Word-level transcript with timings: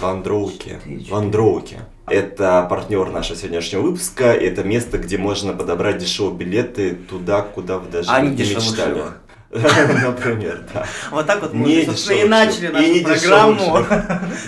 Вандроуки. 0.00 0.78
Вандроуки. 1.10 1.78
Это 2.06 2.66
партнер 2.68 3.10
нашего 3.10 3.36
сегодняшнего 3.38 3.82
выпуска. 3.82 4.24
Это 4.32 4.64
место, 4.64 4.98
где 4.98 5.16
можно 5.16 5.52
подобрать 5.52 5.98
дешевые 5.98 6.36
билеты 6.36 6.94
туда, 6.94 7.42
куда 7.42 7.78
вы 7.78 7.88
даже 7.90 8.10
А 8.10 8.20
не 8.20 8.30
мечтали. 8.30 8.94
шлюх. 8.94 9.16
Например, 9.50 10.62
да. 10.72 10.86
Вот 11.10 11.26
так 11.26 11.42
вот 11.42 11.52
мы, 11.52 11.66
Не 11.66 11.82
и 11.82 11.86
дешевый 11.86 12.28
начали 12.28 12.68
нашу 12.68 12.84
И 12.84 12.90
не 12.90 13.00
программу. 13.00 13.54
дешевый. 13.54 13.84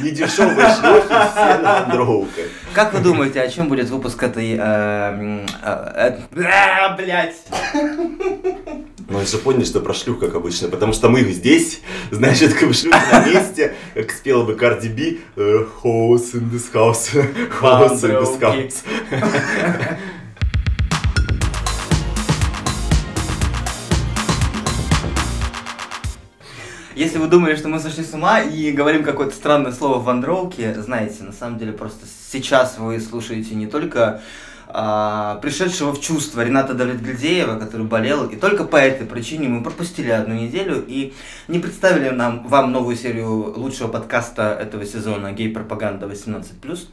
Не 0.01 0.11
дешевые 0.11 0.69
шлюхи, 0.77 1.07
все. 1.09 2.47
Как 2.73 2.93
вы 2.95 3.01
думаете, 3.01 3.41
о 3.43 3.49
чем 3.49 3.69
будет 3.69 3.91
выпуск 3.91 4.23
этой... 4.23 4.57
э, 4.57 5.45
э, 5.61 6.19
э, 6.37 6.97
Блять. 6.97 7.35
Ну, 9.09 9.19
вы 9.19 9.27
же 9.27 9.39
поняли, 9.39 9.65
что 9.65 9.81
про 9.81 9.93
шлюх, 9.93 10.21
как 10.21 10.37
обычно, 10.37 10.69
потому 10.69 10.93
что 10.93 11.09
мы 11.09 11.23
здесь, 11.23 11.81
значит, 12.13 12.55
как 12.55 12.73
шлюх 12.73 12.95
на 13.11 13.27
месте, 13.27 13.75
как 13.95 14.11
спела 14.13 14.45
бы 14.45 14.55
Cardi 14.55 14.89
B, 14.89 15.19
house 15.83 16.33
in 16.35 16.49
this 16.51 16.73
house, 16.73 17.11
house 17.61 18.05
in 18.05 18.23
this 18.23 18.39
house. 18.41 18.85
Если 26.95 27.19
вы 27.19 27.27
думали, 27.29 27.57
что 27.57 27.69
мы 27.69 27.79
сошли 27.79 28.05
с 28.05 28.13
ума 28.13 28.41
и 28.41 28.71
говорим 28.71 29.03
какое-то 29.03 29.35
странное 29.35 29.73
слово 29.73 29.99
в 29.99 30.05
вандроуке, 30.05 30.75
знаете, 30.75 31.23
на 31.25 31.33
самом 31.33 31.59
деле 31.59 31.73
просто 31.73 32.05
сейчас 32.31 32.77
вы 32.79 33.01
слушаете 33.01 33.55
не 33.55 33.67
только 33.67 34.21
а, 34.69 35.37
пришедшего 35.37 35.93
в 35.93 36.01
чувство 36.01 36.43
Рената 36.43 36.75
Давлетгильдеева, 36.75 37.59
который 37.59 37.87
болел, 37.87 38.27
и 38.27 38.37
только 38.37 38.65
по 38.65 38.77
этой 38.77 39.07
причине 39.07 39.49
мы 39.49 39.63
пропустили 39.63 40.11
одну 40.11 40.35
неделю 40.35 40.85
и 40.87 41.15
не 41.49 41.59
представили 41.59 42.11
нам, 42.11 42.47
вам 42.47 42.73
новую 42.73 42.97
серию 42.97 43.55
лучшего 43.57 43.89
подкаста 43.89 44.57
этого 44.61 44.85
сезона 44.85 45.33
«Гей-пропаганда 45.33 46.07
18+.» 46.07 46.89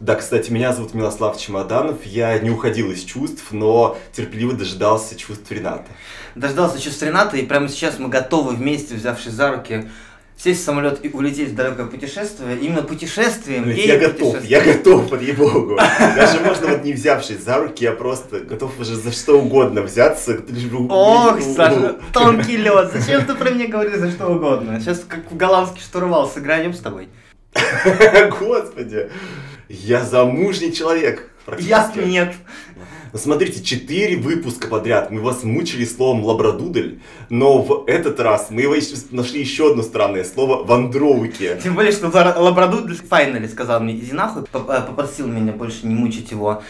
Да, 0.00 0.14
кстати, 0.14 0.50
меня 0.50 0.72
зовут 0.72 0.94
Милослав 0.94 1.38
Чемоданов, 1.38 2.06
я 2.06 2.38
не 2.38 2.48
уходил 2.48 2.90
из 2.90 3.04
чувств, 3.04 3.48
но 3.50 3.98
терпеливо 4.12 4.54
дожидался 4.54 5.14
чувств 5.14 5.52
Рената. 5.52 5.88
Дождался 6.34 6.80
чувств 6.80 7.02
Рената, 7.02 7.36
и 7.36 7.44
прямо 7.44 7.68
сейчас 7.68 7.98
мы 7.98 8.08
готовы 8.08 8.54
вместе, 8.54 8.94
взявшись 8.94 9.32
за 9.32 9.52
руки, 9.52 9.90
сесть 10.38 10.62
в 10.62 10.64
самолет 10.64 11.04
и 11.04 11.10
улететь 11.10 11.50
в 11.50 11.54
далекое 11.54 11.84
путешествие. 11.84 12.56
Именно 12.56 12.82
путешествием, 12.82 13.64
Блин, 13.64 13.76
Я 13.76 13.98
готов, 13.98 14.42
я 14.42 14.62
готов, 14.62 15.10
под 15.10 15.20
ебогу. 15.20 15.76
Даже 15.76 16.40
можно 16.40 16.68
вот 16.68 16.82
не 16.82 16.94
взявшись 16.94 17.44
за 17.44 17.58
руки, 17.58 17.84
я 17.84 17.92
просто 17.92 18.40
готов 18.40 18.80
уже 18.80 18.96
за 18.96 19.12
что 19.12 19.38
угодно 19.38 19.82
взяться. 19.82 20.40
Ох, 20.88 21.38
Саша, 21.42 21.96
тонкий 22.14 22.56
лед. 22.56 22.90
Зачем 22.94 23.26
ты 23.26 23.34
про 23.34 23.50
меня 23.50 23.68
говоришь 23.68 23.98
за 23.98 24.10
что 24.10 24.28
угодно? 24.28 24.80
Сейчас 24.80 25.04
как 25.06 25.30
в 25.30 25.36
голландский 25.36 25.82
штурвал 25.82 26.26
сыграем 26.26 26.72
с 26.72 26.78
тобой. 26.78 27.10
Господи, 28.40 29.10
я 29.70 30.04
замужний 30.04 30.72
человек. 30.72 31.30
Я 31.58 31.92
нет. 31.96 32.34
Ну, 33.12 33.18
смотрите, 33.18 33.62
четыре 33.62 34.16
выпуска 34.16 34.68
подряд 34.68 35.10
мы 35.10 35.20
вас 35.20 35.42
мучили 35.42 35.84
словом 35.84 36.24
лабрадудель, 36.24 37.00
но 37.28 37.62
в 37.62 37.84
этот 37.88 38.20
раз 38.20 38.48
мы 38.50 38.62
его 38.62 38.74
нашли 39.10 39.40
еще 39.40 39.70
одно 39.70 39.82
странное 39.82 40.24
слово 40.24 40.64
вандроуки. 40.64 41.58
Тем 41.62 41.74
более, 41.74 41.92
что 41.92 42.06
Лабрадудль 42.08 42.96
файнали 42.96 43.48
сказал 43.48 43.80
мне, 43.80 43.96
иди 43.96 44.12
нахуй, 44.12 44.42
э, 44.42 44.46
попросил 44.46 45.26
меня 45.26 45.52
больше 45.52 45.86
не 45.86 45.94
мучить 45.94 46.30
его 46.30 46.62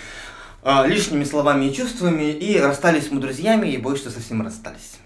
э, 0.62 0.87
лишними 0.87 1.25
словами 1.25 1.67
и 1.67 1.75
чувствами, 1.75 2.31
и 2.33 2.59
расстались 2.59 3.11
мы 3.11 3.20
друзьями, 3.20 3.69
и 3.69 3.97
что 3.97 4.11
совсем 4.11 4.41
расстались. 4.42 4.98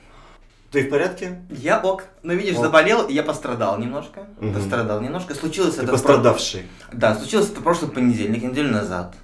Ты 0.75 0.83
в 0.83 0.91
порядке? 0.91 1.39
Я 1.50 1.78
ок. 1.80 2.03
Но 2.25 2.33
видишь, 2.33 2.56
Ок. 2.56 2.62
заболел, 2.64 3.06
и 3.06 3.14
я 3.14 3.22
пострадал 3.22 3.78
немножко. 3.78 4.27
Мгм. 4.41 4.55
Пострадал 4.55 5.00
немножко. 5.00 5.33
Случилось 5.34 5.77
Ты 5.77 5.83
это... 5.84 5.92
пострадавший. 5.92 6.64
про- 6.91 6.97
Да, 6.98 7.14
случилось 7.14 7.48
это 7.50 7.61
прошлый 7.61 7.92
понедельник, 7.92 8.42
неделю 8.42 8.72
назад. 8.72 9.14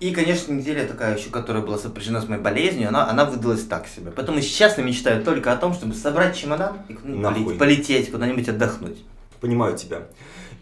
И, 0.00 0.10
конечно, 0.12 0.52
неделя 0.52 0.86
такая 0.86 1.18
еще, 1.18 1.28
которая 1.28 1.62
была 1.62 1.76
сопряжена 1.76 2.22
с 2.22 2.28
моей 2.28 2.40
болезнью, 2.40 2.88
она, 2.88 3.10
она 3.10 3.26
выдалась 3.26 3.64
так 3.64 3.86
себе. 3.86 4.10
Поэтому 4.10 4.40
сейчас 4.40 4.78
я 4.78 4.84
мечтаю 4.84 5.22
только 5.22 5.52
о 5.52 5.56
том, 5.56 5.74
чтобы 5.74 5.94
собрать 5.94 6.34
чемодан 6.34 6.78
и 6.88 6.94
куда-нибудь 6.94 7.58
полететь, 7.58 8.10
куда-нибудь 8.10 8.48
отдохнуть. 8.48 9.04
Понимаю 9.40 9.76
тебя. 9.76 10.02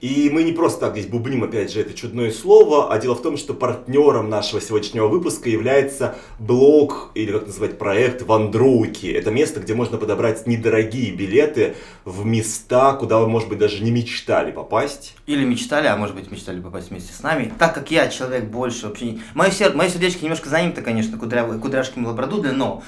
И 0.00 0.30
мы 0.30 0.42
не 0.42 0.52
просто 0.52 0.80
так 0.80 0.92
здесь 0.92 1.06
бубним, 1.06 1.44
опять 1.44 1.72
же, 1.72 1.80
это 1.80 1.94
чудное 1.94 2.30
слово, 2.30 2.92
а 2.92 2.98
дело 2.98 3.14
в 3.14 3.22
том, 3.22 3.36
что 3.36 3.54
партнером 3.54 4.28
нашего 4.28 4.60
сегодняшнего 4.60 5.08
выпуска 5.08 5.48
является 5.48 6.16
блог, 6.38 7.10
или 7.14 7.32
как 7.32 7.46
называть, 7.46 7.78
проект 7.78 8.22
Вандроуки. 8.22 9.06
Это 9.06 9.30
место, 9.30 9.60
где 9.60 9.74
можно 9.74 9.98
подобрать 9.98 10.46
недорогие 10.46 11.12
билеты 11.12 11.76
в 12.04 12.24
места, 12.24 12.94
куда 12.94 13.18
вы, 13.18 13.28
может 13.28 13.48
быть, 13.48 13.58
даже 13.58 13.82
не 13.82 13.90
мечтали 13.90 14.50
попасть. 14.50 15.14
Или 15.26 15.44
мечтали, 15.44 15.86
а 15.86 15.96
может 15.96 16.14
быть 16.14 16.30
мечтали 16.30 16.60
попасть 16.60 16.90
вместе 16.90 17.12
с 17.12 17.22
нами. 17.22 17.52
Так 17.58 17.74
как 17.74 17.90
я 17.90 18.08
человек 18.08 18.44
больше 18.44 18.88
вообще. 18.88 19.18
Мое, 19.34 19.50
сер... 19.50 19.74
Мое 19.74 19.88
сердечко 19.88 20.22
немножко 20.22 20.48
занято, 20.48 20.82
конечно, 20.82 21.18
кудрявой, 21.18 21.58
кудряшками 21.58 22.06
лабрадудля, 22.06 22.52
но 22.52 22.82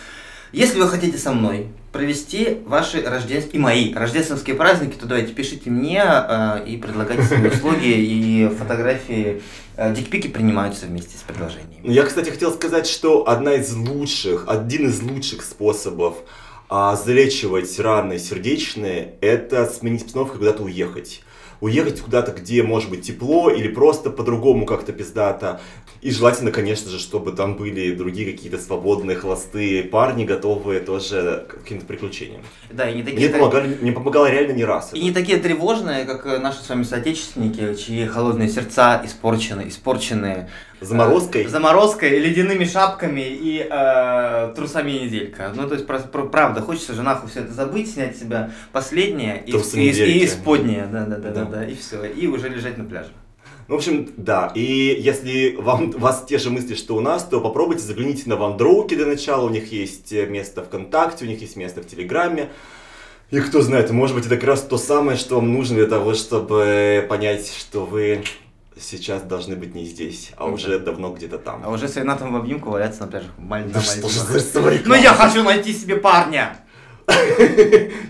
если 0.52 0.80
вы 0.80 0.88
хотите 0.88 1.18
со 1.18 1.32
мной 1.32 1.68
провести 1.92 2.58
ваши 2.66 3.02
рождественские 3.02 3.58
и 3.58 3.62
мои 3.62 3.94
рождественские 3.94 4.54
праздники, 4.54 4.96
то 4.96 5.06
давайте 5.06 5.32
пишите 5.32 5.70
мне 5.70 6.02
э, 6.04 6.64
и 6.66 6.76
предлагайте 6.76 7.22
свои 7.22 7.48
услуги 7.48 7.88
и 7.88 8.50
фотографии. 8.58 9.42
Э, 9.76 9.94
дикпики 9.94 10.28
принимаются 10.28 10.86
вместе 10.86 11.16
с 11.16 11.20
предложением. 11.22 11.82
Я, 11.82 12.02
кстати, 12.04 12.30
хотел 12.30 12.52
сказать, 12.52 12.86
что 12.86 13.28
одна 13.28 13.54
из 13.54 13.74
лучших, 13.74 14.44
один 14.46 14.88
из 14.88 15.00
лучших 15.00 15.42
способов 15.42 16.16
а, 16.68 16.96
залечивать 16.96 17.78
раны 17.78 18.18
сердечные, 18.18 19.14
это 19.20 19.66
сменить 19.66 20.02
обстановку 20.02 20.36
и 20.36 20.38
куда-то 20.38 20.64
уехать. 20.64 21.22
Уехать 21.60 22.00
куда-то, 22.00 22.32
где 22.32 22.62
может 22.62 22.90
быть 22.90 23.06
тепло 23.06 23.50
или 23.50 23.68
просто 23.68 24.10
по-другому 24.10 24.66
как-то 24.66 24.92
пиздато. 24.92 25.60
И 26.02 26.10
желательно, 26.10 26.50
конечно 26.52 26.90
же, 26.90 26.98
чтобы 26.98 27.32
там 27.32 27.56
были 27.56 27.94
другие 27.94 28.30
какие-то 28.32 28.58
свободные, 28.58 29.16
холостые 29.16 29.82
парни, 29.82 30.24
готовые 30.24 30.80
тоже 30.80 31.46
к 31.48 31.62
каким-то 31.62 31.86
приключениям. 31.86 32.42
Да, 32.70 32.88
и 32.88 32.96
не 32.96 33.02
такие 33.02 33.28
Мне 33.28 33.38
помогали, 33.38 33.78
мне 33.80 33.92
помогало 33.92 34.30
реально 34.30 34.52
не 34.52 34.64
раз. 34.64 34.92
И 34.92 34.96
это. 34.98 35.04
не 35.04 35.12
такие 35.12 35.38
тревожные, 35.38 36.04
как 36.04 36.26
э, 36.26 36.38
наши 36.38 36.62
с 36.62 36.68
вами 36.68 36.82
соотечественники, 36.82 37.74
чьи 37.74 38.06
холодные 38.06 38.48
сердца 38.48 39.00
испорчены, 39.04 39.68
испорченные 39.68 40.48
Заморозкой. 40.80 41.44
э, 41.44 41.48
заморозкой, 41.48 42.18
ледяными 42.18 42.64
шапками 42.64 43.22
и 43.26 43.66
э, 43.68 44.52
трусами 44.54 44.90
неделька. 44.92 45.50
Ну, 45.54 45.66
то 45.66 45.74
есть, 45.74 45.86
про- 45.86 45.98
про- 46.00 46.26
правда, 46.26 46.60
хочется 46.60 46.92
же 46.94 47.02
нахуй 47.02 47.30
все 47.30 47.40
это 47.40 47.52
забыть, 47.52 47.90
снять 47.92 48.16
с 48.16 48.20
себя 48.20 48.50
последнее 48.72 49.42
и, 49.44 49.50
и, 49.52 49.54
недельки. 49.54 50.18
и 50.18 50.24
исподнее, 50.26 50.86
да, 50.92 51.06
да, 51.06 51.16
Да. 51.16 51.44
да, 51.46 51.64
и 51.64 51.74
все, 51.74 52.04
и 52.04 52.26
уже 52.26 52.48
лежать 52.48 52.76
на 52.78 52.84
пляже. 52.84 53.10
Ну, 53.68 53.74
в 53.74 53.78
общем, 53.78 54.10
да. 54.16 54.52
И 54.54 54.62
если 55.00 55.56
вам, 55.56 55.90
вас 55.98 56.24
те 56.28 56.38
же 56.38 56.50
мысли, 56.50 56.74
что 56.74 56.94
у 56.96 57.00
нас, 57.00 57.24
то 57.24 57.40
попробуйте 57.40 57.82
загляните 57.82 58.22
на 58.26 58.36
Вандроуки 58.36 58.94
для 58.94 59.06
начала. 59.06 59.44
У 59.44 59.50
них 59.50 59.72
есть 59.72 60.12
э, 60.12 60.26
место 60.26 60.62
ВКонтакте, 60.62 61.24
у 61.24 61.28
них 61.28 61.40
есть 61.40 61.56
место 61.56 61.80
в 61.82 61.86
Телеграме. 61.86 62.50
И 63.32 63.40
кто 63.40 63.60
знает, 63.62 63.90
может 63.90 64.14
быть, 64.14 64.26
это 64.26 64.36
как 64.36 64.44
раз 64.44 64.62
то 64.62 64.78
самое, 64.78 65.18
что 65.18 65.36
вам 65.36 65.52
нужно 65.52 65.76
для 65.76 65.86
того, 65.86 66.14
чтобы 66.14 67.04
понять, 67.08 67.52
что 67.52 67.84
вы 67.84 68.22
сейчас 68.78 69.22
должны 69.22 69.56
быть 69.56 69.74
не 69.74 69.84
здесь, 69.86 70.30
а 70.36 70.46
Ну 70.46 70.54
уже 70.54 70.78
давно 70.78 71.10
где-то 71.12 71.38
там. 71.38 71.62
А 71.64 71.70
уже 71.70 71.88
с 71.88 71.96
Ренатом 71.96 72.32
в 72.32 72.36
обнимку 72.36 72.70
валяться 72.70 73.00
на 73.00 73.06
пляжах 73.08 73.30
Маль- 73.38 73.64
Да 73.68 73.78
на 73.78 73.82
что 73.82 73.92
Мальдивах. 74.02 74.12
же 74.12 74.20
за 74.20 74.38
история? 74.46 74.82
Ну 74.84 74.94
я 74.94 75.12
хочу 75.14 75.42
найти 75.42 75.72
себе 75.72 75.96
парня! 75.96 76.58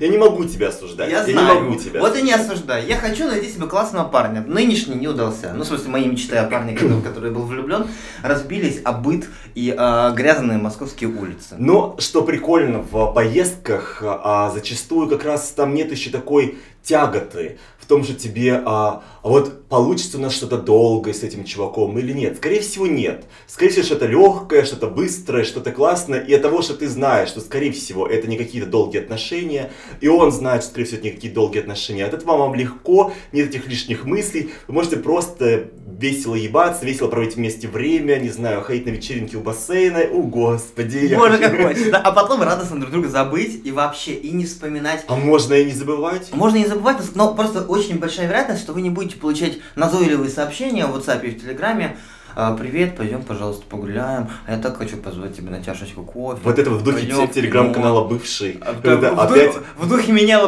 Я 0.00 0.08
не 0.08 0.18
могу 0.18 0.44
тебя 0.44 0.68
осуждать. 0.68 1.10
Я 1.10 1.24
не 1.24 1.32
знаю. 1.32 1.62
могу 1.62 1.78
тебя 1.78 2.00
вот 2.00 2.16
и 2.16 2.22
не 2.22 2.32
осуждай. 2.32 2.86
Я 2.86 2.96
хочу 2.96 3.26
найти 3.26 3.50
себе 3.50 3.66
классного 3.66 4.08
парня. 4.08 4.42
Нынешний 4.46 4.94
не 4.94 5.08
удался. 5.08 5.52
Ну, 5.54 5.64
в 5.64 5.66
смысле, 5.66 5.90
мои 5.90 6.06
мечты 6.06 6.36
о 6.36 6.44
парне, 6.44 6.74
который, 6.74 7.02
который 7.02 7.30
был 7.30 7.42
влюблен, 7.42 7.86
разбились 8.22 8.80
о 8.84 8.92
быт 8.92 9.26
и 9.54 9.74
э, 9.76 10.12
грязные 10.14 10.58
московские 10.58 11.10
улицы. 11.10 11.56
Но 11.58 11.96
что 11.98 12.22
прикольно 12.22 12.80
в 12.80 13.12
поездках, 13.12 14.02
а 14.02 14.50
зачастую 14.54 15.08
как 15.08 15.24
раз 15.24 15.50
там 15.50 15.74
нет 15.74 15.90
еще 15.90 16.10
такой 16.10 16.58
тяготы 16.82 17.58
в 17.78 17.86
том, 17.86 18.04
что 18.04 18.14
тебе, 18.14 18.62
а, 18.64 19.02
а 19.26 19.28
вот 19.28 19.66
получится 19.68 20.18
у 20.18 20.20
нас 20.20 20.32
что-то 20.32 20.56
долгое 20.56 21.12
с 21.12 21.24
этим 21.24 21.42
чуваком 21.42 21.98
или 21.98 22.12
нет. 22.12 22.36
Скорее 22.36 22.60
всего 22.60 22.86
нет. 22.86 23.24
Скорее 23.48 23.72
всего 23.72 23.84
что-то 23.84 24.06
легкое, 24.06 24.64
что-то 24.64 24.86
быстрое, 24.86 25.42
что-то 25.42 25.72
классное. 25.72 26.20
И 26.20 26.32
от 26.32 26.42
того, 26.42 26.62
что 26.62 26.74
ты 26.74 26.88
знаешь, 26.88 27.30
что 27.30 27.40
скорее 27.40 27.72
всего 27.72 28.06
это 28.06 28.28
не 28.28 28.36
какие-то 28.36 28.68
долгие 28.68 29.00
отношения, 29.00 29.72
и 30.00 30.06
он 30.06 30.30
знает, 30.30 30.62
что 30.62 30.70
скорее 30.70 30.84
всего 30.84 30.98
это 31.00 31.08
не 31.08 31.10
какие-то 31.16 31.34
долгие 31.34 31.58
отношения, 31.58 32.04
от 32.04 32.14
этого 32.14 32.36
вам 32.36 32.54
легко, 32.54 33.12
нет 33.32 33.48
этих 33.48 33.66
лишних 33.66 34.04
мыслей. 34.04 34.52
Вы 34.68 34.74
можете 34.74 34.96
просто 34.98 35.70
весело 35.98 36.36
ебаться, 36.36 36.84
весело 36.84 37.08
проводить 37.08 37.34
вместе 37.34 37.66
время, 37.66 38.16
не 38.16 38.28
знаю, 38.28 38.62
ходить 38.62 38.86
на 38.86 38.90
вечеринки 38.90 39.34
у 39.34 39.40
бассейна. 39.40 40.02
О, 40.12 40.22
господи. 40.22 41.08
хочу- 41.08 41.38
как 41.40 41.60
хочется. 41.62 41.90
да. 41.90 41.98
А 41.98 42.12
потом 42.12 42.42
радостно 42.42 42.78
друг 42.78 42.92
друга 42.92 43.08
забыть 43.08 43.62
и 43.64 43.72
вообще, 43.72 44.12
и 44.12 44.30
не 44.30 44.44
вспоминать. 44.44 45.04
А 45.08 45.16
можно 45.16 45.54
и 45.54 45.64
не 45.64 45.72
забывать? 45.72 46.32
Можно 46.32 46.58
не 46.58 46.66
забывать, 46.66 46.98
но 47.14 47.34
просто 47.34 47.62
очень 47.62 47.98
большая 47.98 48.28
вероятность, 48.28 48.62
что 48.62 48.72
вы 48.72 48.82
не 48.82 48.90
будете 48.90 49.15
получать 49.20 49.58
назойливые 49.74 50.30
сообщения 50.30 50.86
в 50.86 50.96
WhatsApp 50.96 51.24
и 51.26 51.30
в 51.30 51.40
Телеграме 51.42 51.96
«А, 52.38 52.54
привет, 52.54 52.98
пойдем, 52.98 53.22
пожалуйста, 53.22 53.64
погуляем, 53.66 54.28
а 54.46 54.52
я 54.52 54.58
так 54.58 54.76
хочу 54.76 54.98
позвать 54.98 55.34
тебя 55.34 55.50
на 55.50 55.64
чашечку 55.64 56.02
кофе. 56.04 56.38
Вот 56.44 56.58
это 56.58 56.68
в 56.68 56.82
духе 56.84 56.98
Пойдем 57.06 57.28
телеграм-канала 57.28 58.04
«Бывший». 58.06 58.58
А, 58.60 58.74
когда 58.74 59.14
в, 59.14 59.20
опять 59.20 59.54
в 59.78 59.88
духе 59.88 60.12
меня 60.12 60.40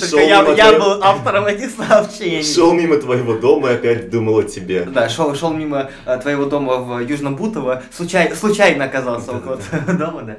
Шел 0.00 0.10
только 0.18 0.26
я, 0.26 0.42
мимо 0.42 0.54
я 0.56 0.68
твоего- 0.70 0.84
был 0.96 1.04
автором 1.04 1.46
этих 1.46 1.70
сообщений. 1.70 2.42
шел 2.42 2.72
мимо 2.72 2.96
твоего 2.96 3.34
дома 3.38 3.70
и 3.70 3.74
опять 3.74 4.10
думал 4.10 4.38
о 4.38 4.42
тебе. 4.42 4.86
Да, 4.86 5.08
шел, 5.08 5.32
шел 5.36 5.52
мимо 5.52 5.88
э, 6.04 6.18
твоего 6.20 6.46
дома 6.46 6.78
в 6.78 6.98
Южном 7.08 7.36
Бутово, 7.36 7.80
случай, 7.96 8.34
случайно 8.34 8.86
оказался 8.86 9.28
Да, 9.30 9.36
около 9.38 9.56
да, 9.56 9.62
твоего 9.78 9.98
дома, 10.04 10.22
да. 10.22 10.36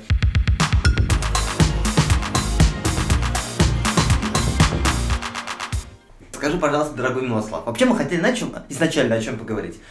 Скажи, 6.48 6.62
пожалуйста, 6.62 6.96
дорогой 6.96 7.24
Милослав, 7.24 7.66
вообще 7.66 7.84
мы 7.84 7.98
хотели 7.98 8.22
на 8.22 8.34
чем, 8.34 8.56
изначально 8.70 9.16
о 9.16 9.22
чем 9.22 9.38
поговорить. 9.38 9.82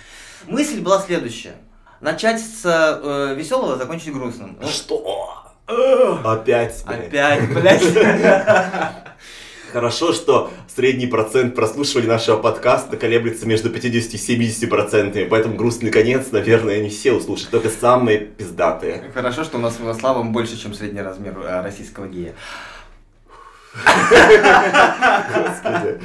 Мысль 0.47 0.81
была 0.81 1.03
следующая. 1.03 1.57
Начать 2.01 2.41
с 2.41 2.63
э, 2.65 3.35
веселого, 3.35 3.77
закончить 3.77 4.15
грустным. 4.15 4.57
Что? 4.67 5.53
Опять, 5.67 6.83
блядь. 6.87 7.09
Опять, 7.09 7.51
блядь. 7.53 7.83
Хорошо, 9.71 10.15
что 10.15 10.51
средний 10.75 11.07
процент 11.07 11.55
прослушивания 11.55 12.09
нашего 12.09 12.39
подкаста 12.39 12.97
колеблется 12.97 13.47
между 13.47 13.69
50 13.69 14.15
и 14.15 14.17
70 14.17 14.71
процентами, 14.71 15.25
поэтому 15.25 15.57
грустный 15.57 15.91
конец, 15.91 16.29
наверное, 16.33 16.81
не 16.81 16.89
все 16.89 17.13
услышат, 17.13 17.51
только 17.51 17.69
самые 17.69 18.21
пиздатые. 18.21 19.11
Хорошо, 19.13 19.45
что 19.45 19.59
у 19.59 19.61
нас 19.61 19.77
с 19.77 19.79
Милославом 19.79 20.33
больше, 20.33 20.59
чем 20.59 20.73
средний 20.73 21.03
размер 21.03 21.39
э, 21.39 21.61
российского 21.61 22.07
гея. 22.07 22.33
Господи. 25.35 26.01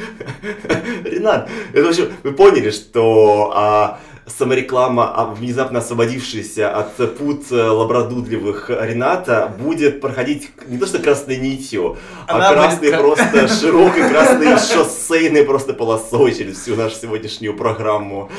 Ренат, 1.06 1.50
это 1.74 1.84
вообще, 1.84 2.10
вы 2.24 2.34
поняли, 2.34 2.72
что 2.72 3.52
а, 3.56 4.00
самореклама, 4.26 5.14
а, 5.16 5.26
внезапно 5.26 5.80
освободившаяся 5.80 6.70
от 6.76 7.18
пут 7.18 7.52
э, 7.52 7.56
лабрадудливых 7.56 8.70
Рената, 8.70 9.54
будет 9.60 10.02
проходить 10.02 10.52
не 10.68 10.78
то 10.78 10.86
что 10.86 11.00
красной 11.00 11.38
нитью, 11.38 11.98
Она 12.28 12.50
а 12.50 12.54
будет 12.54 12.64
красной 12.64 12.90
кра- 12.90 13.00
просто 13.00 13.48
широкой 13.62 14.10
красной 14.10 14.58
шоссейной 14.58 15.44
просто 15.44 15.74
полосой 15.74 16.34
через 16.34 16.60
всю 16.60 16.76
нашу 16.76 16.96
сегодняшнюю 16.96 17.56
программу. 17.56 18.30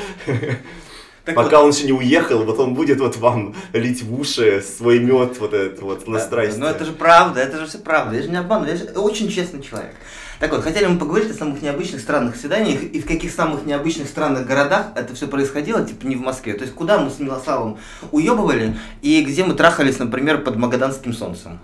Так 1.25 1.35
Пока 1.35 1.59
вот, 1.59 1.65
он 1.65 1.71
еще 1.71 1.85
не 1.85 1.93
уехал, 1.93 2.43
вот 2.43 2.59
он 2.59 2.73
будет 2.73 2.99
вот 2.99 3.15
вам 3.15 3.55
лить 3.71 4.03
в 4.03 4.19
уши 4.19 4.61
свой 4.61 4.99
мед 4.99 5.39
вот 5.39 5.53
этот 5.53 5.81
вот 5.81 6.05
на 6.05 6.17
да, 6.17 6.25
страсти. 6.25 6.59
Ну 6.59 6.65
это 6.65 6.83
же 6.83 6.91
правда, 6.91 7.39
это 7.39 7.59
же 7.59 7.65
все 7.65 7.77
правда. 7.77 8.17
Я 8.17 8.23
же 8.23 8.29
не 8.29 8.35
обманываю, 8.35 8.77
я 8.77 8.77
же 8.77 8.91
очень 8.99 9.29
честный 9.29 9.61
человек. 9.61 9.95
Так 10.39 10.51
вот, 10.51 10.61
хотели 10.61 10.85
мы 10.85 10.99
поговорить 10.99 11.31
о 11.31 11.33
самых 11.33 11.61
необычных 11.61 12.01
странных 12.01 12.35
свиданиях 12.35 12.83
и 12.83 12.99
в 12.99 13.05
каких 13.05 13.31
самых 13.31 13.65
необычных 13.65 14.09
странных 14.09 14.45
городах 14.45 14.87
это 14.95 15.15
все 15.15 15.27
происходило, 15.27 15.85
типа 15.85 16.05
не 16.05 16.17
в 16.17 16.21
Москве. 16.21 16.55
То 16.55 16.63
есть 16.63 16.75
куда 16.75 16.99
мы 16.99 17.09
с 17.09 17.19
Милославом 17.19 17.77
уебывали 18.11 18.75
и 19.01 19.23
где 19.23 19.45
мы 19.45 19.53
трахались, 19.53 19.99
например, 19.99 20.41
под 20.41 20.57
магаданским 20.57 21.13
солнцем. 21.13 21.61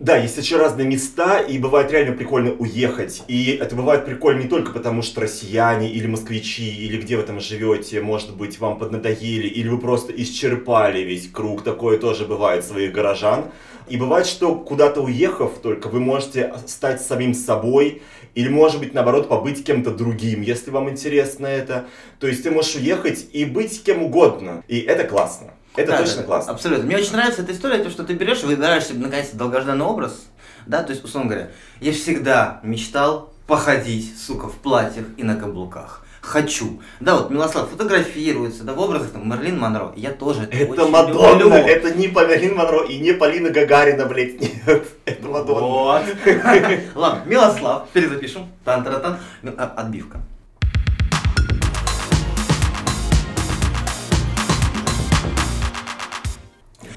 Да, 0.00 0.16
есть 0.16 0.38
очень 0.38 0.58
разные 0.58 0.86
места, 0.86 1.40
и 1.40 1.58
бывает 1.58 1.90
реально 1.90 2.14
прикольно 2.14 2.52
уехать. 2.52 3.24
И 3.26 3.58
это 3.60 3.74
бывает 3.74 4.04
прикольно 4.04 4.42
не 4.42 4.48
только 4.48 4.70
потому, 4.70 5.02
что 5.02 5.22
россияне 5.22 5.90
или 5.90 6.06
москвичи, 6.06 6.70
или 6.70 7.02
где 7.02 7.16
вы 7.16 7.24
там 7.24 7.40
живете, 7.40 8.00
может 8.00 8.36
быть, 8.36 8.60
вам 8.60 8.78
поднадоели, 8.78 9.48
или 9.48 9.66
вы 9.66 9.78
просто 9.78 10.12
исчерпали 10.12 11.00
весь 11.00 11.28
круг. 11.28 11.64
Такое 11.64 11.98
тоже 11.98 12.26
бывает 12.26 12.64
своих 12.64 12.92
горожан. 12.92 13.46
И 13.88 13.96
бывает, 13.96 14.26
что 14.26 14.54
куда-то 14.54 15.00
уехав 15.00 15.58
только, 15.60 15.88
вы 15.88 15.98
можете 15.98 16.54
стать 16.66 17.02
самим 17.02 17.34
собой, 17.34 18.02
или, 18.36 18.48
может 18.48 18.78
быть, 18.78 18.94
наоборот, 18.94 19.28
побыть 19.28 19.64
кем-то 19.64 19.90
другим, 19.90 20.42
если 20.42 20.70
вам 20.70 20.88
интересно 20.90 21.48
это. 21.48 21.86
То 22.20 22.28
есть 22.28 22.44
ты 22.44 22.52
можешь 22.52 22.76
уехать 22.76 23.26
и 23.32 23.44
быть 23.44 23.82
кем 23.82 24.04
угодно. 24.04 24.62
И 24.68 24.78
это 24.78 25.02
классно. 25.02 25.54
Это 25.78 25.92
Да, 25.92 25.98
точно 25.98 26.16
да, 26.18 26.22
классно. 26.24 26.52
Абсолютно. 26.52 26.84
Мне 26.86 26.96
очень 26.96 27.12
нравится 27.12 27.42
эта 27.42 27.52
история, 27.52 27.78
то, 27.78 27.90
что 27.90 28.04
ты 28.04 28.14
берешь 28.14 28.42
и 28.42 28.46
выбираешь 28.46 28.84
себе 28.86 28.98
наконец-то 29.04 29.36
долгожданный 29.36 29.84
образ. 29.84 30.26
Да, 30.66 30.82
то 30.82 30.90
есть, 30.92 31.04
условно 31.04 31.30
говоря, 31.30 31.50
я 31.80 31.92
всегда 31.92 32.60
мечтал 32.62 33.32
походить, 33.46 34.18
сука, 34.18 34.48
в 34.48 34.56
платьях 34.56 35.06
и 35.16 35.22
на 35.22 35.36
каблуках. 35.36 36.04
Хочу. 36.20 36.82
Да, 37.00 37.14
вот 37.16 37.30
Милослав 37.30 37.70
фотографируется, 37.70 38.64
да, 38.64 38.74
в 38.74 38.80
образах 38.80 39.12
там 39.12 39.30
Мерлин 39.30 39.58
Монро. 39.58 39.92
Я 39.96 40.10
тоже 40.10 40.42
Это 40.50 40.72
очень 40.82 40.90
Мадонна, 40.90 41.38
люблю. 41.38 41.54
это 41.56 41.94
не 41.94 42.08
Памелин 42.08 42.56
Монро 42.56 42.84
и 42.84 42.98
не 42.98 43.12
Полина 43.14 43.48
Гагарина, 43.50 44.04
блядь, 44.04 44.38
нет. 44.40 44.84
Это 45.06 45.26
Мадонна. 45.28 45.60
Вот. 45.66 46.02
Ладно, 46.96 47.22
Милослав, 47.24 47.88
перезапишем. 47.94 48.48
Тан-тара-тан. 48.64 49.18
Ми- 49.42 49.54
а, 49.56 49.72
Отбивка. 49.76 50.20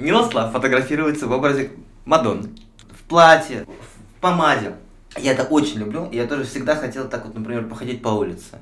Милослав 0.02 0.52
фотографируется 0.52 1.28
в 1.28 1.32
образе 1.32 1.72
Мадонны. 2.06 2.50
В 2.90 3.04
платье, 3.04 3.66
в 3.66 4.22
помаде. 4.22 4.74
Я 5.18 5.34
это 5.34 5.44
очень 5.44 5.80
люблю. 5.80 6.10
Я 6.12 6.26
тоже 6.26 6.44
всегда 6.44 6.76
хотел 6.76 7.08
так 7.08 7.26
вот, 7.26 7.36
например, 7.36 7.68
походить 7.68 8.02
по 8.02 8.10
улице. 8.10 8.60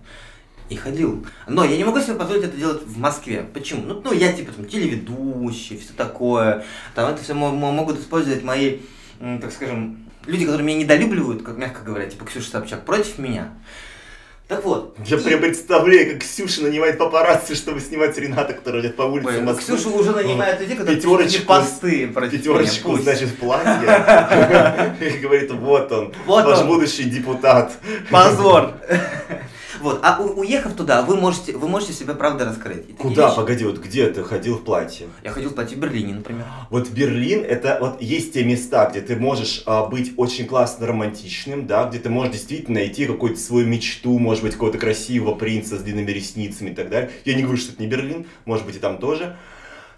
И 0.69 0.75
ходил. 0.75 1.25
Но 1.47 1.63
я 1.63 1.77
не 1.77 1.83
могу 1.83 2.00
себе 2.00 2.15
позволить 2.15 2.44
это 2.44 2.57
делать 2.57 2.83
в 2.83 2.97
Москве. 2.97 3.47
Почему? 3.53 3.83
Ну, 3.86 4.01
ну 4.03 4.13
я 4.13 4.33
типа 4.33 4.51
там 4.51 4.65
телеведущий, 4.65 5.80
все 5.80 5.94
такое. 5.94 6.65
Там 6.94 7.09
это 7.09 7.24
все 7.24 7.33
могут 7.33 8.00
использовать 8.00 8.44
мои, 8.44 8.80
так 9.19 9.51
скажем, 9.51 10.09
люди, 10.25 10.45
которые 10.45 10.65
меня 10.65 10.80
недолюбливают, 10.80 11.42
как 11.42 11.57
мягко 11.57 11.83
говоря, 11.83 12.07
типа 12.07 12.25
Ксюша 12.25 12.51
Собчак, 12.51 12.85
против 12.85 13.18
меня. 13.18 13.53
Так 14.50 14.66
вот. 14.66 14.96
Я 15.06 15.18
и- 15.18 15.22
прям 15.22 15.42
представляю, 15.42 16.13
как 16.13 16.22
Ксюша 16.24 16.63
нанимает 16.63 16.98
папарацци, 16.98 17.54
чтобы 17.54 17.80
снимать 17.80 18.18
Рената, 18.18 18.54
который 18.54 18.81
идет 18.81 18.96
по 18.96 19.04
улице 19.04 19.28
Ой, 19.30 19.42
Москвы. 19.42 19.78
Ксюша 19.78 19.90
уже 19.96 20.10
нанимает 20.12 20.60
людей, 20.60 20.75
которые 20.75 20.98
Пятерочку. 20.98 21.46
посты 21.46 22.07
меня. 22.07 22.30
Пятерочку, 22.30 22.90
Пусть. 22.94 23.04
значит, 23.04 23.30
в 23.30 23.36
платье. 23.36 24.98
И 25.01 25.18
говорит, 25.19 25.51
вот 25.51 25.92
он, 25.92 26.13
ваш 26.25 26.63
будущий 26.63 27.04
депутат. 27.04 27.74
Позор. 28.10 28.74
Вот, 29.81 30.00
а 30.04 30.22
у- 30.22 30.40
уехав 30.42 30.74
туда, 30.74 31.02
вы 31.02 31.16
можете, 31.16 31.56
вы 31.56 31.68
можете 31.68 31.94
себя 31.94 32.14
правда 32.14 32.46
раскрыть. 32.46 32.90
И 32.90 32.94
Куда, 32.94 33.28
вещи- 33.28 33.36
погоди, 33.36 33.66
вот 33.66 33.78
где 33.80 34.08
ты 34.10 34.24
ходил 34.24 34.58
в 34.58 34.64
платье? 34.64 35.08
Я 35.24 35.31
ходил 35.31 35.50
в 35.50 35.56
платье 35.56 35.78
в 35.78 35.80
Берлине, 35.80 36.14
например. 36.16 36.46
Вот 36.70 36.90
Берлин, 36.90 37.44
это 37.44 37.78
вот 37.80 38.02
есть 38.02 38.34
те 38.34 38.44
места, 38.44 38.90
где 38.90 39.02
ты 39.02 39.16
можешь 39.16 39.64
а, 39.66 39.86
быть 39.86 40.14
очень 40.18 40.46
классно 40.48 40.88
романтичным, 40.88 41.68
да, 41.68 41.86
где 41.86 42.00
ты 42.00 42.10
можешь 42.10 42.34
действительно 42.34 42.80
найти 42.80 43.06
какую-то 43.06 43.40
свою 43.40 43.68
мечту, 43.68 44.18
может 44.20 44.44
быть, 44.44 44.54
какого-то 44.54 44.78
красивого 44.78 45.36
принца 45.36 45.78
с 45.78 45.81
длинными 45.81 46.12
ресницами 46.12 46.70
и 46.72 46.74
так 46.76 46.90
далее. 46.90 47.12
Я 47.26 47.36
не 47.36 47.44
говорю, 47.44 47.58
что 47.60 47.72
это 47.74 47.81
не 47.81 47.88
Берлин, 47.88 48.26
может 48.46 48.66
быть, 48.66 48.76
и 48.76 48.80
там 48.80 48.98
тоже. 48.98 49.38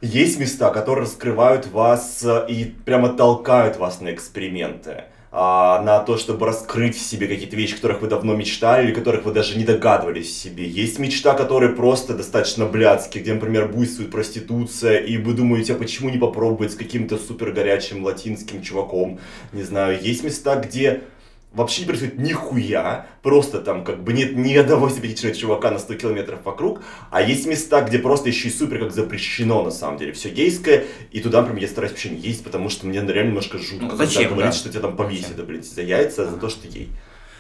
Есть 0.02 0.40
места, 0.40 0.72
которые 0.72 1.04
раскрывают 1.06 1.68
вас 1.68 2.24
а, 2.24 2.46
и 2.48 2.66
прямо 2.66 3.10
толкают 3.10 3.78
вас 3.78 4.02
на 4.02 4.12
эксперименты. 4.14 5.06
А, 5.34 5.82
на 5.82 6.00
то, 6.00 6.18
чтобы 6.18 6.46
раскрыть 6.46 6.98
в 6.98 7.02
себе 7.02 7.28
какие-то 7.28 7.56
вещи, 7.56 7.76
которых 7.76 8.02
вы 8.02 8.08
давно 8.08 8.36
мечтали, 8.36 8.88
или 8.88 8.94
которых 8.94 9.24
вы 9.24 9.32
даже 9.32 9.58
не 9.58 9.64
догадывались 9.64 10.28
в 10.28 10.36
себе. 10.36 10.68
Есть 10.68 11.00
мечта, 11.00 11.34
которая 11.34 11.70
просто 11.70 12.14
достаточно 12.16 12.66
блядские, 12.66 13.24
где, 13.24 13.34
например, 13.34 13.70
буйствует 13.70 14.12
проституция, 14.12 14.98
и 14.98 15.18
вы 15.18 15.34
думаете, 15.34 15.74
а 15.74 15.78
почему 15.78 16.10
не 16.10 16.18
попробовать 16.18 16.74
с 16.74 16.76
каким-то 16.76 17.18
супер 17.18 17.52
горячим 17.52 18.04
латинским 18.04 18.62
чуваком, 18.62 19.20
не 19.54 19.64
знаю. 19.64 19.98
Есть 20.02 20.26
места, 20.26 20.58
где 20.58 21.04
вообще 21.54 21.82
не 21.82 21.88
происходит 21.88 22.18
нихуя, 22.18 23.08
просто 23.22 23.62
там 23.62 23.84
как 23.84 24.04
бы 24.04 24.14
нет 24.14 24.36
ни 24.36 24.56
одного 24.56 24.90
симпатичного 24.90 25.36
чувака 25.36 25.72
на 25.72 25.80
100 25.80 25.96
километров 25.96 26.40
вокруг, 26.44 26.82
а 27.10 27.22
есть 27.22 27.46
места, 27.46 27.82
где 27.82 28.00
просто 28.00 28.30
еще 28.30 28.48
и 28.48 28.52
супер 28.52 28.80
как 28.80 28.92
запрещено 28.92 29.64
на 29.64 29.72
самом 29.72 29.98
деле, 29.98 30.14
все 30.14 30.30
гейское, 30.30 30.86
и 31.12 31.20
туда, 31.20 31.42
например, 31.42 31.64
я 31.64 31.68
стараюсь 31.68 31.92
вообще 31.92 32.10
не 32.10 32.20
есть, 32.20 32.44
потому 32.44 32.70
что 32.70 32.88
мне 32.88 33.00
реально 33.00 33.30
немножко 33.30 33.58
жутко, 33.58 33.84
Ну, 33.84 33.90
когда 33.90 34.06
зачем, 34.06 34.32
говорит, 34.32 34.52
да? 34.52 34.58
что 34.58 34.70
тебя 34.70 34.82
там 34.82 34.96
повесят, 34.96 35.36
да, 35.36 35.44
блядь, 35.44 35.66
за 35.66 35.82
яйца, 35.82 36.26
за 36.30 36.38
то, 36.38 36.50
что 36.50 36.68
ей. 36.68 36.90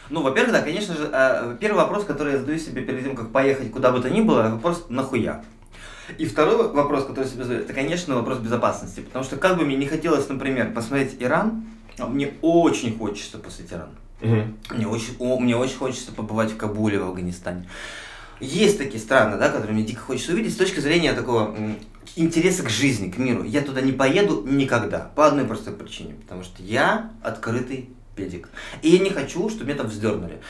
Ну, 0.10 0.22
во-первых, 0.22 0.52
да, 0.52 0.62
конечно 0.62 0.94
же, 0.94 1.10
э, 1.12 1.56
первый 1.62 1.78
вопрос, 1.78 2.04
который 2.04 2.34
я 2.34 2.40
задаю 2.40 2.60
себе 2.60 2.82
перед 2.82 3.04
тем, 3.04 3.16
как 3.16 3.32
поехать 3.32 3.72
куда 3.72 3.92
бы 3.92 4.02
то 4.02 4.10
ни 4.10 4.20
было, 4.20 4.50
вопрос 4.50 4.88
«нахуя?». 4.90 5.42
И 6.18 6.26
второй 6.26 6.70
вопрос, 6.74 7.06
который 7.06 7.24
я 7.24 7.32
себе 7.32 7.44
задаю, 7.46 7.62
это, 7.62 7.72
конечно, 7.72 8.16
вопрос 8.16 8.40
безопасности. 8.40 9.00
Потому 9.00 9.24
что 9.24 9.38
как 9.38 9.58
бы 9.58 9.64
мне 9.64 9.78
не 9.78 9.86
хотелось, 9.86 10.28
например, 10.28 10.74
посмотреть 10.74 11.16
Иран, 11.20 11.64
а 11.98 12.08
мне 12.08 12.34
очень 12.42 12.98
хочется 12.98 13.38
посмотреть 13.38 13.72
Иран. 13.72 13.90
Мне 14.22 14.88
очень, 14.88 15.16
о, 15.20 15.40
мне 15.40 15.56
очень 15.56 15.78
хочется 15.78 16.12
побывать 16.12 16.52
в 16.52 16.58
Кабуле, 16.58 17.00
в 17.00 17.04
Афганистане. 17.04 17.68
Есть 18.40 18.78
такие 18.78 19.00
страны, 19.00 19.38
да, 19.38 19.50
которые 19.50 19.74
мне 19.74 19.84
дико 19.84 20.02
хочется 20.02 20.34
увидеть 20.34 20.54
с 20.54 20.58
точки 20.58 20.80
зрения 20.80 21.14
такого 21.14 21.56
интереса 22.16 22.64
к 22.64 22.70
жизни, 22.70 23.12
к 23.12 23.18
миру. 23.18 23.44
Я 23.44 23.62
туда 23.62 23.82
не 23.82 23.92
поеду 23.92 24.44
никогда. 24.46 25.12
По 25.16 25.28
одной 25.28 25.46
простой 25.46 25.74
причине. 25.74 26.16
Потому 26.16 26.44
что 26.44 26.64
я 26.64 27.12
открытый 27.22 27.90
педик. 28.16 28.50
И 28.82 28.90
я 28.90 29.00
не 29.00 29.10
хочу, 29.10 29.50
чтобы 29.50 29.66
меня 29.66 29.78
там 29.78 29.88
вздернули. 29.88 30.42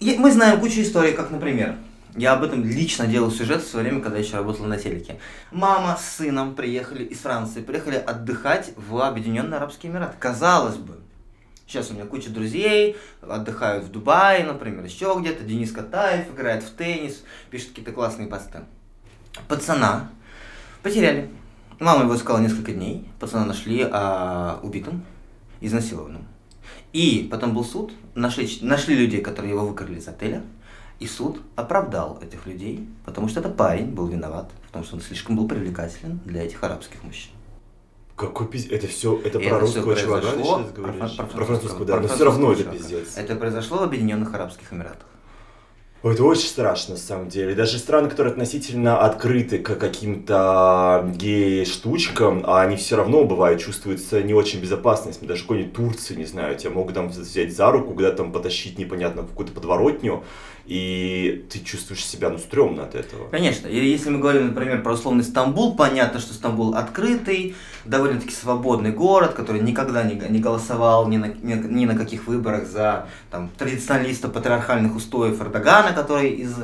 И 0.00 0.16
мы 0.18 0.32
знаем 0.32 0.60
кучу 0.60 0.80
историй, 0.80 1.12
как, 1.12 1.30
например, 1.30 1.76
я 2.16 2.32
об 2.32 2.42
этом 2.42 2.64
лично 2.64 3.06
делал 3.06 3.30
сюжет 3.30 3.62
в 3.62 3.68
свое 3.68 3.86
время, 3.86 4.02
когда 4.02 4.18
еще 4.18 4.36
работал 4.36 4.64
на 4.64 4.78
телеке. 4.78 5.18
Мама 5.52 5.98
с 6.00 6.16
сыном 6.16 6.54
приехали 6.54 7.04
из 7.04 7.18
Франции, 7.18 7.60
приехали 7.60 7.96
отдыхать 7.96 8.72
в 8.76 8.98
Объединенные 9.00 9.58
Арабские 9.58 9.92
Эмираты. 9.92 10.16
Казалось 10.18 10.76
бы, 10.76 11.00
Сейчас 11.66 11.90
у 11.90 11.94
меня 11.94 12.04
куча 12.04 12.30
друзей, 12.30 12.96
отдыхают 13.20 13.84
в 13.84 13.90
Дубае, 13.90 14.44
например, 14.44 14.84
еще 14.84 15.16
где-то. 15.18 15.42
Денис 15.42 15.72
Катаев 15.72 16.30
играет 16.32 16.62
в 16.62 16.70
теннис, 16.70 17.24
пишет 17.50 17.70
какие-то 17.70 17.92
классные 17.92 18.28
посты. 18.28 18.60
пацана 19.48 20.10
потеряли. 20.82 21.28
Мама 21.80 22.04
его 22.04 22.14
искала 22.14 22.38
несколько 22.38 22.72
дней, 22.72 23.08
пацана 23.18 23.44
нашли 23.44 23.86
а, 23.90 24.60
убитым, 24.62 25.04
изнасилованным. 25.60 26.24
И 26.92 27.28
потом 27.30 27.52
был 27.52 27.64
суд, 27.64 27.92
нашли, 28.14 28.48
нашли 28.62 28.94
людей, 28.94 29.20
которые 29.20 29.52
его 29.52 29.66
выкрали 29.66 29.98
из 29.98 30.06
отеля, 30.06 30.42
и 31.00 31.06
суд 31.06 31.42
оправдал 31.56 32.18
этих 32.22 32.46
людей, 32.46 32.88
потому 33.04 33.28
что 33.28 33.40
этот 33.40 33.56
парень 33.56 33.88
был 33.88 34.06
виноват, 34.06 34.50
потому 34.66 34.84
что 34.84 34.94
он 34.96 35.02
слишком 35.02 35.36
был 35.36 35.46
привлекателен 35.46 36.20
для 36.24 36.44
этих 36.44 36.62
арабских 36.62 37.02
мужчин. 37.02 37.35
Какой 38.16 38.46
пиздец? 38.48 38.72
Это 38.72 38.86
все, 38.86 39.20
это 39.24 39.38
про 39.38 39.46
это 39.58 39.66
всё 39.66 39.82
русского 39.82 39.94
чувака 39.96 40.30
ты 40.32 40.42
сейчас 40.42 40.72
говоришь? 40.72 41.16
про 41.16 41.24
фран- 41.24 41.28
Про 41.36 41.44
французского, 41.44 41.84
да, 41.84 41.92
про 41.96 42.02
но 42.02 42.08
все 42.08 42.24
равно 42.24 42.52
это 42.52 42.62
чувака. 42.62 42.78
пиздец. 42.78 43.16
Это 43.16 43.36
произошло 43.36 43.78
в 43.78 43.82
Объединенных 43.82 44.34
Арабских 44.34 44.72
Эмиратах. 44.72 45.06
Ой, 46.02 46.14
Это 46.14 46.24
очень 46.24 46.46
страшно, 46.48 46.94
на 46.94 47.00
самом 47.00 47.28
деле. 47.28 47.54
Даже 47.54 47.78
страны, 47.78 48.08
которые 48.08 48.30
относительно 48.32 48.98
открыты 49.00 49.58
к 49.58 49.74
каким-то 49.76 51.10
гей-штучкам, 51.16 52.44
а 52.46 52.62
они 52.62 52.76
все 52.76 52.96
равно, 52.96 53.24
бывает, 53.24 53.60
чувствуются 53.60 54.22
не 54.22 54.32
очень 54.32 54.60
безопасно. 54.60 55.08
Если 55.08 55.26
даже 55.26 55.42
какой-нибудь 55.42 55.72
Турции, 55.74 56.14
не 56.14 56.24
знаю, 56.26 56.56
тебя 56.56 56.70
могут 56.70 56.94
там 56.94 57.08
взять 57.08 57.54
за 57.54 57.70
руку, 57.70 57.92
куда-то 57.92 58.18
там 58.18 58.32
потащить 58.32 58.78
непонятно 58.78 59.22
в 59.22 59.28
какую-то 59.28 59.52
подворотню, 59.52 60.22
и 60.66 61.46
ты 61.50 61.60
чувствуешь 61.60 62.04
себя, 62.04 62.28
ну, 62.30 62.38
стрёмно 62.38 62.82
от 62.84 62.94
этого. 62.94 63.28
Конечно, 63.28 63.68
и 63.68 63.76
если 63.88 64.10
мы 64.10 64.18
говорим, 64.18 64.48
например, 64.48 64.82
про 64.82 64.94
условный 64.94 65.22
Стамбул, 65.22 65.76
понятно, 65.76 66.18
что 66.18 66.34
Стамбул 66.34 66.74
открытый, 66.74 67.54
довольно-таки 67.84 68.34
свободный 68.34 68.90
город, 68.90 69.34
который 69.34 69.60
никогда 69.60 70.02
не, 70.02 70.14
не 70.28 70.40
голосовал 70.40 71.08
ни 71.08 71.18
на, 71.18 71.26
ни, 71.26 71.54
ни 71.54 71.84
на 71.84 71.96
каких 71.96 72.26
выборах 72.26 72.66
за 72.66 73.08
там, 73.30 73.48
традиционалистов 73.56 74.32
патриархальных 74.32 74.96
устоев 74.96 75.40
Эрдогана, 75.40 75.92
который 75.92 76.30
из 76.30 76.54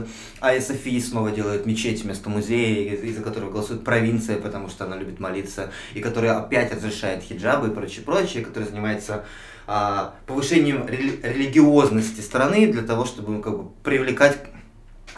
АСФИ 0.40 1.00
снова 1.00 1.30
делает 1.30 1.64
мечеть 1.66 2.02
вместо 2.02 2.28
музея, 2.28 2.92
из- 2.94 3.04
из-за 3.04 3.23
которого 3.23 3.50
голосует 3.50 3.85
провинция, 3.85 4.37
потому 4.37 4.68
что 4.68 4.85
она 4.85 4.97
любит 4.97 5.21
молиться, 5.21 5.71
и 5.94 6.00
который 6.00 6.30
опять 6.30 6.75
разрешает 6.75 7.23
хиджабы 7.23 7.68
и 7.68 7.71
прочее, 7.71 8.02
прочее, 8.04 8.44
который 8.44 8.64
занимается 8.64 9.25
а, 9.66 10.14
повышением 10.26 10.87
рели- 10.87 11.21
религиозности 11.23 12.21
страны 12.21 12.73
для 12.73 12.83
того, 12.83 13.04
чтобы 13.04 13.40
как 13.42 13.57
бы, 13.57 13.71
привлекать 13.83 14.38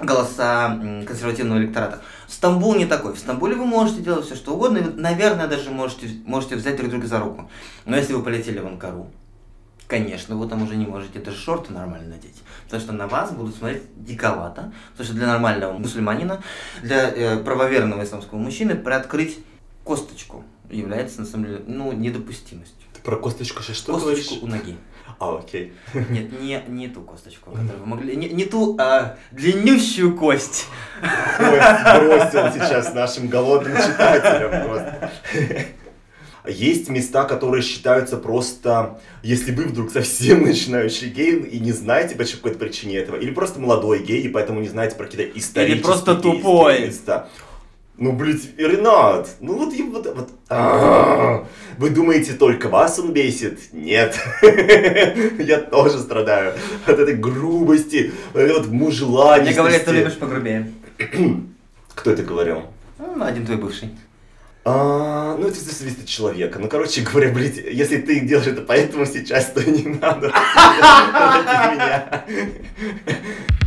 голоса 0.00 0.78
консервативного 1.06 1.58
электората. 1.58 2.02
Стамбул 2.26 2.74
не 2.74 2.86
такой. 2.86 3.14
В 3.14 3.18
Стамбуле 3.18 3.54
вы 3.54 3.64
можете 3.64 4.02
делать 4.02 4.26
все, 4.26 4.34
что 4.34 4.54
угодно, 4.54 4.78
и 4.78 4.82
наверное, 4.82 5.46
даже 5.46 5.70
можете, 5.70 6.08
можете 6.26 6.56
взять 6.56 6.76
друг 6.76 6.90
друга 6.90 7.06
за 7.06 7.20
руку. 7.20 7.48
Но 7.84 7.96
если 7.96 8.12
вы 8.12 8.22
полетели 8.22 8.58
в 8.58 8.66
Анкару, 8.66 9.10
конечно, 9.86 10.36
вы 10.36 10.48
там 10.48 10.62
уже 10.62 10.76
не 10.76 10.86
можете 10.86 11.20
даже 11.20 11.36
шорты 11.36 11.72
нормально 11.72 12.16
надеть. 12.16 12.42
Потому 12.64 12.82
что 12.82 12.92
на 12.92 13.06
вас 13.06 13.32
будут 13.32 13.54
смотреть 13.56 13.82
диковато. 13.96 14.72
Потому 14.92 15.06
что 15.06 15.14
для 15.14 15.26
нормального 15.26 15.78
мусульманина, 15.78 16.42
для 16.82 17.08
э, 17.10 17.38
правоверного 17.38 18.02
исламского 18.02 18.38
мужчины 18.38 18.74
приоткрыть 18.74 19.38
косточку 19.84 20.44
является, 20.70 21.20
на 21.20 21.26
самом 21.26 21.46
деле, 21.46 21.62
ну, 21.66 21.92
недопустимостью. 21.92 22.84
Про 23.04 23.16
косточку 23.16 23.62
сейчас 23.62 23.76
что 23.76 23.92
Косточку 23.92 24.36
говоришь? 24.36 24.42
у 24.42 24.46
ноги. 24.46 24.76
А, 25.18 25.38
окей. 25.38 25.74
Нет, 25.92 26.40
не, 26.40 26.62
не 26.68 26.88
ту 26.88 27.02
косточку, 27.02 27.50
которую 27.50 27.80
вы 27.80 27.86
могли... 27.86 28.16
Не, 28.16 28.30
не 28.30 28.46
ту, 28.46 28.76
а 28.80 29.16
длиннющую 29.30 30.16
кость. 30.16 30.66
Ой, 31.38 31.58
бросил 31.58 32.50
сейчас 32.52 32.94
нашим 32.94 33.28
голодным 33.28 33.76
читателям 33.76 34.66
просто. 34.66 35.10
Есть 36.46 36.88
места, 36.88 37.24
которые 37.24 37.62
считаются 37.62 38.16
просто, 38.16 39.00
если 39.22 39.52
вы 39.52 39.64
вдруг 39.64 39.90
совсем 39.90 40.42
начинающий 40.42 41.08
гей 41.08 41.40
и 41.40 41.58
не 41.58 41.72
знаете 41.72 42.16
по 42.16 42.24
какой-то 42.24 42.58
причине 42.58 42.96
этого, 42.98 43.16
или 43.16 43.30
просто 43.30 43.60
молодой 43.60 44.02
гей, 44.02 44.20
и 44.22 44.28
поэтому 44.28 44.60
не 44.60 44.68
знаете 44.68 44.96
про 44.96 45.06
какие-то 45.06 45.38
исторические 45.38 45.82
просто 45.84 46.12
гейские 46.14 46.32
тупой. 46.34 46.86
места. 46.86 47.28
Ну, 47.96 48.12
блядь, 48.12 48.58
Ренат, 48.58 49.36
ну 49.38 49.56
вот, 49.56 49.72
вот, 49.72 50.16
вот, 50.16 50.28
а, 50.48 51.46
вы 51.78 51.90
думаете, 51.90 52.32
только 52.32 52.68
вас 52.68 52.98
он 52.98 53.12
бесит? 53.12 53.72
Нет, 53.72 54.18
я 55.38 55.60
тоже 55.60 56.00
страдаю 56.00 56.54
от 56.86 56.98
этой 56.98 57.14
грубости, 57.14 58.12
от 58.34 58.50
вот 58.50 58.66
мужеланности. 58.66 59.52
Мне 59.52 59.56
говорят, 59.56 59.84
ты 59.84 59.92
любишь 59.92 60.18
погрубее. 60.18 60.72
Кто 61.94 62.10
это 62.10 62.24
говорил? 62.24 62.62
Ну, 62.98 63.24
один 63.24 63.46
твой 63.46 63.58
бывший. 63.58 63.90
А, 64.64 65.36
ну, 65.38 65.46
это 65.46 65.60
зависит 65.60 66.00
от 66.00 66.06
человека. 66.06 66.58
Ну, 66.58 66.68
короче 66.68 67.02
говоря, 67.02 67.30
блядь, 67.30 67.58
если 67.58 67.98
ты 67.98 68.18
делаешь 68.20 68.48
это 68.48 68.62
поэтому 68.62 69.06
сейчас, 69.06 69.52
то 69.52 69.62
не 69.62 70.00
надо. 70.00 70.32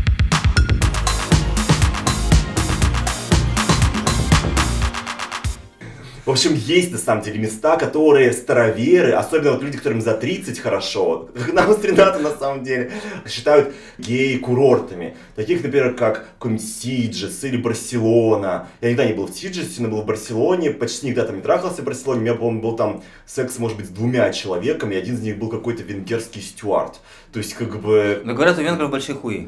В 6.27 6.31
общем, 6.31 6.55
есть 6.55 6.91
на 6.91 6.97
самом 6.97 7.23
деле 7.23 7.39
места, 7.39 7.77
которые 7.77 8.33
староверы, 8.33 9.13
особенно 9.13 9.53
вот 9.53 9.63
люди, 9.63 9.77
которым 9.77 10.01
за 10.01 10.13
30 10.13 10.59
хорошо, 10.59 11.29
нам 11.53 11.73
с 11.73 11.81
Ренатом 11.81 12.23
на 12.23 12.31
самом 12.31 12.65
деле, 12.65 12.91
считают 13.25 13.73
гей-курортами. 13.97 15.15
Таких, 15.37 15.63
например, 15.63 15.95
как 15.95 16.27
Сиджес 16.59 17.45
или 17.45 17.55
Барселона. 17.55 18.67
Я 18.81 18.89
никогда 18.91 19.09
не 19.09 19.15
был 19.15 19.27
в 19.27 19.31
Сиджесе, 19.31 19.81
но 19.81 19.87
был 19.87 20.01
в 20.01 20.05
Барселоне, 20.05 20.71
почти 20.71 21.07
никогда 21.07 21.27
там 21.27 21.37
не 21.37 21.41
трахался 21.41 21.81
в 21.81 21.85
Барселоне. 21.85 22.19
У 22.19 22.23
меня, 22.23 22.33
по-моему, 22.35 22.61
был 22.61 22.75
там 22.75 23.03
секс, 23.25 23.57
может 23.57 23.77
быть, 23.77 23.85
с 23.85 23.89
двумя 23.89 24.29
человеками, 24.33 24.95
и 24.95 24.97
один 24.97 25.15
из 25.15 25.21
них 25.21 25.39
был 25.39 25.47
какой-то 25.47 25.83
венгерский 25.83 26.41
стюард. 26.41 26.99
То 27.31 27.39
есть, 27.39 27.53
как 27.53 27.79
бы, 27.79 28.21
Но 28.25 28.33
говорят, 28.33 28.57
у 28.57 28.61
венгров 28.61 28.91
большие 28.91 29.15
хуи. 29.15 29.47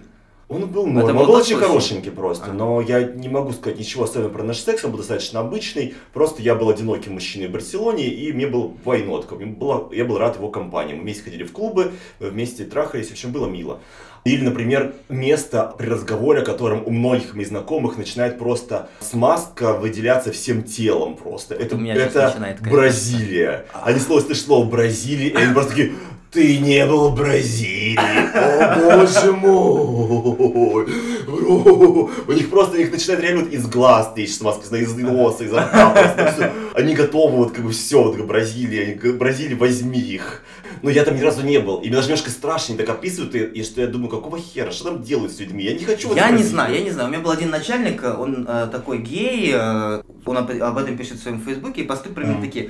Он 0.49 0.65
был 0.67 0.83
Это 0.87 0.91
норм, 0.93 1.15
был 1.15 1.21
он 1.21 1.27
был 1.27 1.35
очень 1.35 1.55
случай? 1.55 1.65
хорошенький 1.67 2.09
просто, 2.09 2.49
А. 2.49 2.53
но 2.53 2.81
я 2.81 3.03
не 3.03 3.29
могу 3.29 3.51
сказать 3.53 3.77
ничего 3.77 4.05
особенного 4.05 4.33
про 4.33 4.43
наш 4.43 4.57
секс, 4.57 4.83
он 4.83 4.91
был 4.91 4.97
достаточно 4.97 5.39
обычный, 5.39 5.93
просто 6.11 6.41
я 6.41 6.55
был 6.55 6.69
одиноким 6.69 7.13
мужчиной 7.13 7.47
в 7.47 7.51
Барселоне, 7.51 8.07
и 8.07 8.33
мне 8.33 8.47
был 8.47 8.75
войнотка, 8.83 9.35
мне 9.35 9.45
было, 9.45 9.89
я 9.93 10.05
был 10.05 10.17
рад 10.17 10.37
его 10.37 10.49
компании, 10.49 10.95
мы 10.95 11.03
вместе 11.03 11.23
ходили 11.23 11.43
в 11.43 11.51
клубы, 11.51 11.91
мы 12.19 12.29
вместе 12.31 12.65
трахались, 12.65 13.09
в 13.09 13.11
общем, 13.11 13.31
было 13.31 13.47
мило. 13.47 13.79
Или, 14.25 14.43
например, 14.43 14.95
место 15.07 15.73
при 15.77 15.87
разговоре, 15.87 16.41
о 16.41 16.45
котором 16.45 16.83
у 16.85 16.89
многих 16.89 17.35
моих 17.35 17.47
знакомых 17.47 17.97
начинает 17.97 18.37
просто 18.37 18.89
смазка 18.99 19.73
выделяться 19.73 20.33
всем 20.33 20.63
телом 20.63 21.15
просто. 21.15 21.55
Это, 21.55 21.77
меня 21.77 21.95
сейчас 21.95 22.07
это 22.09 22.25
начинает, 22.27 22.57
конечно. 22.57 22.77
Бразилия. 22.77 23.65
Они 23.81 23.99
слово 23.99 24.19
слышат 24.19 24.43
слово 24.45 24.65
Бразилия, 24.65 25.29
и 25.29 25.35
они 25.35 25.53
просто 25.53 25.69
такие, 25.69 25.93
ты 26.31 26.59
не 26.59 26.85
был 26.85 27.09
в 27.09 27.15
Бразилии, 27.15 27.97
о 27.97 28.75
боже 28.75 29.31
мой, 29.31 30.85
Бро». 31.25 32.09
у 32.27 32.31
них 32.31 32.49
просто, 32.49 32.75
у 32.75 32.79
них 32.79 32.91
начинает 32.91 33.21
реально 33.21 33.43
вот 33.43 33.51
из 33.51 33.65
глаз 33.67 34.13
течь 34.15 34.35
смазка, 34.35 34.75
из 34.77 34.93
носа, 34.95 35.43
из 35.43 35.51
рта, 35.51 35.89
просто 35.89 36.33
всё. 36.33 36.51
они 36.75 36.93
готовы 36.93 37.37
вот 37.37 37.51
как 37.51 37.65
бы 37.65 37.71
все, 37.71 38.03
вот 38.03 38.15
как 38.15 38.27
Бразилия, 38.27 38.95
Бразилия, 39.13 39.55
возьми 39.55 39.99
их. 39.99 40.43
Но 40.81 40.89
я 40.89 41.03
там 41.03 41.15
ни 41.17 41.21
разу 41.21 41.41
не 41.41 41.59
был, 41.59 41.77
и 41.77 41.87
мне 41.87 41.95
даже 41.95 42.07
немножко 42.07 42.29
страшно, 42.29 42.77
так 42.77 42.87
описывают, 42.89 43.35
и, 43.35 43.39
и 43.39 43.63
что 43.63 43.81
я 43.81 43.87
думаю, 43.87 44.09
какого 44.09 44.39
хера, 44.39 44.71
что 44.71 44.85
там 44.85 45.01
делают 45.01 45.33
с 45.33 45.39
людьми, 45.39 45.63
я 45.63 45.73
не 45.73 45.83
хочу 45.83 46.13
Я 46.15 46.29
не 46.29 46.43
знаю, 46.43 46.73
я 46.73 46.81
не 46.81 46.91
знаю. 46.91 47.09
У 47.09 47.11
меня 47.11 47.21
был 47.21 47.31
один 47.31 47.49
начальник, 47.49 48.03
э, 48.03 48.13
он 48.13 48.45
э, 48.47 48.67
такой 48.71 48.99
гей, 48.99 49.51
э, 49.53 50.01
он 50.25 50.37
об, 50.37 50.51
об 50.51 50.77
этом 50.77 50.95
пишет 50.95 51.17
в 51.17 51.23
своем 51.23 51.41
фейсбуке, 51.41 51.81
и 51.81 51.85
посты 51.85 52.09
примерно 52.09 52.41
такие. 52.41 52.69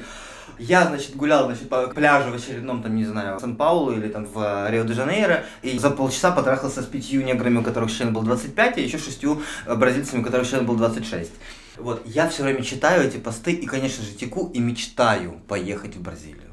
Я, 0.60 0.86
значит, 0.86 1.16
гулял, 1.16 1.46
значит, 1.46 1.70
по 1.70 1.88
пляжу 1.88 2.32
в 2.32 2.36
очередном, 2.36 2.84
там, 2.84 2.96
не 2.96 3.06
знаю, 3.06 3.38
в 3.38 3.40
Сан-Паулу 3.42 3.94
или 3.94 4.10
там 4.10 4.26
в 4.26 4.38
э, 4.38 4.70
Рио-де-Жанейро, 4.72 5.46
и 5.62 5.80
за 5.80 5.90
полчаса 5.90 6.32
потрахался 6.32 6.82
с 6.82 6.86
пятью 6.86 7.24
неграми, 7.24 7.60
у 7.60 7.64
которых 7.64 7.92
член 7.92 8.14
был 8.14 8.24
25, 8.24 8.78
и 8.78 8.82
еще 8.84 8.98
шестью 8.98 9.42
э, 9.66 9.76
бразильцами, 9.76 10.20
у 10.22 10.24
которых 10.24 10.48
член 10.50 10.66
был 10.66 10.76
26. 10.76 11.32
Вот, 11.78 12.02
я 12.06 12.28
все 12.28 12.44
время 12.44 12.62
читаю 12.64 13.08
эти 13.08 13.16
посты 13.18 13.54
и, 13.54 13.66
конечно 13.66 14.04
же, 14.04 14.12
теку 14.12 14.52
и 14.54 14.60
мечтаю 14.60 15.40
поехать 15.48 15.96
в 15.96 16.02
Бразилию. 16.02 16.44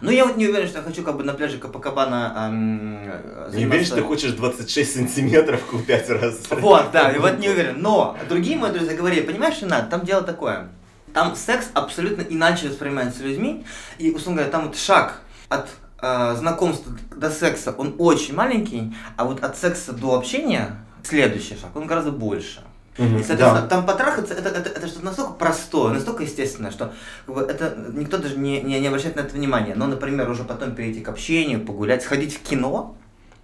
Но 0.00 0.10
я 0.10 0.26
вот 0.26 0.36
не 0.36 0.48
уверен, 0.48 0.66
что 0.66 0.78
я 0.78 0.84
хочу 0.84 1.04
как 1.04 1.16
бы 1.16 1.22
на 1.22 1.32
пляже 1.32 1.58
Капакабана 1.58 2.48
эм, 2.50 2.98
э, 3.04 3.50
Не 3.54 3.66
уверен, 3.66 3.70
заниматься- 3.70 3.86
что 3.86 3.94
ты 3.94 4.02
хочешь 4.02 4.32
26 4.32 4.94
сантиметров 4.94 5.60
купять 5.70 6.10
раз. 6.10 6.40
вот, 6.50 6.90
да, 6.92 7.10
и 7.14 7.18
вот 7.20 7.38
не 7.38 7.48
уверен. 7.48 7.76
Но 7.80 8.18
другие 8.28 8.58
мои 8.58 8.72
друзья 8.72 8.94
говорили, 8.96 9.20
понимаешь, 9.20 9.62
Ренат, 9.62 9.88
там 9.88 10.00
дело 10.04 10.22
такое. 10.22 10.68
Там 11.12 11.36
секс 11.36 11.68
абсолютно 11.74 12.22
иначе 12.22 12.68
воспринимается 12.68 13.22
людьми. 13.22 13.64
И, 13.98 14.10
условно 14.10 14.42
говоря, 14.42 14.50
там 14.50 14.66
вот 14.66 14.76
шаг 14.76 15.20
от 15.48 15.68
э, 16.00 16.34
знакомства 16.36 16.92
до 17.14 17.30
секса, 17.30 17.74
он 17.76 17.94
очень 17.98 18.34
маленький, 18.34 18.94
а 19.16 19.24
вот 19.24 19.42
от 19.44 19.56
секса 19.56 19.92
до 19.92 20.16
общения 20.16 20.76
следующий 21.02 21.56
шаг, 21.56 21.74
он 21.74 21.86
гораздо 21.86 22.10
больше. 22.10 22.62
Мгм, 22.98 23.18
И, 23.18 23.22
соответственно, 23.22 23.62
да. 23.62 23.68
там 23.68 23.86
потрахаться, 23.86 24.34
это, 24.34 24.50
это, 24.50 24.68
это 24.68 24.86
что-то 24.86 25.06
настолько 25.06 25.32
простое, 25.32 25.94
настолько 25.94 26.24
естественное, 26.24 26.70
что 26.70 26.92
как 27.24 27.34
бы, 27.34 27.40
это 27.40 27.74
никто 27.94 28.18
даже 28.18 28.36
не, 28.36 28.60
не, 28.60 28.78
не 28.80 28.86
обращает 28.86 29.16
на 29.16 29.20
это 29.20 29.34
внимания. 29.34 29.74
Но, 29.74 29.86
например, 29.86 30.28
уже 30.28 30.44
потом 30.44 30.74
перейти 30.74 31.00
к 31.00 31.08
общению, 31.08 31.64
погулять, 31.64 32.02
сходить 32.02 32.34
в 32.34 32.42
кино, 32.42 32.94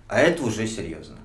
а 0.06 0.20
это 0.20 0.42
уже 0.42 0.66
серьезно. 0.66 1.16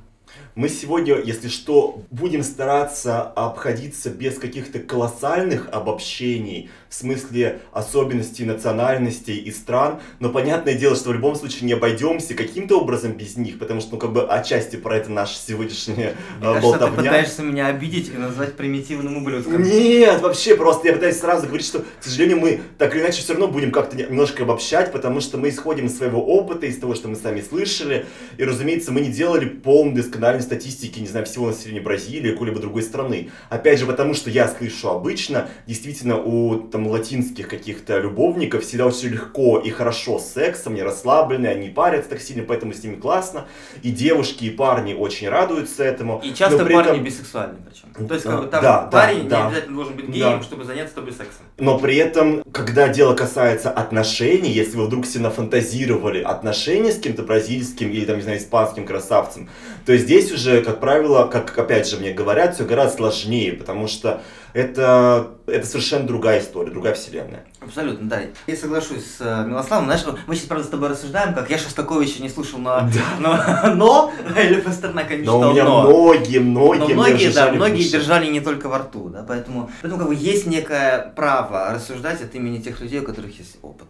Мы 0.55 0.69
сегодня, 0.69 1.19
если 1.19 1.47
что, 1.47 2.03
будем 2.11 2.43
стараться 2.43 3.23
обходиться 3.23 4.11
без 4.11 4.37
каких-то 4.37 4.79
колоссальных 4.79 5.67
обобщений, 5.69 6.69
в 6.93 6.95
смысле 6.95 7.59
особенностей 7.71 8.45
национальностей 8.45 9.35
и 9.35 9.51
стран, 9.51 9.99
но 10.19 10.29
понятное 10.29 10.75
дело, 10.75 10.95
что 10.95 11.09
в 11.09 11.13
любом 11.13 11.35
случае 11.35 11.65
не 11.65 11.73
обойдемся 11.73 12.35
каким-то 12.35 12.79
образом 12.79 13.13
без 13.13 13.35
них, 13.35 13.57
потому 13.57 13.81
что, 13.81 13.93
ну, 13.93 13.97
как 13.97 14.13
бы 14.13 14.27
отчасти 14.27 14.75
про 14.75 14.97
это 14.97 15.09
наша 15.09 15.35
сегодняшняя 15.35 15.95
Мне 15.95 16.05
э, 16.05 16.13
кажется, 16.39 16.61
болтовня. 16.61 16.89
ты 16.89 16.95
пытаешься 16.97 17.41
меня 17.41 17.65
обидеть 17.65 18.11
и 18.13 18.17
назвать 18.17 18.53
примитивным 18.53 19.17
ублюдком. 19.17 19.63
Нет, 19.63 20.21
вообще 20.21 20.55
просто 20.55 20.89
я 20.89 20.93
пытаюсь 20.93 21.17
сразу 21.17 21.47
говорить, 21.47 21.65
что, 21.65 21.79
к 21.79 22.03
сожалению, 22.03 22.39
мы 22.39 22.61
так 22.77 22.93
или 22.93 23.01
иначе 23.01 23.23
все 23.23 23.33
равно 23.33 23.47
будем 23.47 23.71
как-то 23.71 23.97
немножко 23.97 24.43
обобщать, 24.43 24.91
потому 24.91 25.19
что 25.19 25.39
мы 25.39 25.49
исходим 25.49 25.87
из 25.87 25.97
своего 25.97 26.23
опыта, 26.23 26.67
из 26.67 26.77
того, 26.77 26.93
что 26.93 27.07
мы 27.07 27.15
сами 27.15 27.41
слышали, 27.41 28.05
и, 28.37 28.43
разумеется, 28.43 28.91
мы 28.91 29.01
не 29.01 29.09
делали 29.09 29.45
полной 29.45 29.95
доскональной 29.95 30.43
статистики, 30.43 30.99
не 30.99 31.07
знаю, 31.07 31.25
всего 31.25 31.47
населения 31.47 31.81
Бразилии 31.81 32.19
или 32.19 32.31
какой-либо 32.33 32.59
другой 32.59 32.83
страны. 32.83 33.31
Опять 33.49 33.79
же, 33.79 33.87
потому 33.87 34.13
что 34.13 34.29
я 34.29 34.47
слышу 34.47 34.89
обычно, 34.89 35.49
действительно, 35.65 36.21
у 36.21 36.59
там 36.59 36.82
латинских 36.89 37.47
каких-то 37.47 37.99
любовников 37.99 38.63
всегда 38.63 38.85
очень 38.87 39.09
легко 39.09 39.59
и 39.59 39.69
хорошо 39.69 40.19
с 40.19 40.31
сексом, 40.33 40.73
они 40.73 40.81
расслаблены, 40.81 41.47
они 41.47 41.67
не 41.67 41.69
парятся 41.73 42.11
так 42.11 42.21
сильно, 42.21 42.43
поэтому 42.43 42.73
с 42.73 42.83
ними 42.83 42.95
классно, 42.95 43.45
и 43.81 43.91
девушки, 43.91 44.45
и 44.45 44.49
парни 44.49 44.93
очень 44.93 45.29
радуются 45.29 45.83
этому. 45.83 46.21
И 46.23 46.33
часто 46.33 46.59
парни 46.65 46.93
этом- 46.93 47.03
бисексуальны 47.03 47.55
причем. 47.67 48.07
То 48.07 48.13
есть, 48.13 48.25
как 48.25 48.41
бы 48.41 48.47
там 48.47 48.61
да, 48.63 48.81
парень 48.91 49.27
да. 49.27 49.41
не 49.41 49.47
обязательно 49.47 49.75
должен 49.75 49.95
быть 49.95 50.09
геем, 50.09 50.39
Да. 50.39 50.43
чтобы 50.43 50.63
заняться 50.63 50.95
тобой 50.95 51.11
сексом. 51.11 51.45
Но 51.57 51.77
при 51.77 51.95
этом, 51.97 52.43
когда 52.51 52.87
дело 52.89 53.13
касается 53.13 53.69
отношений, 53.69 54.51
если 54.51 54.77
вы 54.77 54.87
вдруг 54.87 55.05
сильно 55.05 55.29
фантазировали 55.29 56.21
отношения 56.21 56.91
с 56.91 56.99
кем-то 56.99 57.23
бразильским 57.23 57.89
или, 57.89 58.05
там, 58.05 58.17
не 58.17 58.23
знаю, 58.23 58.39
испанским 58.39 58.85
красавцем, 58.85 59.49
то 59.85 59.95
здесь 59.97 60.31
уже, 60.31 60.61
как 60.61 60.79
правило, 60.79 61.27
как 61.27 61.57
опять 61.57 61.87
же 61.87 61.97
мне 61.97 62.11
говорят, 62.11 62.55
все 62.55 62.65
гораздо 62.65 62.97
сложнее, 62.97 63.53
потому 63.53 63.87
что 63.87 64.21
это, 64.53 65.31
это 65.47 65.65
совершенно 65.65 66.05
другая 66.05 66.39
история, 66.39 66.71
другая 66.71 66.93
вселенная. 66.93 67.43
Абсолютно, 67.59 68.07
да. 68.07 68.21
Я 68.45 68.55
соглашусь 68.55 69.03
с 69.03 69.21
э, 69.21 69.45
Милославом. 69.47 69.85
Знаешь, 69.85 70.03
мы 70.27 70.35
сейчас, 70.35 70.47
правда, 70.47 70.65
с 70.65 70.69
тобой 70.69 70.89
рассуждаем, 70.89 71.33
как 71.33 71.49
я 71.49 71.57
Шостаковича 71.57 72.21
не 72.21 72.29
слушал, 72.29 72.59
но... 72.59 72.87
Но, 73.19 73.37
но 73.75 74.13
или 74.37 74.61
Пастернака 74.61 75.15
не 75.15 75.23
Но 75.23 75.37
читал, 75.37 75.49
у 75.49 75.53
меня 75.53 75.63
но. 75.63 75.81
многие, 75.81 76.39
многие, 76.39 76.79
Но 76.79 76.87
многие, 76.89 77.33
да, 77.33 77.51
многие 77.51 77.89
держали 77.89 78.29
не 78.29 78.41
только 78.41 78.69
во 78.69 78.79
рту, 78.79 79.09
да, 79.09 79.25
поэтому, 79.27 79.71
поэтому 79.81 79.99
как 79.99 80.09
бы 80.09 80.15
есть 80.15 80.45
некое 80.45 81.11
право 81.15 81.71
рассуждать 81.73 82.21
от 82.21 82.35
имени 82.35 82.59
тех 82.59 82.79
людей, 82.79 82.99
у 82.99 83.03
которых 83.03 83.37
есть 83.39 83.57
опыт. 83.63 83.87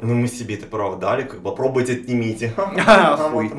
Ну, 0.00 0.14
мы 0.14 0.28
себе 0.28 0.54
это 0.54 0.66
право 0.66 0.96
дали, 0.96 1.24
как 1.24 1.42
бы, 1.42 1.50
попробуйте, 1.50 1.94
отнимите. 1.94 2.54
А, 2.86 3.16
хуй. 3.16 3.52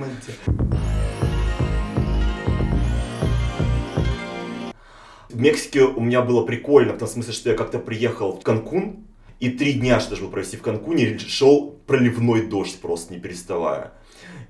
В 5.40 5.42
Мексике 5.42 5.84
у 5.84 6.02
меня 6.02 6.22
было 6.22 6.44
прикольно, 6.44 6.92
в 6.92 6.98
том 6.98 7.08
смысле, 7.08 7.32
что 7.32 7.50
я 7.50 7.56
как-то 7.56 7.80
приехал 7.80 8.34
в 8.34 8.44
Канкун, 8.44 9.06
и 9.40 9.50
три 9.50 9.72
дня 9.72 10.02
что 10.02 10.10
должен 10.10 10.26
был 10.26 10.34
провести 10.34 10.58
в 10.58 10.62
Канкуне, 10.62 11.18
шел 11.18 11.80
проливной 11.88 12.48
дождь 12.48 12.78
просто 12.82 13.14
не 13.14 13.22
переставая. 13.22 13.94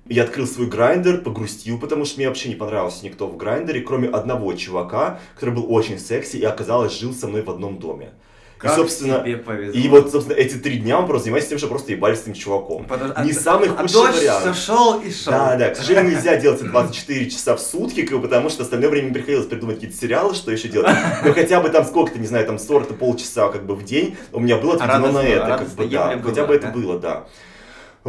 Я 0.08 0.24
открыл 0.24 0.48
свой 0.48 0.66
грайндер, 0.66 1.22
погрустил, 1.22 1.80
потому 1.80 2.06
что 2.06 2.18
мне 2.18 2.28
вообще 2.28 2.50
не 2.50 2.56
понравился 2.56 3.06
никто 3.06 3.28
в 3.28 3.38
грайндере, 3.38 3.82
кроме 3.82 4.08
одного 4.10 4.52
чувака, 4.54 5.20
который 5.36 5.54
был 5.54 5.72
очень 5.72 6.00
секси 6.00 6.38
и, 6.38 6.44
оказалось, 6.44 7.00
жил 7.00 7.14
со 7.14 7.28
мной 7.28 7.44
в 7.44 7.52
одном 7.52 7.78
доме. 7.78 8.14
Как 8.60 8.74
и, 8.74 8.76
собственно, 8.76 9.22
тебе 9.22 9.38
повезло. 9.38 9.80
и 9.80 9.88
вот, 9.88 10.12
собственно, 10.12 10.36
эти 10.36 10.56
три 10.56 10.80
дня 10.80 11.00
он 11.00 11.08
просто 11.08 11.24
занимается 11.24 11.50
тем, 11.50 11.60
что 11.60 11.68
просто 11.70 11.94
ебались 11.94 12.20
с 12.20 12.24
этим 12.24 12.34
чуваком. 12.34 12.86
Подож- 12.86 13.24
Не 13.24 13.32
а- 13.32 13.34
самый 13.34 13.70
а 13.70 13.72
худший 13.72 13.94
дождь 13.94 14.18
вариант. 14.18 14.42
все 14.42 14.54
шел 14.54 15.00
и 15.00 15.12
шел. 15.12 15.32
Да, 15.32 15.56
да, 15.56 15.70
к 15.70 15.78
сожалению, 15.78 16.12
нельзя 16.16 16.36
делать 16.36 16.60
это 16.60 16.70
24 16.70 17.30
часа 17.30 17.56
в 17.56 17.62
сутки, 17.62 18.02
потому 18.06 18.50
что 18.50 18.64
остальное 18.64 18.90
время 18.90 19.14
приходилось 19.14 19.46
придумать 19.48 19.78
какие-то 19.78 19.96
сериалы, 19.98 20.36
что 20.36 20.52
еще 20.52 20.68
делать. 20.68 20.94
Но 21.24 21.32
хотя 21.34 21.62
бы 21.62 21.70
там 21.70 21.86
сколько-то, 21.86 22.20
не 22.20 22.28
знаю, 22.28 22.46
там 22.46 22.60
40 22.60 22.98
полчаса 22.98 23.48
как 23.48 23.66
бы 23.66 23.76
в 23.76 23.86
день 23.86 24.18
у 24.34 24.42
меня 24.42 24.58
было 24.58 24.74
А 24.74 24.84
отведено 24.84 25.12
на 25.14 25.26
это, 25.26 25.58
как 25.58 25.70
бы, 25.70 25.86
да, 25.88 26.12
ебли 26.12 26.22
хотя 26.30 26.42
было, 26.42 26.48
бы 26.48 26.56
это 26.56 26.68
было, 26.68 27.00
да. 27.00 27.26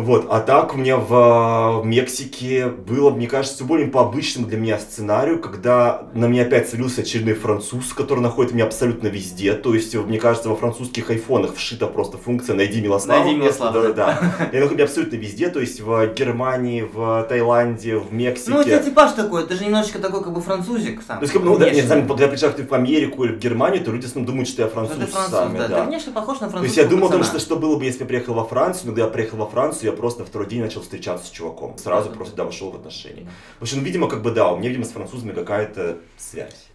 Вот, 0.01 0.27
а 0.31 0.41
так 0.41 0.75
у 0.75 0.77
меня 0.77 0.97
в, 0.97 1.81
в 1.83 1.87
Мексике 1.87 2.69
было, 2.69 3.11
мне 3.11 3.27
кажется, 3.27 3.65
более 3.65 3.89
по 3.89 4.03
обычному 4.03 4.47
для 4.47 4.59
меня 4.59 4.79
сценарию, 4.79 5.41
когда 5.41 6.03
на 6.15 6.27
меня 6.27 6.43
опять 6.43 6.69
целился 6.69 7.01
очередной 7.01 7.35
француз, 7.35 7.93
который 7.93 8.21
находит 8.21 8.53
меня 8.53 8.65
абсолютно 8.65 9.09
везде. 9.09 9.55
То 9.55 9.75
есть, 9.75 9.95
мне 9.95 10.19
кажется, 10.19 10.49
во 10.49 10.57
французских 10.57 11.11
айфонах 11.11 11.55
вшита 11.55 11.87
просто 11.87 12.19
функция 12.19 12.55
«Найди 12.55 12.81
Милослава». 12.81 13.25
Найди 13.25 13.37
Милослава, 13.39 13.83
Да, 13.83 13.93
да. 13.93 14.49
Я 14.53 14.61
нахожу 14.61 14.75
меня 14.75 14.85
абсолютно 14.85 15.17
везде, 15.17 15.49
то 15.49 15.61
есть 15.61 15.81
в 15.81 16.15
Германии, 16.15 16.83
в 16.83 17.27
Таиланде, 17.29 17.97
в 17.97 18.13
Мексике. 18.13 18.51
Ну, 18.51 18.61
у 18.61 18.65
тебя 18.65 18.79
типаж 18.79 19.13
такой, 19.13 19.47
ты 19.47 19.55
же 19.55 19.65
немножечко 19.65 19.99
такой, 19.99 20.23
как 20.23 20.33
бы 20.33 20.41
французик 20.41 21.03
сам. 21.07 21.19
То 21.19 21.23
есть, 21.25 21.33
как 21.33 21.43
бы, 21.43 21.49
ну, 21.49 21.59
да, 21.59 21.71
нет, 21.71 21.87
сами, 21.87 22.07
когда 22.07 22.25
я 22.25 22.29
приезжаю 22.29 22.55
в 22.55 22.75
Америку 22.75 23.25
или 23.25 23.33
в 23.33 23.39
Германию, 23.39 23.85
то 23.85 23.91
люди 23.91 24.07
основном 24.11 24.27
думают, 24.27 24.49
что 24.49 24.63
я 24.63 24.69
француз, 24.69 24.97
ты 24.97 25.07
француз, 25.07 25.33
сами, 25.33 25.59
да. 25.59 25.69
да. 25.69 25.81
Ты 25.81 25.89
внешне 25.89 26.13
похож 26.13 26.41
на 26.41 26.47
То 26.47 26.53
французского 26.53 26.65
есть 26.65 26.77
я 26.77 26.85
думал 26.85 27.09
о 27.09 27.13
том, 27.13 27.25
что 27.25 27.39
что 27.39 27.57
было 27.57 27.77
бы, 27.77 27.85
если 27.85 27.99
бы 27.99 28.05
я 28.05 28.09
приехал 28.09 28.35
во 28.35 28.45
Францию, 28.45 28.87
но 28.87 28.93
когда 28.93 29.05
я 29.05 29.09
приехал 29.09 29.39
во 29.39 29.47
Францию, 29.47 29.90
я 29.91 29.97
просто 29.97 30.21
на 30.21 30.27
второй 30.27 30.49
день 30.49 30.61
начал 30.61 30.81
встречаться 30.83 31.27
с 31.27 31.31
чуваком. 31.31 31.77
Сразу 31.79 32.09
Да, 32.09 32.15
просто, 32.15 32.37
да. 32.37 32.45
вошел 32.45 32.71
в 32.71 32.77
отношения. 32.77 33.27
В 33.59 33.63
общем, 33.63 33.79
ну, 33.79 33.85
видимо, 33.85 34.09
как 34.09 34.23
бы, 34.23 34.31
да, 34.31 34.51
у 34.53 34.57
меня, 34.57 34.69
видимо, 34.69 34.85
с 34.85 34.91
французами 34.91 35.33
какая-то 35.33 35.99
связь. 36.17 36.67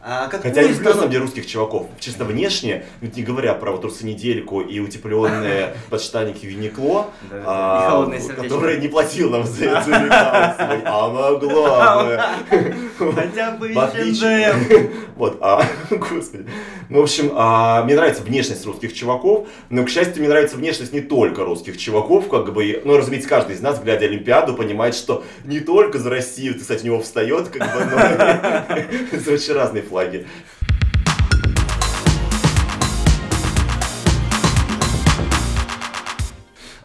А 0.00 0.26
какую 0.28 0.42
Хотя 0.42 0.62
я 0.62 0.68
люблю, 0.68 0.84
на 0.88 0.94
самом 0.94 1.10
деле, 1.10 1.22
русских 1.22 1.46
чуваков. 1.46 1.86
Чисто 1.98 2.24
внешне, 2.24 2.84
ведь 3.00 3.16
не 3.16 3.22
говоря 3.22 3.54
про 3.54 3.72
вот 3.72 3.80
трусы 3.80 4.06
недельку 4.06 4.60
и 4.60 4.78
утепленные 4.78 5.74
подштанники 5.90 6.46
а, 7.44 8.06
сердечки. 8.20 8.42
который 8.42 8.78
не 8.80 8.88
платил 8.88 9.30
нам 9.30 9.44
за 9.44 9.64
рекламу. 9.64 10.08
А 10.84 11.08
могла 11.08 12.04
бы. 12.04 12.20
Хотя 13.14 13.52
бы 13.52 13.72
H&M. 13.72 14.90
Вот, 15.16 15.38
а, 15.40 15.64
господи. 15.90 16.46
Ну, 16.88 17.00
в 17.00 17.02
общем, 17.02 17.32
а, 17.34 17.82
мне 17.84 17.96
нравится 17.96 18.22
внешность 18.22 18.64
русских 18.64 18.94
чуваков, 18.94 19.48
но, 19.68 19.84
к 19.84 19.90
счастью, 19.90 20.20
мне 20.20 20.28
нравится 20.28 20.56
внешность 20.56 20.92
не 20.92 21.00
только 21.00 21.44
русских 21.44 21.76
чуваков, 21.78 22.28
как 22.44 22.54
бы, 22.54 22.82
ну, 22.84 22.96
разумеется, 22.96 23.28
каждый 23.28 23.56
из 23.56 23.60
нас, 23.60 23.80
глядя 23.80 24.06
Олимпиаду, 24.06 24.54
понимает, 24.54 24.94
что 24.94 25.24
не 25.44 25.60
только 25.60 25.98
за 25.98 26.10
Россию, 26.10 26.54
ты, 26.54 26.60
кстати, 26.60 26.82
у 26.82 26.86
него 26.86 27.00
встает, 27.00 27.48
как 27.48 27.62
бы, 27.72 27.84
но 29.12 29.18
за 29.18 29.32
очень 29.32 29.52
разные 29.54 29.82
флаги. 29.82 30.26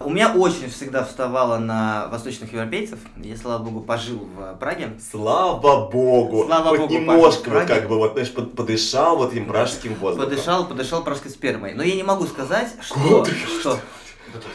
У 0.06 0.10
меня 0.10 0.34
очень 0.34 0.70
всегда 0.70 1.06
вставало 1.06 1.60
на 1.60 2.08
восточных 2.12 2.52
европейцев. 2.52 3.00
Я, 3.16 3.38
слава 3.38 3.64
богу, 3.64 3.80
пожил 3.80 4.28
в 4.36 4.56
Праге. 4.56 4.92
Слава 5.12 5.90
богу! 5.90 6.44
Слава 6.46 6.70
Хоть 6.70 6.80
богу, 6.82 6.94
немножко, 6.94 7.50
вот, 7.50 7.66
как 7.66 7.88
бы, 7.88 7.98
вот, 7.98 8.12
знаешь, 8.12 8.32
под- 8.34 8.54
подышал 8.54 9.16
вот 9.16 9.32
этим 9.32 9.46
пражским 9.46 9.96
воздухом. 9.96 10.30
Подышал, 10.30 10.68
подышал 10.68 11.04
пражской 11.04 11.32
спермой. 11.32 11.74
Но 11.74 11.84
я 11.84 11.96
не 11.96 12.04
могу 12.04 12.26
сказать, 12.26 12.74
что... 12.82 13.26
что 13.62 13.80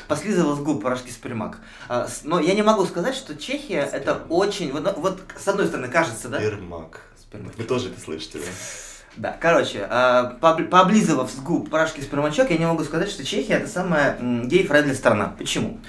Послизывал 0.09 0.57
с 0.57 0.61
губ 0.61 0.83
порошки 0.83 1.11
спермак. 1.11 1.59
А, 1.88 2.09
Но 2.25 2.41
я 2.41 2.55
не 2.55 2.62
могу 2.62 2.85
сказать, 2.87 3.14
что 3.14 3.37
Чехия 3.37 3.81
это 3.81 4.14
Спермак. 4.14 4.31
очень... 4.31 4.73
Вот, 4.73 4.97
вот 4.97 5.21
с 5.37 5.49
одной 5.49 5.67
стороны 5.67 5.88
кажется, 5.88 6.29
да? 6.29 6.41
Ермак. 6.41 7.03
Спермак. 7.21 7.57
Вы 7.57 7.64
тоже 7.64 7.91
это 7.91 8.01
слышите, 8.01 8.38
да? 8.38 8.45
Да, 9.17 9.37
короче, 9.41 9.87
а, 9.91 10.38
поблизывав 10.41 11.31
с 11.31 11.37
губ 11.37 11.71
порошки 11.71 12.01
спермачок, 12.01 12.51
я 12.51 12.59
не 12.59 12.67
могу 12.67 12.85
сказать, 12.85 13.11
что 13.11 13.25
Чехия 13.25 13.55
это 13.55 13.69
самая 13.69 14.19
gay-friendly 14.21 14.94
страна. 14.95 15.35
Почему? 15.37 15.81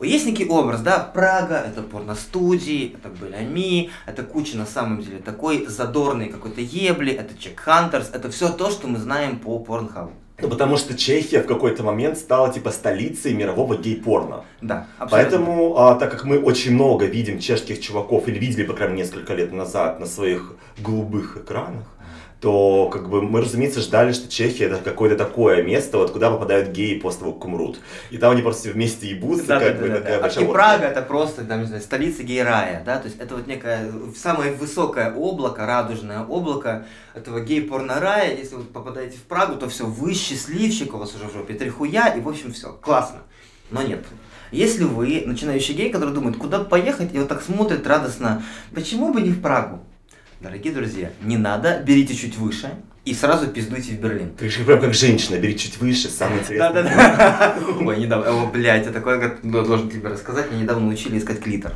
Есть 0.00 0.24
некий 0.24 0.46
образ, 0.46 0.80
да, 0.80 0.98
Прага, 0.98 1.56
это 1.56 1.82
порностудии, 1.82 2.96
это 2.96 3.10
BelAmi, 3.10 3.90
это 4.06 4.22
куча 4.22 4.56
на 4.56 4.64
самом 4.64 5.02
деле 5.02 5.18
такой 5.18 5.66
задорной 5.66 6.30
какой-то 6.30 6.62
ебли, 6.62 7.12
это 7.12 7.36
Чек 7.36 7.60
Hunters, 7.60 8.08
это 8.10 8.30
все 8.30 8.48
то, 8.48 8.70
что 8.70 8.88
мы 8.88 8.98
знаем 8.98 9.38
по 9.38 9.58
Pornhub 9.58 10.00
у. 10.00 10.12
Ну, 10.42 10.48
потому 10.48 10.76
что 10.76 10.96
Чехия 10.96 11.40
в 11.40 11.46
какой-то 11.46 11.82
момент 11.82 12.18
стала, 12.18 12.52
типа, 12.52 12.70
столицей 12.70 13.34
мирового 13.34 13.76
гей-порно. 13.76 14.44
Да, 14.60 14.86
абсолютно. 14.98 15.38
Поэтому, 15.38 15.76
а, 15.78 15.94
так 15.94 16.10
как 16.10 16.24
мы 16.24 16.38
очень 16.38 16.74
много 16.74 17.06
видим 17.06 17.38
чешских 17.38 17.80
чуваков, 17.80 18.28
или 18.28 18.38
видели, 18.38 18.64
по 18.64 18.74
крайней 18.74 18.96
мере, 18.96 19.08
несколько 19.08 19.34
лет 19.34 19.52
назад 19.52 20.00
на 20.00 20.06
своих 20.06 20.54
голубых 20.78 21.36
экранах, 21.36 21.84
то, 22.40 22.88
как 22.88 23.10
бы, 23.10 23.20
мы, 23.20 23.42
разумеется, 23.42 23.80
ждали, 23.80 24.12
что 24.12 24.26
Чехия 24.28 24.64
это 24.64 24.78
какое-то 24.78 25.16
такое 25.16 25.62
место, 25.62 25.98
вот 25.98 26.10
куда 26.10 26.30
попадают 26.30 26.70
геи 26.70 26.98
после 26.98 27.20
того, 27.20 27.32
как 27.32 27.44
умрут. 27.44 27.78
И 28.10 28.16
там 28.16 28.32
они 28.32 28.40
просто 28.40 28.70
вместе 28.70 29.08
ебутся, 29.08 29.46
Да, 29.46 29.60
как 29.60 29.76
да, 29.76 29.82
бы, 29.82 29.88
да, 29.88 29.94
такая 29.96 30.16
да. 30.16 30.22
большая 30.22 30.44
И 30.44 30.48
Прага 30.48 30.84
это 30.86 31.02
просто, 31.02 31.44
там, 31.44 31.60
не 31.60 31.66
знаю, 31.66 31.82
столица 31.82 32.22
гей-рая, 32.22 32.82
да, 32.84 32.98
то 32.98 33.08
есть 33.08 33.20
это 33.20 33.36
вот 33.36 33.46
некое 33.46 33.92
самое 34.16 34.52
высокое 34.52 35.12
облако, 35.12 35.66
радужное 35.66 36.24
облако 36.24 36.86
этого 37.14 37.40
гей-порно-рая. 37.40 38.34
Если 38.34 38.54
вы 38.54 38.62
попадаете 38.62 39.18
в 39.18 39.22
Прагу, 39.24 39.56
то 39.56 39.68
все, 39.68 39.84
вы 39.84 40.14
счастливчик, 40.14 40.94
у 40.94 40.96
вас 40.96 41.14
уже 41.14 41.26
в 41.26 41.32
жопе 41.34 41.54
три 41.54 41.68
хуя, 41.68 42.08
и 42.08 42.20
в 42.20 42.28
общем 42.28 42.52
все, 42.52 42.72
классно. 42.72 43.18
Но 43.70 43.82
нет. 43.82 44.04
Если 44.50 44.84
вы 44.84 45.24
начинающий 45.26 45.74
гей, 45.74 45.90
который 45.90 46.14
думает, 46.14 46.36
куда 46.36 46.60
поехать, 46.60 47.14
и 47.14 47.18
вот 47.18 47.28
так 47.28 47.42
смотрит 47.42 47.86
радостно, 47.86 48.42
почему 48.74 49.12
бы 49.12 49.20
не 49.20 49.30
в 49.30 49.42
Прагу? 49.42 49.80
Дорогие 50.40 50.72
друзья, 50.72 51.10
не 51.22 51.36
надо, 51.36 51.82
берите 51.84 52.14
чуть 52.14 52.36
выше 52.38 52.70
и 53.04 53.12
сразу 53.14 53.48
пиздуйте 53.48 53.92
в 53.92 54.00
Берлин. 54.00 54.34
Ты 54.34 54.48
же 54.48 54.64
прям 54.64 54.80
как 54.80 54.94
женщина, 54.94 55.36
бери 55.36 55.56
чуть 55.58 55.76
выше, 55.78 56.08
самое 56.08 56.40
интересное. 56.40 56.82
Да-да-да. 56.82 57.56
Ой, 57.80 57.98
недавно, 57.98 58.30
о, 58.30 58.46
блядь, 58.46 58.86
я 58.86 58.92
такое 58.92 59.20
как- 59.20 59.42
должен 59.42 59.90
тебе 59.90 60.08
рассказать. 60.08 60.50
Меня 60.50 60.62
недавно 60.62 60.88
учили 60.88 61.18
искать 61.18 61.40
клитор. 61.42 61.72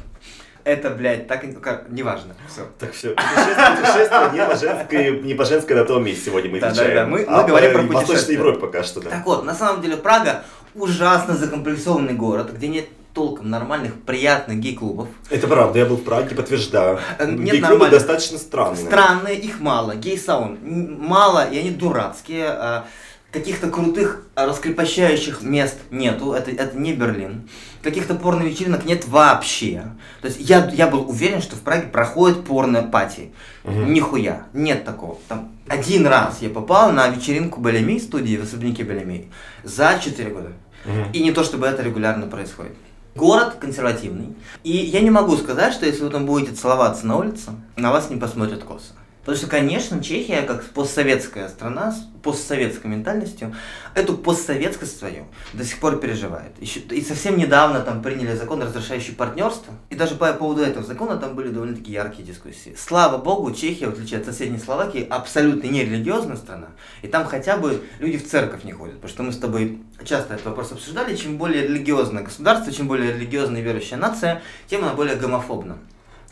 Это, 0.65 0.89
блядь, 0.89 1.27
так, 1.27 1.45
как, 1.61 1.91
неважно. 1.91 2.35
Все. 2.49 2.67
Так 2.79 2.93
все, 2.93 3.11
путешествие, 3.11 3.77
путешествие 3.77 4.33
не 4.33 4.47
по 4.47 4.57
женской, 4.57 5.21
не 5.21 5.35
по 5.35 5.45
женской 5.45 5.77
на 5.77 5.85
том 5.85 6.03
месте 6.05 6.25
сегодня 6.31 6.51
мы 6.51 6.59
Да, 6.61 6.69
да, 6.69 6.73
изучаем. 6.73 6.95
да, 6.95 7.07
мы- 7.07 7.19
мы 7.19 7.25
а 7.27 7.43
говорим 7.45 7.73
про 7.73 7.83
Восточной 7.83 8.07
путешествия. 8.07 8.35
Европе 8.37 8.61
пока 8.61 8.83
что, 8.83 9.01
да. 9.03 9.11
Так 9.11 9.27
вот, 9.27 9.45
на 9.45 9.55
самом 9.55 9.83
деле 9.83 9.99
Прага 9.99 10.43
ужасно 10.75 11.37
закомплексованный 11.37 12.15
город, 12.15 12.51
где 12.55 12.69
нет 12.69 12.87
толком 13.15 13.49
нормальных, 13.49 13.95
приятных 14.03 14.59
гей-клубов. 14.59 15.09
Это 15.31 15.47
правда, 15.47 15.79
я 15.79 15.87
был 15.87 15.97
в 15.97 16.03
Праге, 16.03 16.35
подтверждаю. 16.35 16.99
Э, 17.19 17.31
нет 17.31 17.55
Гей-клубы 17.55 17.89
достаточно 17.89 18.39
странные. 18.39 18.85
Странные, 18.85 19.37
их 19.37 19.61
мало. 19.61 19.95
Гей-саун 19.95 20.59
мало, 20.99 21.49
и 21.49 21.57
они 21.57 21.71
дурацкие. 21.71 22.49
а 22.49 22.85
Каких-то 23.31 23.69
крутых 23.69 24.23
раскрепощающих 24.37 25.43
мест 25.43 25.77
нету, 25.91 26.35
это, 26.35 26.53
это 26.53 26.79
не 26.79 26.93
Берлин. 26.93 27.49
Каких-то 27.83 28.15
порно-вечеринок 28.15 28.85
нет 28.85 29.09
вообще. 29.09 29.83
То 30.23 30.29
есть 30.29 30.39
я, 30.41 30.71
я 30.73 30.87
был 30.87 31.09
уверен, 31.09 31.43
что 31.43 31.57
в 31.57 31.61
Праге 31.61 31.89
проходит 31.89 32.45
порно-пати. 32.45 33.33
Мгм. 33.65 33.93
Нихуя, 33.93 34.47
нет 34.53 34.85
такого. 34.85 35.19
Там 35.27 35.51
один 35.67 36.07
раз 36.07 36.39
я 36.43 36.49
попал 36.49 36.93
на 36.93 37.09
вечеринку 37.09 37.61
Белеми 37.61 37.99
студии 37.99 38.37
в 38.37 38.45
особняке 38.45 38.85
Белеми 38.85 39.31
за 39.65 39.99
4 40.01 40.31
года. 40.31 40.53
Мгм. 40.85 41.11
И 41.13 41.21
не 41.21 41.33
то, 41.33 41.43
чтобы 41.43 41.67
это 41.67 41.83
регулярно 41.83 42.29
происходит. 42.29 42.77
Город 43.15 43.59
консервативный. 43.61 44.35
И 44.65 44.73
я 44.73 45.01
не 45.01 45.11
могу 45.11 45.37
сказать, 45.37 45.73
что 45.73 45.87
если 45.87 46.03
вы 46.03 46.11
там 46.11 46.27
будете 46.27 46.53
целоваться 46.53 47.07
на 47.07 47.17
улице, 47.17 47.53
на 47.77 47.93
вас 47.93 48.11
не 48.11 48.17
посмотрят 48.17 48.65
косо. 48.65 48.93
Потому 49.25 49.39
что, 49.39 49.47
конечно, 49.47 50.03
Чехия, 50.03 50.43
как 50.43 50.65
постсоветская 50.67 51.49
страна 51.49 51.93
с 51.93 52.07
постсоветской 52.23 52.91
ментальностью, 52.91 53.55
эту 53.95 54.19
постсоветскость 54.19 54.99
свою 54.99 55.25
до 55.55 55.65
сих 55.65 55.79
пор 55.79 55.99
переживает. 55.99 56.53
Еще- 56.61 56.81
и 56.81 57.03
совсем 57.03 57.39
недавно 57.39 57.81
там 57.81 58.03
приняли 58.03 58.37
закон, 58.37 58.63
разрешающий 58.63 59.15
партнерство. 59.15 59.73
И 59.89 59.95
даже 59.95 60.15
по 60.17 60.31
поводу 60.35 60.63
этого 60.63 60.85
закона 60.85 61.17
там 61.17 61.37
были 61.37 61.49
довольно-таки 61.49 61.91
яркие 61.91 62.27
дискуссии. 62.27 62.77
Слава 62.79 63.17
богу, 63.17 63.51
Чехия, 63.53 63.87
в 63.87 63.95
отличие 63.95 64.21
от 64.21 64.27
соседней 64.27 64.59
Словакии, 64.59 65.07
абсолютно 65.09 65.69
не 65.69 65.85
религиозная 65.85 66.37
страна. 66.37 66.69
И 67.01 67.09
там 67.09 67.25
хотя 67.25 67.57
бы 67.57 67.83
люди 68.01 68.19
в 68.19 68.29
церковь 68.29 68.65
не 68.65 68.73
ходят. 68.73 68.97
Потому 68.97 69.11
что 69.11 69.23
мы 69.23 69.33
с 69.33 69.39
тобой 69.39 69.81
часто 70.05 70.35
этот 70.35 70.47
вопрос 70.47 70.73
обсуждали. 70.73 71.17
Чем 71.17 71.39
более 71.39 71.63
религиозное 71.63 72.23
государство, 72.23 72.71
чем 72.73 72.89
более 72.89 73.13
религиозная 73.13 73.63
верующая 73.63 73.97
нация, 73.97 74.43
тем 74.67 74.85
она 74.85 74.93
более 74.93 75.17
гомофобна. 75.17 75.79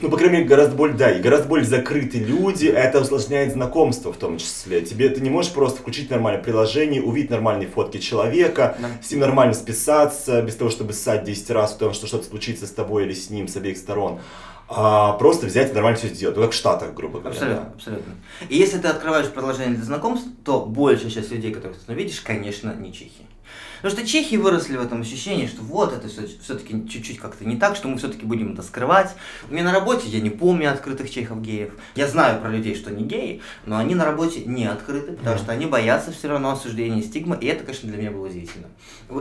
Ну, 0.03 0.11
по 0.11 0.17
крайней 0.17 0.39
мере, 0.39 0.49
гораздо 0.49 0.75
более, 0.75 0.97
да, 0.97 1.13
и 1.13 1.21
гораздо 1.23 1.47
более 1.49 1.65
закрытые 1.65 2.25
люди, 2.25 2.67
это 2.67 3.01
усложняет 3.01 3.53
знакомство 3.53 4.13
в 4.13 4.17
том 4.17 4.37
числе. 4.37 4.81
Тебе 4.83 5.09
ты 5.09 5.21
не 5.21 5.31
можешь 5.31 5.53
просто 5.53 5.79
включить 5.81 6.11
нормальное 6.11 6.43
приложение, 6.43 7.01
увидеть 7.01 7.31
нормальные 7.31 7.69
фотки 7.69 7.99
человека, 7.99 8.77
Да. 8.81 8.89
с 9.01 9.11
ним 9.13 9.21
нормально 9.21 9.55
списаться, 9.55 10.43
без 10.43 10.57
того, 10.57 10.71
чтобы 10.71 10.93
ссать 10.93 11.23
10 11.23 11.51
раз 11.51 11.75
в 11.75 11.79
том, 11.79 11.93
что 11.95 12.09
что-то 12.09 12.25
случится 12.27 12.67
с 12.67 12.71
тобой 12.73 13.05
или 13.05 13.15
с 13.15 13.31
ним, 13.31 13.47
с 13.47 13.57
обеих 13.57 13.77
сторон. 13.79 14.19
А 14.69 15.13
просто 15.13 15.47
взять 15.47 15.71
и 15.71 15.75
нормально 15.75 15.99
все 15.99 16.09
сделать. 16.09 16.37
Ну, 16.37 16.43
как 16.43 16.53
в 16.53 16.55
Штатах, 16.57 16.95
грубо 16.95 17.21
говоря. 17.21 17.37
Абсолютно, 17.37 17.73
абсолютно. 17.75 18.15
И 18.49 18.57
если 18.57 18.79
ты 18.79 18.89
открываешь 18.89 19.29
приложение 19.29 19.77
для 19.77 19.85
знакомств, 19.85 20.27
то 20.45 20.65
большая 20.67 21.11
часть 21.11 21.31
людей, 21.31 21.53
которых 21.53 21.77
ты 21.79 21.95
видишь, 21.95 22.21
конечно, 22.23 22.75
не 22.75 22.93
чехи. 22.93 23.27
Потому 23.83 23.99
что 23.99 24.07
чехи 24.07 24.37
выросли 24.37 24.77
в 24.77 24.83
этом 24.83 25.01
ощущении, 25.01 25.47
что 25.47 25.63
вот 25.63 25.93
это 25.93 26.09
все-таки 26.09 26.89
чуть-чуть 26.89 27.19
как-то 27.19 27.45
не 27.45 27.57
так, 27.57 27.75
что 27.75 27.89
мы 27.89 27.99
все-таки 27.99 28.25
будем 28.25 28.53
это 28.53 28.63
скрывать. 28.63 29.15
У 29.51 29.55
меня 29.55 29.65
на 29.65 29.73
работе 29.73 30.09
я 30.09 30.21
не 30.21 30.31
помню 30.31 30.71
открытых 30.71 31.11
чехов-геев. 31.11 31.73
Я 31.97 32.07
знаю 32.07 32.41
про 32.41 32.51
людей, 32.51 32.77
что 32.77 32.91
они 32.91 33.05
геи, 33.05 33.41
но 33.67 33.79
они 33.79 33.95
на 33.95 34.05
работе 34.05 34.45
не 34.45 34.67
открыты, 34.67 35.13
потому 35.13 35.39
что 35.39 35.53
они 35.53 35.67
боятся 35.67 36.13
все 36.13 36.29
равно 36.29 36.53
осуждения 36.53 37.01
и 37.01 37.03
стигмы, 37.03 37.37
и 37.41 37.47
это, 37.47 37.65
конечно, 37.65 37.89
для 37.89 37.99
меня 37.99 38.11
было 38.11 38.27
удивительно. 38.27 38.69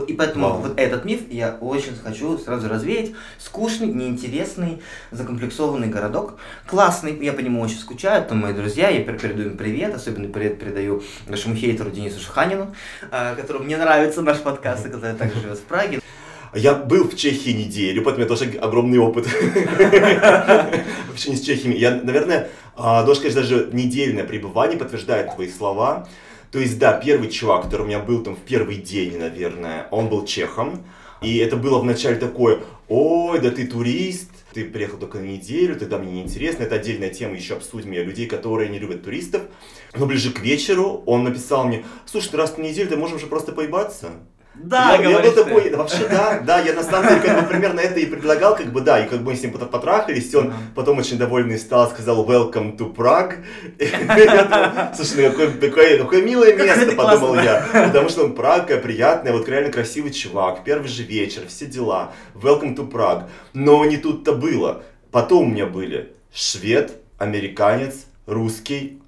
И 0.06 0.12
поэтому 0.12 0.48
Вау. 0.48 0.60
вот 0.60 0.78
этот 0.78 1.04
миф 1.04 1.22
я 1.30 1.56
очень 1.60 1.94
хочу 1.96 2.38
сразу 2.38 2.68
развеять. 2.68 3.12
Скучный, 3.38 3.88
неинтересный, 3.88 4.80
закомплексованный 5.10 5.88
городок. 5.88 6.38
Классный, 6.66 7.18
я 7.24 7.32
по 7.32 7.40
нему 7.40 7.60
очень 7.60 7.78
скучаю, 7.78 8.22
это 8.22 8.34
мои 8.34 8.54
друзья, 8.54 8.88
я 8.88 9.00
пер- 9.02 9.18
передаю 9.18 9.50
им 9.50 9.56
привет, 9.56 9.94
особенно 9.94 10.28
привет 10.28 10.60
передаю 10.60 11.02
нашему 11.26 11.56
хейтеру 11.56 11.90
Денису 11.90 12.20
Шаханину, 12.20 12.74
а, 13.10 13.34
которому 13.34 13.64
мне 13.64 13.76
нравится 13.76 14.11
наш 14.20 14.40
подкаст, 14.40 14.84
и 14.84 14.90
который 14.90 15.14
также 15.14 15.40
живет 15.40 15.58
в 15.58 15.62
Праге. 15.62 16.00
Я 16.54 16.74
был 16.74 17.08
в 17.08 17.16
Чехии 17.16 17.50
неделю, 17.50 18.02
поэтому 18.02 18.26
у 18.26 18.28
меня 18.28 18.36
тоже 18.36 18.58
огромный 18.58 18.98
опыт 18.98 19.26
в 21.08 21.10
общении 21.10 21.36
с 21.36 21.40
чехами. 21.40 21.74
Я, 21.74 21.92
наверное, 22.02 22.50
а, 22.76 23.04
должен 23.04 23.22
сказать, 23.22 23.36
даже 23.36 23.70
недельное 23.72 24.24
пребывание 24.24 24.78
подтверждает 24.78 25.34
твои 25.34 25.48
слова. 25.48 26.06
То 26.50 26.58
есть, 26.58 26.78
да, 26.78 26.92
первый 26.92 27.30
чувак, 27.30 27.62
который 27.62 27.82
у 27.82 27.86
меня 27.86 28.00
был 28.00 28.22
там 28.22 28.36
в 28.36 28.40
первый 28.40 28.76
день, 28.76 29.16
наверное, 29.16 29.86
он 29.90 30.08
был 30.08 30.26
чехом. 30.26 30.84
И 31.22 31.38
это 31.38 31.56
было 31.56 31.78
вначале 31.78 32.16
такое, 32.16 32.58
ой, 32.88 33.40
да 33.40 33.50
ты 33.50 33.66
турист, 33.66 34.28
ты 34.52 34.64
приехал 34.64 34.98
только 34.98 35.18
на 35.18 35.24
неделю, 35.24 35.76
тогда 35.76 35.98
мне 35.98 36.12
неинтересно. 36.12 36.64
Это 36.64 36.76
отдельная 36.76 37.10
тема, 37.10 37.34
еще 37.34 37.54
обсудим 37.54 37.92
ее, 37.92 38.04
людей, 38.04 38.26
которые 38.26 38.68
не 38.68 38.78
любят 38.78 39.02
туристов. 39.02 39.42
Но 39.96 40.06
ближе 40.06 40.32
к 40.32 40.40
вечеру 40.40 41.02
он 41.06 41.24
написал 41.24 41.64
мне, 41.64 41.84
слушай, 42.06 42.30
ну 42.32 42.38
раз 42.38 42.56
на 42.56 42.62
неделю, 42.62 42.88
то 42.88 42.96
можем 42.96 43.18
же 43.18 43.26
просто 43.26 43.52
поебаться. 43.52 44.10
Да, 44.54 44.96
я, 44.96 45.08
я 45.08 45.18
был 45.20 45.32
ты. 45.32 45.44
такой, 45.44 45.74
вообще 45.74 46.06
да, 46.08 46.40
да, 46.40 46.60
я 46.60 46.74
на 46.74 46.82
самом 46.82 47.08
деле 47.08 47.20
как 47.20 47.40
бы 47.40 47.48
примерно 47.48 47.80
это 47.80 47.98
и 47.98 48.06
предлагал, 48.06 48.54
как 48.54 48.66
бы 48.66 48.82
да, 48.82 49.02
и 49.02 49.08
как 49.08 49.20
бы 49.20 49.30
мы 49.30 49.36
с 49.36 49.42
ним 49.42 49.52
потом 49.52 49.68
потрахались, 49.68 50.32
и 50.32 50.36
он 50.36 50.52
потом 50.74 50.98
очень 50.98 51.16
довольный 51.16 51.58
стал, 51.58 51.88
сказал 51.88 52.26
welcome 52.26 52.76
to 52.76 52.94
Prague. 52.94 53.36
Слушай, 54.94 55.30
ну 55.30 56.06
какое, 56.06 56.22
милое 56.22 56.54
место, 56.54 56.92
подумал 56.92 57.36
я. 57.36 57.66
Потому 57.72 58.08
что 58.08 58.24
он 58.24 58.34
Прага, 58.34 58.76
приятный, 58.76 59.32
вот 59.32 59.48
реально 59.48 59.70
красивый 59.70 60.12
чувак, 60.12 60.64
первый 60.64 60.88
же 60.88 61.02
вечер, 61.02 61.42
все 61.48 61.66
дела, 61.66 62.12
welcome 62.34 62.76
to 62.76 62.90
Prague. 62.90 63.28
Но 63.54 63.84
не 63.86 63.96
тут-то 63.96 64.32
было. 64.34 64.82
Потом 65.10 65.44
у 65.44 65.50
меня 65.50 65.66
были 65.66 66.12
швед, 66.32 66.92
американец, 67.18 68.06
русский, 68.26 69.01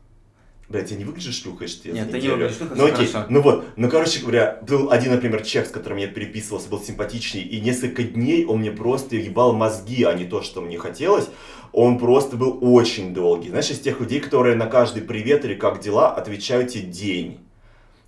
Блять, 0.69 0.91
я 0.91 0.97
не 0.97 1.05
выгляжу 1.05 1.31
шлюхой, 1.33 1.69
что 1.69 1.89
я 1.89 1.95
Нет, 1.95 2.11
ты 2.11 2.21
не 2.21 2.29
выглядишь 2.29 2.57
шлюхой, 2.57 2.77
Ну 2.79 2.85
окей, 2.87 3.07
хорошо. 3.07 3.27
ну 3.29 3.43
вот, 3.43 3.65
ну 3.77 3.91
короче 3.91 4.21
говоря, 4.21 4.59
был 4.67 4.91
один, 4.91 5.13
например, 5.13 5.43
чех, 5.43 5.67
с 5.67 5.71
которым 5.71 5.99
я 5.99 6.07
переписывался, 6.09 6.69
был 6.71 6.81
симпатичный, 6.83 7.43
и 7.43 7.61
несколько 7.61 8.03
дней 8.03 8.47
он 8.47 8.61
мне 8.61 8.71
просто 8.73 9.17
ебал 9.17 9.53
мозги, 9.53 10.05
а 10.05 10.15
не 10.15 10.25
то, 10.25 10.41
что 10.43 10.63
мне 10.63 10.79
хотелось. 10.79 11.29
Он 11.73 11.99
просто 11.99 12.37
был 12.37 12.59
очень 12.63 13.13
долгий. 13.13 13.51
Знаешь, 13.51 13.71
из 13.71 13.81
тех 13.81 14.01
людей, 14.01 14.21
которые 14.21 14.57
на 14.57 14.67
каждый 14.67 15.03
привет 15.03 15.45
или 15.45 15.55
как 15.55 15.81
дела 15.81 16.15
отвечают 16.15 16.71
тебе 16.71 16.85
день. 16.85 17.41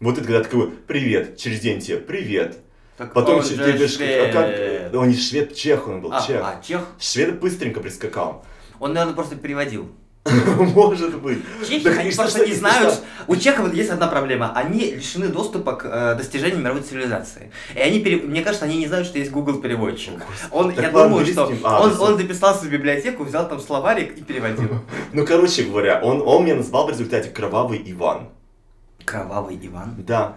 Вот 0.00 0.14
это 0.18 0.22
когда 0.26 0.42
такой, 0.42 0.70
привет, 0.70 1.36
через 1.36 1.60
день 1.60 1.80
тебе, 1.80 1.98
привет. 1.98 2.58
Так 2.96 3.12
Потом 3.12 3.38
он 3.38 3.42
че- 3.42 3.48
же 3.50 3.56
говоришь, 3.56 3.96
швед. 3.96 4.34
а 4.34 4.90
как, 4.90 4.94
он 4.94 5.08
не 5.08 5.16
швед, 5.16 5.54
чех 5.54 5.88
он 5.88 6.00
был, 6.00 6.12
А, 6.12 6.24
чех. 6.26 6.40
а, 6.42 6.62
чех? 6.66 6.86
Швед 6.98 7.38
быстренько 7.40 7.80
прискакал. 7.80 8.44
Он, 8.78 8.92
наверное, 8.94 9.14
просто 9.14 9.36
переводил. 9.36 9.88
Может 10.74 11.18
быть. 11.20 11.38
Чехи, 11.66 11.88
они 11.88 12.10
что, 12.10 12.22
просто 12.22 12.40
не 12.40 12.52
что? 12.52 12.58
знают. 12.58 13.00
У 13.26 13.36
чехов 13.36 13.72
есть 13.74 13.90
одна 13.90 14.06
проблема. 14.06 14.52
Они 14.54 14.92
лишены 14.92 15.28
доступа 15.28 15.74
к 15.74 15.84
э, 15.84 16.14
достижениям 16.16 16.62
мировой 16.62 16.82
цивилизации. 16.82 17.50
И 17.74 17.78
они, 17.78 18.00
пере- 18.00 18.22
мне 18.22 18.42
кажется, 18.42 18.64
они 18.64 18.78
не 18.78 18.86
знают, 18.86 19.06
что 19.06 19.18
есть 19.18 19.30
Google 19.30 19.60
переводчик. 19.60 20.14
Он, 20.50 20.72
Так 20.72 20.84
я 20.84 20.90
думаю, 20.90 21.26
что 21.26 21.52
а, 21.64 21.82
он 21.82 22.16
записался 22.16 22.64
в 22.66 22.70
библиотеку, 22.70 23.24
взял 23.24 23.48
там 23.48 23.60
словарик 23.60 24.16
и 24.18 24.22
переводил. 24.22 24.68
Ну, 25.12 25.24
короче 25.24 25.64
говоря, 25.64 26.00
он, 26.02 26.22
он 26.24 26.44
меня 26.44 26.56
назвал 26.56 26.86
в 26.86 26.90
результате 26.90 27.30
Кровавый 27.30 27.82
Иван. 27.86 28.28
Кровавый 29.04 29.58
Иван. 29.62 29.94
Да. 29.98 30.36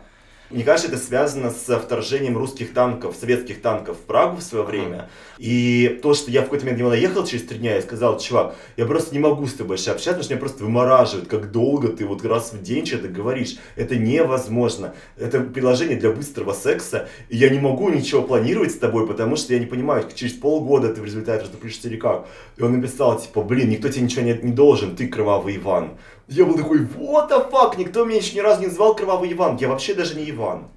Мне 0.49 0.63
кажется, 0.63 0.91
это 0.91 0.97
связано 0.97 1.51
с 1.51 1.79
вторжением 1.79 2.35
русских 2.35 2.73
танков, 2.73 3.15
советских 3.19 3.61
танков 3.61 3.97
в 3.97 4.01
Прагу 4.01 4.37
в 4.37 4.41
свое 4.41 4.65
время. 4.65 5.07
И 5.37 5.99
то, 6.01 6.15
что 6.15 6.31
я 6.31 6.41
в 6.41 6.45
какой-то 6.45 6.65
момент 6.65 6.79
него 6.79 6.89
наехал 6.89 7.23
через 7.23 7.45
три 7.45 7.59
дня 7.59 7.77
и 7.77 7.81
сказал, 7.81 8.19
чувак, 8.19 8.55
я 8.75 8.87
просто 8.87 9.13
не 9.13 9.19
могу 9.19 9.45
с 9.45 9.53
тобой 9.53 9.69
больше 9.69 9.91
общаться, 9.91 10.09
потому 10.09 10.23
что 10.23 10.33
меня 10.33 10.39
просто 10.39 10.63
вымораживает, 10.63 11.27
как 11.27 11.51
долго 11.51 11.89
ты 11.89 12.03
вот 12.03 12.25
раз 12.25 12.51
в 12.51 12.63
день 12.63 12.83
что-то 12.83 13.09
говоришь. 13.09 13.57
Это 13.75 13.95
невозможно. 13.95 14.95
Это 15.17 15.39
приложение 15.41 15.97
для 15.97 16.09
быстрого 16.11 16.53
секса, 16.53 17.07
и 17.29 17.37
я 17.37 17.49
не 17.49 17.59
могу 17.59 17.89
ничего 17.89 18.23
планировать 18.23 18.71
с 18.71 18.77
тобой, 18.77 19.05
потому 19.05 19.35
что 19.35 19.53
я 19.53 19.59
не 19.59 19.67
понимаю, 19.67 20.03
через 20.15 20.33
полгода 20.33 20.91
ты 20.91 20.99
в 21.01 21.05
результате 21.05 21.43
разduplишься 21.43 21.87
или 21.89 21.97
как. 21.97 22.27
И 22.57 22.63
он 22.63 22.75
написал, 22.75 23.21
типа, 23.21 23.43
блин, 23.43 23.69
никто 23.69 23.87
тебе 23.87 24.01
ничего 24.01 24.23
не, 24.23 24.33
не 24.33 24.51
должен, 24.51 24.95
ты 24.95 25.07
кровавый 25.07 25.57
Иван. 25.57 25.91
Я 26.31 26.45
был 26.45 26.55
такой, 26.55 26.81
what 26.81 27.27
the 27.27 27.49
fuck, 27.49 27.75
никто 27.75 28.05
меня 28.05 28.17
еще 28.17 28.35
ни 28.35 28.39
разу 28.39 28.61
не 28.61 28.67
называл 28.67 28.95
Кровавый 28.95 29.33
Иван, 29.33 29.57
я 29.57 29.67
вообще 29.67 29.95
даже 29.95 30.13
не 30.13 30.29
Иван. 30.29 30.67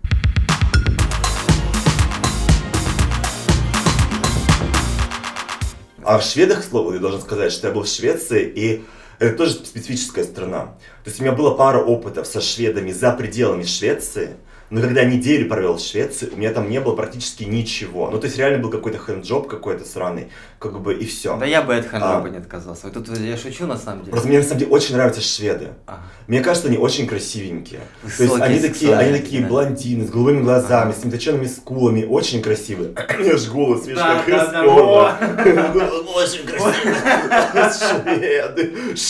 А 6.03 6.19
в 6.19 6.23
шведах, 6.23 6.65
слово, 6.65 6.95
я 6.95 7.01
должен 7.01 7.21
сказать, 7.21 7.53
что 7.53 7.69
я 7.69 7.75
был 7.75 7.83
в 7.83 7.87
Швеции, 7.87 8.51
и 8.51 8.85
это 9.19 9.37
тоже 9.37 9.53
специфическая 9.53 10.25
страна. 10.25 10.75
То 11.05 11.11
есть 11.11 11.21
у 11.21 11.23
меня 11.23 11.33
была 11.33 11.51
пара 11.51 11.85
опытов 11.85 12.27
со 12.27 12.41
шведами 12.41 12.91
за 12.91 13.13
пределами 13.13 13.65
Швеции, 13.65 14.37
Но 14.73 14.81
когда 14.81 15.05
неделю 15.05 15.51
провел 15.51 15.77
в 15.77 15.81
Швеции, 15.81 16.31
у 16.33 16.37
меня 16.39 16.51
там 16.51 16.71
не 16.71 16.81
было 16.81 16.97
практически 16.97 17.45
ничего. 17.45 18.09
Ну, 18.11 18.19
то 18.19 18.25
есть 18.25 18.39
реально 18.39 18.63
был 18.63 18.71
какой-то 18.71 18.97
хэнджоп 18.97 19.47
какой-то 19.47 19.85
сраный, 19.85 20.29
как 20.59 20.81
бы 20.81 20.95
и 20.95 21.05
все. 21.05 21.37
Да 21.37 21.45
я 21.45 21.61
бы 21.61 21.77
от 21.77 21.87
хэнджоба 21.87 22.25
а, 22.25 22.29
не 22.31 22.39
отказался. 22.39 22.89
Тут 22.89 23.07
я 23.19 23.37
шучу 23.37 23.67
на 23.67 23.77
самом 23.77 24.01
деле. 24.01 24.13
Просто 24.13 24.29
мне 24.29 24.39
на 24.39 24.45
самом 24.45 24.61
деле 24.61 24.71
очень 24.71 24.95
нравятся 24.95 25.21
шведы. 25.21 25.73
Ага. 25.87 26.01
Мне 26.27 26.41
кажется, 26.41 26.69
они 26.69 26.79
очень 26.79 27.07
красивенькие. 27.07 27.81
Высокие, 28.03 28.29
то 28.29 28.35
есть 28.35 28.43
они 28.43 28.61
такие, 28.61 28.97
они 28.97 29.19
такие 29.19 29.43
да. 29.43 29.49
блондины 29.49 30.07
с 30.07 30.11
голубыми 30.11 30.41
глазами, 30.41 30.93
ага. 30.93 30.99
с 30.99 31.03
точенными 31.11 31.49
скулами, 31.49 32.05
очень 32.05 32.41
красивые. 32.41 32.95
У 33.19 33.23
меня 33.23 33.37
же 33.37 33.51
голос, 33.51 33.87
видишь, 33.87 34.01
как 34.01 34.25
Христова. 34.25 35.19
Очень 36.17 36.47
красивые. 36.47 38.17
Шведы. 38.17 38.97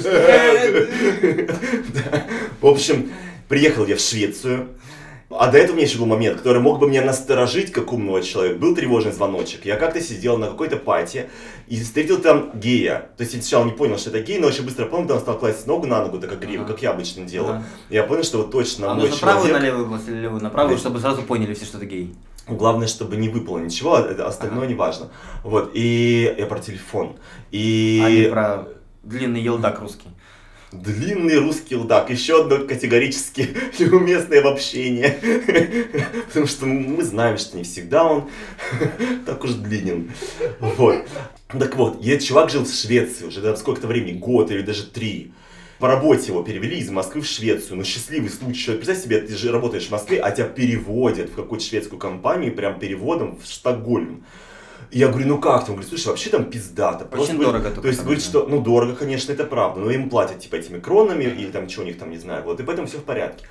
Шведы. 0.00 0.88
В 2.60 2.66
общем, 2.68 3.10
приехал 3.48 3.86
я 3.86 3.96
в 3.96 4.00
Швецию. 4.00 4.68
А 5.30 5.48
до 5.48 5.58
этого 5.58 5.74
у 5.74 5.76
меня 5.76 5.86
еще 5.86 5.98
был 5.98 6.06
момент, 6.06 6.38
который 6.38 6.60
мог 6.60 6.80
бы 6.80 6.88
меня 6.88 7.02
насторожить, 7.02 7.70
как 7.70 7.92
умного 7.92 8.20
человека. 8.20 8.58
Был 8.58 8.74
тревожный 8.74 9.12
звоночек. 9.12 9.64
Я 9.64 9.76
как-то 9.76 10.00
сидел 10.00 10.38
на 10.38 10.48
какой-то 10.48 10.76
пати 10.76 11.30
и 11.68 11.80
встретил 11.80 12.18
там 12.20 12.50
гея. 12.58 13.10
То 13.16 13.22
есть 13.22 13.34
я 13.34 13.40
сначала 13.40 13.64
не 13.64 13.70
понял, 13.70 13.96
что 13.96 14.10
это 14.10 14.22
гей, 14.22 14.40
но 14.40 14.48
очень 14.48 14.64
быстро 14.64 14.86
понял, 14.86 15.02
когда 15.02 15.14
он 15.14 15.20
стал 15.20 15.38
класть 15.38 15.68
ногу 15.68 15.86
на 15.86 16.02
ногу, 16.02 16.18
так 16.18 16.30
как 16.30 16.40
гриву, 16.40 16.66
как 16.66 16.82
я 16.82 16.90
обычно 16.90 17.24
делаю. 17.24 17.56
Ага. 17.58 17.64
Я 17.90 18.02
понял, 18.02 18.24
что 18.24 18.38
вот 18.38 18.50
точно 18.50 18.90
а 18.90 18.94
мой 18.94 19.04
человек... 19.04 19.20
правую 19.20 19.52
на 19.52 19.58
левую 19.60 19.86
глаз 19.86 20.02
или 20.08 20.16
левую 20.16 20.42
на 20.42 20.50
правую, 20.50 20.78
чтобы 20.78 20.98
сразу 20.98 21.22
поняли 21.22 21.54
все, 21.54 21.64
что 21.64 21.76
это 21.76 21.86
гей? 21.86 22.12
Главное, 22.48 22.88
чтобы 22.88 23.16
не 23.16 23.28
выпало 23.28 23.58
ничего, 23.58 23.94
а 23.94 24.26
остальное 24.26 24.62
ага. 24.62 24.66
не 24.66 24.74
важно. 24.74 25.10
Вот, 25.44 25.70
и 25.74 26.34
я 26.36 26.46
про 26.46 26.58
телефон. 26.58 27.14
И... 27.52 28.02
А 28.04 28.10
не 28.10 28.24
про 28.24 28.68
длинный 29.04 29.40
елдак 29.40 29.80
русский. 29.80 30.08
Длинный 30.72 31.38
русский 31.38 31.74
лдак. 31.74 32.10
Еще 32.10 32.42
одно 32.42 32.58
категорически 32.58 33.48
неуместное 33.78 34.40
в 34.40 34.46
общении. 34.46 35.14
Потому 36.28 36.46
что 36.46 36.66
мы 36.66 37.02
знаем, 37.02 37.38
что 37.38 37.56
не 37.56 37.64
всегда 37.64 38.04
он 38.04 38.30
так 39.26 39.42
уж 39.42 39.52
длинен. 39.52 40.12
Вот. 40.60 41.04
Так 41.48 41.74
вот, 41.74 42.04
этот 42.06 42.22
чувак 42.22 42.50
жил 42.50 42.64
в 42.64 42.72
Швеции 42.72 43.26
уже 43.26 43.40
там 43.40 43.56
сколько-то 43.56 43.88
времени, 43.88 44.18
год 44.18 44.52
или 44.52 44.62
даже 44.62 44.84
три. 44.84 45.32
По 45.80 45.88
работе 45.88 46.28
его 46.28 46.42
перевели 46.44 46.78
из 46.78 46.90
Москвы 46.90 47.22
в 47.22 47.26
Швецию. 47.26 47.78
Ну, 47.78 47.84
счастливый 47.84 48.30
случай. 48.30 48.72
Представь 48.72 49.02
себе, 49.02 49.20
ты 49.20 49.34
же 49.34 49.50
работаешь 49.50 49.86
в 49.86 49.90
Москве, 49.90 50.20
а 50.20 50.30
тебя 50.30 50.46
переводят 50.46 51.30
в 51.30 51.34
какую-то 51.34 51.64
шведскую 51.64 51.98
компанию, 51.98 52.54
прям 52.54 52.78
переводом 52.78 53.38
в 53.42 53.46
Стокгольм. 53.46 54.24
Я 54.90 55.08
говорю, 55.08 55.28
ну 55.28 55.38
как 55.38 55.60
там? 55.60 55.70
Он 55.70 55.74
говорит, 55.76 55.88
слушай, 55.88 56.08
вообще 56.08 56.30
там 56.30 56.46
пиздато. 56.46 57.04
Очень 57.04 57.10
Просто, 57.10 57.36
дорого. 57.36 57.70
То 57.70 57.88
есть 57.88 58.02
говорит, 58.02 58.22
что, 58.22 58.46
ну 58.46 58.60
дорого, 58.60 58.96
конечно, 58.96 59.32
это 59.32 59.44
правда, 59.44 59.80
но 59.80 59.90
им 59.90 60.10
платят 60.10 60.40
типа 60.40 60.56
этими 60.56 60.80
кронами 60.80 61.24
или 61.24 61.50
там 61.50 61.68
что 61.68 61.82
у 61.82 61.84
них 61.84 61.98
там, 61.98 62.10
не 62.10 62.18
знаю, 62.18 62.42
вот, 62.44 62.58
и 62.60 62.62
поэтому 62.64 62.88
все 62.88 62.98
в 62.98 63.04
порядке. 63.04 63.44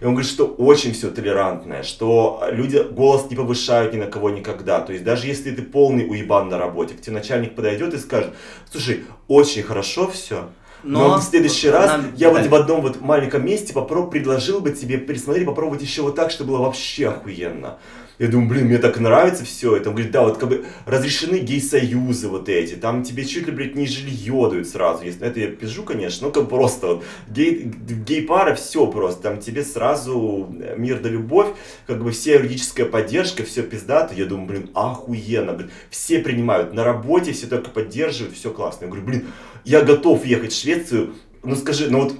И 0.00 0.04
он 0.04 0.12
говорит, 0.12 0.30
что 0.30 0.46
очень 0.46 0.92
все 0.92 1.10
толерантное, 1.10 1.82
что 1.82 2.42
люди 2.50 2.82
голос 2.90 3.30
не 3.30 3.36
повышают 3.36 3.94
ни 3.94 3.98
на 3.98 4.06
кого 4.06 4.30
никогда. 4.30 4.80
То 4.80 4.92
есть 4.92 5.04
даже 5.04 5.26
если 5.26 5.50
ты 5.50 5.62
полный 5.62 6.08
уебан 6.08 6.48
на 6.48 6.58
работе, 6.58 6.94
к 6.94 7.00
тебе 7.00 7.14
начальник 7.14 7.54
подойдет 7.54 7.94
и 7.94 7.98
скажет, 7.98 8.34
слушай, 8.70 9.04
очень 9.28 9.62
хорошо 9.62 10.08
все, 10.08 10.48
но, 10.82 11.08
но 11.08 11.18
в 11.18 11.22
следующий 11.22 11.68
раз 11.70 11.88
нам... 11.88 12.14
я 12.16 12.30
вот 12.30 12.46
в 12.46 12.54
одном 12.54 12.82
вот 12.82 13.00
маленьком 13.00 13.44
месте 13.44 13.72
попробую, 13.72 14.10
предложил 14.10 14.60
бы 14.60 14.70
тебе 14.70 14.98
пересмотреть, 14.98 15.46
попробовать 15.46 15.82
еще 15.82 16.02
вот 16.02 16.14
так, 16.14 16.30
чтобы 16.30 16.52
было 16.52 16.62
вообще 16.62 17.08
охуенно. 17.08 17.78
Я 18.18 18.28
думаю, 18.28 18.48
блин, 18.48 18.66
мне 18.66 18.78
так 18.78 18.98
нравится 18.98 19.44
все 19.44 19.76
это. 19.76 19.90
Он 19.90 19.94
говорит, 19.94 20.12
да, 20.12 20.22
вот 20.22 20.38
как 20.38 20.48
бы 20.48 20.64
разрешены 20.86 21.36
гей-союзы 21.36 22.28
вот 22.28 22.48
эти, 22.48 22.74
там 22.74 23.02
тебе 23.02 23.24
чуть 23.24 23.46
ли, 23.46 23.52
блядь, 23.52 23.74
не 23.74 23.86
жилье 23.86 24.48
дают 24.50 24.66
сразу. 24.68 25.04
Если 25.04 25.26
это 25.26 25.38
я 25.38 25.48
пишу, 25.48 25.82
конечно, 25.82 26.26
ну 26.26 26.32
как 26.32 26.48
просто 26.48 26.86
вот 26.86 27.04
гей, 27.28 27.70
гей-пара, 28.06 28.54
все 28.54 28.86
просто, 28.86 29.22
там 29.22 29.38
тебе 29.38 29.62
сразу 29.64 30.48
мир 30.76 31.00
да 31.00 31.10
любовь, 31.10 31.48
как 31.86 32.02
бы 32.02 32.10
вся 32.10 32.34
юридическая 32.34 32.86
поддержка, 32.86 33.44
все 33.44 33.62
пиздато. 33.62 34.14
Я 34.14 34.24
думаю, 34.24 34.46
блин, 34.46 34.70
охуенно, 34.72 35.52
блин, 35.52 35.70
все 35.90 36.20
принимают 36.20 36.72
на 36.72 36.84
работе, 36.84 37.32
все 37.32 37.46
только 37.46 37.70
поддерживают, 37.70 38.34
все 38.34 38.50
классно. 38.50 38.86
Я 38.86 38.90
говорю, 38.90 39.06
блин, 39.06 39.26
я 39.64 39.82
готов 39.82 40.24
ехать 40.24 40.52
в 40.52 40.58
Швецию, 40.58 41.14
ну 41.42 41.54
скажи, 41.54 41.90
ну 41.90 42.04
вот 42.04 42.14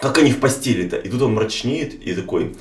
как 0.00 0.18
они 0.18 0.32
в 0.32 0.40
постели-то? 0.40 0.96
И 0.96 1.08
тут 1.08 1.22
он 1.22 1.34
мрачнеет 1.34 1.94
и 1.94 2.14
такой, 2.14 2.54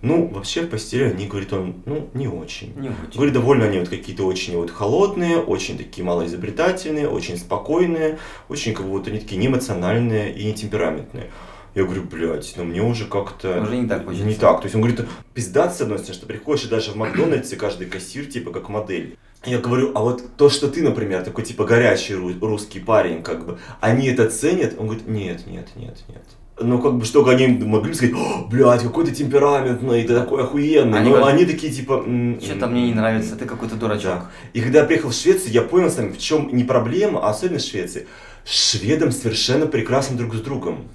ну, 0.00 0.28
вообще 0.28 0.62
в 0.62 0.68
постели 0.68 1.04
они, 1.04 1.26
говорит 1.26 1.52
он, 1.52 1.82
ну, 1.84 2.08
не 2.14 2.28
очень. 2.28 2.72
Не 2.76 2.90
очень. 2.90 3.14
Говорит, 3.14 3.34
довольно 3.34 3.64
они 3.64 3.80
вот 3.80 3.88
какие-то 3.88 4.24
очень 4.24 4.56
вот 4.56 4.70
холодные, 4.70 5.38
очень 5.38 5.76
такие 5.76 6.04
малоизобретательные, 6.04 7.08
очень 7.08 7.36
спокойные, 7.36 8.18
очень 8.48 8.74
как 8.74 8.86
будто 8.86 9.10
они 9.10 9.18
такие 9.18 9.40
неэмоциональные 9.40 10.32
и 10.34 10.44
не 10.44 10.54
темпераментные. 10.54 11.30
Я 11.74 11.84
говорю, 11.84 12.02
блядь, 12.04 12.54
ну 12.56 12.64
мне 12.64 12.80
уже 12.80 13.06
как-то... 13.06 13.60
Уже 13.60 13.76
не 13.76 13.88
так 13.88 14.04
хочется. 14.04 14.24
Не 14.24 14.34
так. 14.34 14.60
То 14.60 14.66
есть 14.66 14.74
он 14.74 14.82
говорит, 14.82 15.06
пиздат 15.34 15.76
с 15.76 15.80
одной 15.80 15.98
стороны, 15.98 16.14
что 16.14 16.26
приходишь 16.26 16.64
и 16.64 16.68
даже 16.68 16.92
в 16.92 16.96
Макдональдсе 16.96 17.56
каждый 17.56 17.88
кассир 17.88 18.26
типа 18.26 18.52
как 18.52 18.68
модель. 18.68 19.18
Я 19.44 19.58
говорю, 19.58 19.92
а 19.94 20.00
вот 20.00 20.22
то, 20.36 20.48
что 20.48 20.68
ты, 20.68 20.82
например, 20.82 21.24
такой 21.24 21.44
типа 21.44 21.64
горячий 21.64 22.14
русский 22.14 22.80
парень, 22.80 23.22
как 23.22 23.46
бы, 23.46 23.58
они 23.80 24.08
это 24.08 24.28
ценят? 24.28 24.74
Он 24.78 24.86
говорит, 24.86 25.06
нет, 25.06 25.46
нет, 25.46 25.68
нет, 25.76 25.98
нет 26.08 26.24
ну, 26.60 26.80
как 26.80 26.94
бы, 26.94 27.04
что 27.04 27.26
они 27.26 27.46
могли 27.46 27.94
сказать, 27.94 28.14
блядь, 28.50 28.82
какой 28.82 29.06
ты 29.06 29.12
темпераментный, 29.12 30.04
ты 30.04 30.14
такой 30.14 30.42
охуенный. 30.42 30.98
Они, 30.98 31.10
Но 31.10 31.16
говорят, 31.16 31.34
они 31.34 31.44
такие, 31.46 31.72
типа... 31.72 32.04
Что-то 32.42 32.66
мне 32.66 32.88
не 32.88 32.94
нравится, 32.94 33.36
ты 33.36 33.44
какой-то 33.44 33.76
дурачок. 33.76 34.02
Да. 34.04 34.30
И 34.52 34.60
когда 34.60 34.80
я 34.80 34.84
приехал 34.84 35.10
в 35.10 35.14
Швецию, 35.14 35.52
я 35.52 35.62
понял 35.62 35.90
сам, 35.90 36.12
в 36.12 36.18
чем 36.18 36.48
не 36.52 36.64
проблема, 36.64 37.20
а 37.20 37.30
особенно 37.30 37.58
в 37.58 37.62
Швеции. 37.62 38.06
Шведам 38.44 39.12
совершенно 39.12 39.66
прекрасно 39.66 40.16
друг 40.16 40.34
с 40.34 40.40
другом. 40.40 40.88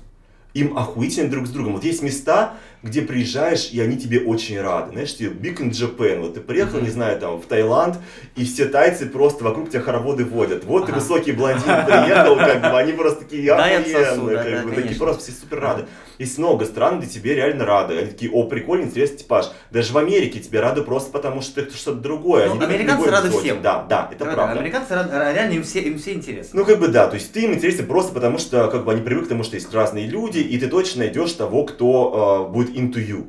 Им 0.54 0.78
охуительно 0.78 1.30
друг 1.30 1.48
с 1.48 1.50
другом. 1.50 1.74
Вот 1.74 1.84
есть 1.84 2.04
места, 2.04 2.56
где 2.84 3.02
приезжаешь, 3.02 3.70
и 3.72 3.80
они 3.80 3.98
тебе 3.98 4.20
очень 4.20 4.60
рады. 4.62 4.92
Знаешь, 4.92 5.16
тебе 5.16 5.30
Big 5.30 5.58
in 5.58 5.72
Japan. 5.72 6.20
Вот 6.20 6.36
ты 6.36 6.42
приехал, 6.42 6.78
mm-hmm. 6.78 6.84
не 6.84 6.90
знаю, 6.90 7.20
там, 7.20 7.42
в 7.42 7.46
Таиланд, 7.46 7.98
и 8.36 8.46
все 8.46 8.66
тайцы 8.66 9.08
просто 9.08 9.44
вокруг 9.44 9.70
тебя 9.70 9.82
хороводы 9.82 10.26
водят. 10.26 10.64
Вот 10.66 10.84
ага. 10.84 10.94
ты 10.94 11.00
высокий 11.00 11.32
блондин 11.32 11.64
приехал, 11.64 12.36
как 12.36 12.62
бы, 12.62 12.78
они 12.78 12.92
просто 12.92 13.22
такие 13.22 13.52
охуенные, 13.52 14.38
как 14.38 14.66
бы, 14.66 14.72
такие 14.76 14.96
просто 14.96 15.24
все 15.24 15.32
супер 15.32 15.60
рады. 15.60 15.86
Есть 16.20 16.38
много 16.38 16.66
стран, 16.66 17.00
где 17.00 17.08
тебе 17.08 17.36
реально 17.36 17.66
рады. 17.66 17.98
Они 17.98 18.08
такие, 18.10 18.32
о, 18.32 18.46
прикольный, 18.46 18.86
интересный 18.86 19.18
типаж. 19.18 19.52
Даже 19.72 19.94
в 19.94 19.98
Америке 19.98 20.40
тебе 20.40 20.60
рады 20.60 20.82
просто 20.82 21.12
потому, 21.12 21.42
что 21.42 21.62
это 21.62 21.76
что-то 21.76 22.00
другое. 22.00 22.54
Ну, 22.54 22.62
американцы 22.62 23.10
рады 23.10 23.30
всем. 23.30 23.62
Да, 23.62 23.86
да, 23.90 24.10
это 24.12 24.26
правда. 24.26 24.60
Американцы 24.60 24.96
рады, 24.96 25.12
реально 25.12 25.54
им 25.54 25.64
все, 25.64 25.82
им 25.82 25.98
все 25.98 26.14
интересны. 26.14 26.60
Ну, 26.60 26.66
как 26.66 26.80
бы 26.80 26.88
да, 26.88 27.08
то 27.08 27.16
есть 27.16 27.32
ты 27.32 27.42
им 27.42 27.54
интересен 27.54 27.86
просто 27.88 28.14
потому, 28.14 28.38
что 28.38 28.68
как 28.70 28.86
бы 28.86 28.92
они 28.92 29.02
привыкли 29.02 29.26
к 29.26 29.30
тому, 29.30 29.44
что 29.44 29.56
есть 29.56 29.74
разные 29.74 30.08
люди, 30.08 30.40
и 30.40 30.58
ты 30.60 30.68
точно 30.68 31.04
найдешь 31.04 31.34
того, 31.34 31.66
кто 31.66 32.48
э, 32.48 32.52
будет 32.52 32.76
into 32.76 32.96
you 32.96 33.26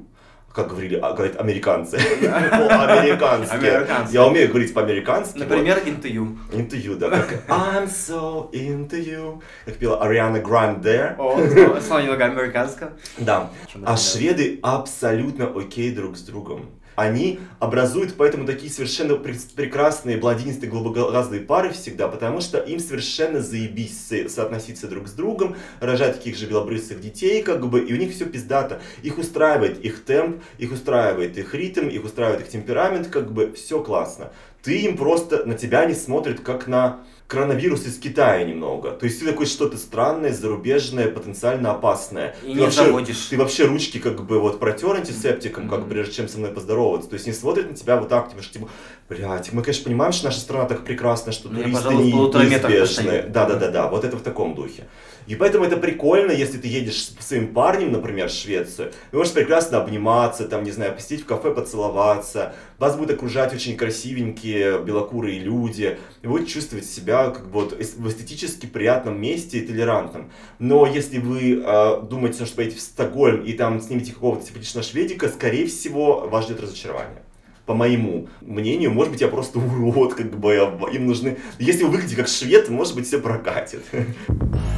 как 0.55 0.69
говорили, 0.69 0.95
а, 1.03 1.12
говорят 1.12 1.40
американцы. 1.40 1.99
По-американски. 2.23 4.14
Я 4.14 4.25
умею 4.25 4.49
говорить 4.49 4.73
по-американски. 4.73 5.38
Например, 5.38 5.79
into 5.79 6.05
you. 6.05 6.38
Into 6.53 6.81
you, 6.81 6.95
да. 6.95 7.11
Как 7.11 7.45
I'm 7.49 7.88
so 7.88 8.53
into 8.53 9.05
you. 9.05 9.43
Как 9.64 9.75
пела 9.79 10.01
Ариана 10.01 10.38
Гранде. 10.38 11.17
О, 11.19 11.40
снова 11.81 12.01
немного 12.01 12.25
американского. 12.27 12.93
Да. 13.19 13.51
А 13.85 13.97
шведы 13.97 14.61
абсолютно 14.62 15.47
окей 15.47 15.90
друг 15.90 16.17
с 16.17 16.23
другом 16.23 16.71
они 16.96 17.40
образуют 17.59 18.14
поэтому 18.16 18.46
такие 18.46 18.70
совершенно 18.70 19.16
прекрасные 19.16 20.16
блондинистые 20.16 20.70
голубоглазые 20.70 21.40
пары 21.42 21.72
всегда, 21.72 22.09
потому 22.09 22.40
что 22.40 22.59
им 22.59 22.78
совершенно 22.78 23.40
заебись 23.40 24.12
соотноситься 24.28 24.88
друг 24.88 25.09
с 25.09 25.12
другом, 25.12 25.57
рожать 25.80 26.16
таких 26.16 26.37
же 26.37 26.46
белобрысых 26.46 27.00
детей, 27.00 27.42
как 27.42 27.66
бы, 27.68 27.80
и 27.80 27.92
у 27.92 27.96
них 27.96 28.12
все 28.14 28.26
пиздато. 28.26 28.80
Их 29.02 29.18
устраивает 29.18 29.85
их 29.85 30.04
темп, 30.04 30.42
их 30.59 30.72
устраивает 30.72 31.37
их 31.38 31.54
ритм, 31.54 31.88
их 31.88 32.04
устраивает 32.04 32.42
их 32.42 32.48
темперамент, 32.48 33.09
как 33.09 33.33
бы, 33.33 33.52
все 33.52 33.83
классно. 33.83 34.30
Ты 34.62 34.78
им 34.80 34.96
просто, 34.96 35.44
на 35.44 35.54
тебя 35.54 35.85
не 35.85 35.94
смотрят 35.94 36.40
как 36.40 36.66
на 36.66 37.00
коронавирус 37.26 37.87
из 37.87 37.98
Китая 37.98 38.44
немного. 38.44 38.90
То 38.90 39.06
есть 39.06 39.20
ты 39.20 39.26
такой 39.26 39.46
что-то 39.46 39.76
странное, 39.78 40.32
зарубежное, 40.32 41.08
потенциально 41.08 41.70
опасное. 41.70 42.37
И 42.42 42.48
ты 42.48 42.52
не 42.52 42.60
вообще, 42.60 42.84
заводишь. 42.84 43.26
Ты 43.26 43.38
вообще 43.38 43.64
ручки 43.64 43.98
как 43.98 44.24
бы 44.24 44.38
вот 44.38 44.60
протер 44.60 44.96
антисептиком, 44.96 45.64
mm-hmm. 45.64 45.70
как 45.70 45.88
прежде 45.88 46.14
чем 46.14 46.28
со 46.28 46.38
мной 46.38 46.50
поздороваться. 46.50 47.08
То 47.08 47.14
есть 47.14 47.26
не 47.26 47.32
смотрят 47.32 47.70
на 47.70 47.76
тебя 47.76 47.96
вот 47.96 48.08
так, 48.08 48.30
типа, 48.30 48.42
типа, 48.42 48.68
блядь, 49.08 49.52
мы, 49.52 49.62
конечно, 49.62 49.84
понимаем, 49.84 50.12
что 50.12 50.26
наша 50.26 50.40
страна 50.40 50.66
так 50.66 50.84
прекрасна, 50.84 51.32
что 51.32 51.48
ну, 51.48 51.62
туристы 51.62 51.94
не, 51.94 52.12
неизбежны. 52.12 53.24
Да, 53.28 53.46
да, 53.46 53.56
да, 53.56 53.70
да, 53.70 53.88
вот 53.88 54.04
это 54.04 54.16
в 54.16 54.22
таком 54.22 54.54
духе. 54.54 54.84
И 55.26 55.34
поэтому 55.37 55.64
это 55.64 55.76
прикольно, 55.76 56.32
если 56.32 56.58
ты 56.58 56.68
едешь 56.68 57.06
с 57.18 57.26
своим 57.26 57.54
парнем, 57.54 57.92
например, 57.92 58.28
в 58.28 58.32
Швецию, 58.32 58.92
вы 59.10 59.18
можете 59.18 59.37
прекрасно 59.37 59.78
обниматься, 59.80 60.46
там, 60.46 60.64
не 60.64 60.70
знаю, 60.70 60.94
посетить 60.94 61.22
в 61.22 61.26
кафе, 61.26 61.50
поцеловаться, 61.50 62.54
вас 62.78 62.96
будут 62.96 63.16
окружать 63.16 63.54
очень 63.54 63.76
красивенькие 63.76 64.78
белокурые 64.82 65.38
люди, 65.38 65.98
и 66.22 66.26
вы 66.26 66.34
будете 66.34 66.52
чувствовать 66.52 66.87
себя 66.87 67.30
как 67.30 67.46
бы 67.46 67.60
вот 67.60 67.72
в 67.72 68.08
эстетически 68.08 68.66
приятном 68.66 69.20
месте 69.20 69.58
и 69.58 69.66
толерантном. 69.66 70.30
Но 70.58 70.87
если 70.87 71.18
вы 71.18 71.62
э, 71.64 72.02
думаете, 72.02 72.44
что 72.44 72.56
поедете 72.56 72.78
в 72.78 72.82
Стокгольм 72.82 73.42
и 73.42 73.52
там 73.54 73.80
снимете 73.80 74.12
какого-то 74.12 74.46
симпатичного 74.46 74.84
шведика, 74.84 75.28
скорее 75.28 75.66
всего, 75.66 76.28
вас 76.28 76.44
ждет 76.44 76.60
разочарование 76.60 77.22
по 77.66 77.72
моему 77.72 78.28
мнению, 78.42 78.90
может 78.90 79.12
быть, 79.12 79.22
я 79.22 79.28
просто 79.28 79.58
урод, 79.58 80.12
как 80.12 80.30
бы, 80.38 80.54
им 80.92 81.06
нужны... 81.06 81.38
Если 81.58 81.84
вы 81.84 81.92
выглядите 81.92 82.16
как 82.16 82.28
швед, 82.28 82.68
может 82.68 82.94
быть, 82.94 83.06
все 83.06 83.18
прокатит. 83.18 83.82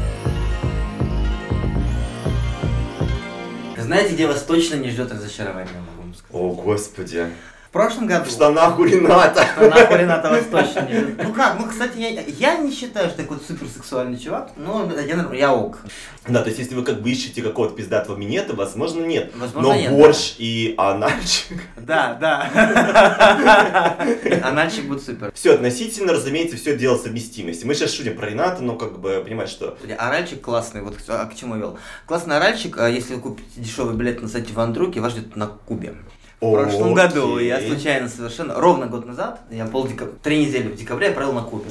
Знаете, 3.86 4.14
где 4.14 4.26
вас 4.26 4.42
точно 4.42 4.74
не 4.74 4.90
ждет 4.90 5.12
разочарование, 5.12 5.72
могу 5.74 6.02
вам 6.02 6.14
сказать. 6.14 6.32
О, 6.32 6.50
господи. 6.50 7.26
Прошлом 7.76 8.06
году... 8.06 8.24
В 8.24 8.30
штанах 8.30 8.78
у 8.78 8.84
Рената. 8.84 9.42
В 9.42 9.50
штанах 9.50 9.90
у 9.90 9.94
Рената 9.96 10.30
вас 10.30 10.44
точно 10.50 10.88
не 10.88 11.22
Ну 11.22 11.34
как, 11.34 11.58
ну, 11.58 11.66
кстати, 11.66 11.98
я, 11.98 12.22
я 12.22 12.56
не 12.56 12.72
считаю, 12.72 13.10
что 13.10 13.18
такой 13.18 13.36
суперсексуальный 13.46 14.18
чувак, 14.18 14.52
но 14.56 14.90
я, 14.92 15.28
я 15.34 15.52
ок. 15.52 15.80
Да, 16.26 16.40
то 16.40 16.48
есть 16.48 16.58
если 16.58 16.74
вы 16.74 16.84
как 16.84 17.02
бы 17.02 17.10
ищете 17.10 17.42
какого-то 17.42 17.74
пиздатого 17.76 18.16
минета, 18.16 18.54
возможно 18.54 19.04
нет. 19.04 19.30
Возможно, 19.36 19.74
Но 19.74 19.78
нет, 19.78 19.92
борщ 19.92 20.36
и 20.38 20.74
анальчик. 20.78 21.58
Да, 21.76 22.16
да. 22.18 23.96
Анальчик 24.42 24.86
будет 24.86 25.02
супер. 25.02 25.30
Все 25.34 25.54
относительно, 25.54 26.14
разумеется, 26.14 26.56
все 26.56 26.78
дело 26.78 26.96
совместимости. 26.96 27.66
Мы 27.66 27.74
сейчас 27.74 27.92
шутим 27.92 28.16
про 28.16 28.30
Рената, 28.30 28.62
но 28.62 28.76
как 28.76 28.98
бы 28.98 29.22
понимаешь, 29.22 29.50
что... 29.50 29.76
Оральчик 29.98 30.40
классный, 30.40 30.80
вот 30.80 30.94
а, 31.08 31.26
к 31.26 31.34
чему 31.34 31.54
я 31.56 31.60
вел. 31.60 31.78
Классный 32.06 32.38
оральчик, 32.38 32.78
а 32.78 32.88
если 32.88 33.16
вы 33.16 33.20
купите 33.20 33.60
дешевый 33.60 33.94
билет 33.94 34.22
на 34.22 34.28
сайте 34.28 34.54
Вандруки, 34.54 34.98
вас 34.98 35.12
ждет 35.12 35.36
на 35.36 35.46
Кубе. 35.46 35.94
В 36.40 36.52
прошлом 36.52 36.92
году 36.94 37.38
я 37.38 37.60
случайно 37.60 38.08
совершенно, 38.08 38.54
ровно 38.54 38.86
год 38.86 39.06
назад, 39.06 39.40
я 39.50 39.64
полдекабря, 39.64 40.14
три 40.22 40.44
недели 40.44 40.68
в 40.68 40.76
декабре 40.76 41.08
я 41.08 41.12
провел 41.14 41.32
на 41.32 41.42
Кубе. 41.42 41.70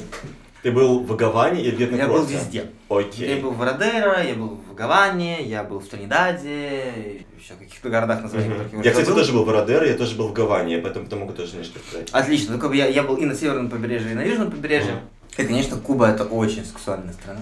Ты 0.62 0.72
был 0.72 0.98
в 1.04 1.14
Гаване 1.14 1.62
или 1.62 1.70
где-то 1.76 1.94
Я 1.94 2.08
был 2.08 2.24
везде. 2.24 2.64
Окей. 2.88 3.36
Я 3.36 3.42
был 3.42 3.52
в 3.52 3.62
Родеро, 3.62 4.20
я 4.24 4.34
был 4.34 4.58
в 4.68 4.74
Гаване, 4.74 5.44
я 5.44 5.62
был 5.62 5.78
в 5.78 5.86
Тринидаде, 5.86 7.24
еще 7.38 7.54
в 7.54 7.58
каких-то 7.58 7.88
городах 7.88 8.22
названия, 8.22 8.48
Мгм. 8.48 8.64
которых 8.64 8.84
я 8.84 8.90
кстати, 8.90 9.06
забыл. 9.06 9.20
тоже 9.20 9.32
был 9.32 9.44
в 9.44 9.50
Родеро, 9.50 9.86
я 9.86 9.94
тоже 9.94 10.16
был 10.16 10.28
в 10.28 10.32
Гаване, 10.32 10.78
поэтому 10.78 11.06
ты 11.06 11.14
могу 11.14 11.32
тоже 11.32 11.52
немножко 11.52 11.78
сказать. 11.88 12.08
Отлично, 12.10 12.54
ну 12.54 12.58
как 12.60 12.70
бы 12.70 12.76
я, 12.76 12.86
я 12.88 13.04
был 13.04 13.14
и 13.16 13.24
на 13.24 13.34
северном 13.36 13.70
побережье, 13.70 14.10
и 14.10 14.14
на 14.14 14.22
южном 14.24 14.50
побережье. 14.50 14.94
Мгм. 14.94 15.00
И, 15.38 15.44
конечно, 15.46 15.76
Куба 15.76 16.08
это 16.08 16.24
очень 16.24 16.64
сексуальная 16.64 17.12
страна. 17.12 17.40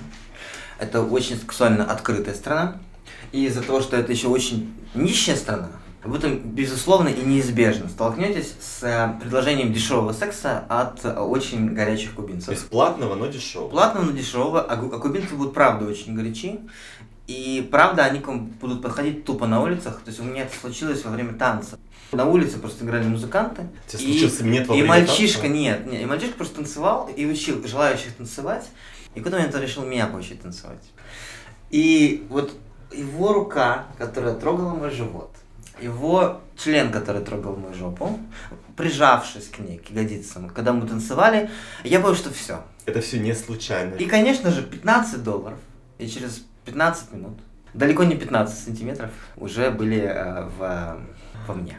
Это 0.78 1.00
очень 1.00 1.36
сексуально 1.36 1.84
открытая 1.90 2.34
страна. 2.34 2.76
И 3.32 3.46
из-за 3.46 3.62
того, 3.62 3.80
что 3.80 3.96
это 3.96 4.12
еще 4.12 4.28
очень 4.28 4.74
нищая 4.94 5.36
страна, 5.36 5.70
вы 6.04 6.18
там, 6.18 6.38
безусловно 6.38 7.08
и 7.08 7.24
неизбежно 7.24 7.88
столкнетесь 7.88 8.54
с 8.60 8.82
э, 8.82 9.18
предложением 9.20 9.72
дешевого 9.72 10.12
секса 10.12 10.64
от 10.68 11.04
э, 11.04 11.12
очень 11.18 11.72
горячих 11.74 12.14
кубинцев. 12.14 12.50
есть 12.50 12.68
платного, 12.68 13.14
но 13.14 13.26
дешевого. 13.26 13.70
Платного, 13.70 14.04
но 14.04 14.12
дешевого, 14.12 14.60
а, 14.60 14.74
а 14.74 14.98
кубинцы 14.98 15.34
будут 15.34 15.54
правда 15.54 15.86
очень 15.86 16.14
горячи. 16.14 16.60
И 17.26 17.66
правда, 17.70 18.04
они 18.04 18.20
к 18.20 18.28
вам 18.28 18.46
будут 18.46 18.82
подходить 18.82 19.24
тупо 19.24 19.46
на 19.46 19.62
улицах. 19.62 20.00
То 20.04 20.10
есть 20.10 20.20
у 20.20 20.24
меня 20.24 20.42
это 20.42 20.54
случилось 20.54 21.02
во 21.04 21.10
время 21.10 21.32
танца. 21.32 21.78
На 22.12 22.26
улице 22.26 22.58
просто 22.58 22.84
играли 22.84 23.06
музыканты. 23.06 23.62
У 23.62 23.90
тебя 23.90 24.02
и- 24.02 24.12
случился 24.12 24.44
минет 24.44 24.68
во 24.68 24.74
и 24.74 24.82
время 24.82 24.88
мальчишка, 24.88 25.42
танца? 25.42 25.56
нет, 25.56 25.86
нет, 25.86 26.02
и 26.02 26.04
мальчишка 26.04 26.36
просто 26.36 26.56
танцевал 26.56 27.08
и 27.08 27.24
учил 27.24 27.66
желающих 27.66 28.14
танцевать. 28.14 28.68
И 29.14 29.18
какой-то 29.20 29.38
момент 29.38 29.54
он 29.54 29.62
решил 29.62 29.84
меня 29.84 30.06
поучить 30.06 30.42
танцевать. 30.42 30.82
И 31.70 32.26
вот 32.28 32.52
его 32.92 33.32
рука, 33.32 33.86
которая 33.98 34.34
трогала 34.34 34.74
мой 34.74 34.90
живот, 34.90 35.30
его 35.80 36.40
член, 36.56 36.90
который 36.90 37.22
трогал 37.22 37.56
мою 37.56 37.74
жопу, 37.74 38.18
прижавшись 38.76 39.48
к 39.48 39.58
ней, 39.58 39.78
к 39.78 39.90
ягодицам, 39.90 40.48
когда 40.50 40.72
мы 40.72 40.86
танцевали, 40.86 41.50
я 41.82 42.00
понял, 42.00 42.14
что 42.14 42.32
все. 42.32 42.62
Это 42.86 43.00
все 43.00 43.18
не 43.18 43.34
случайно. 43.34 43.94
И, 43.94 44.06
конечно 44.06 44.50
же, 44.50 44.62
15 44.62 45.22
долларов, 45.22 45.58
и 45.98 46.06
через 46.06 46.44
15 46.64 47.12
минут, 47.12 47.38
далеко 47.72 48.04
не 48.04 48.16
15 48.16 48.58
сантиметров, 48.58 49.10
уже 49.36 49.70
были 49.70 50.00
э, 50.00 50.48
в, 50.58 50.98
во 51.46 51.54
мне. 51.54 51.78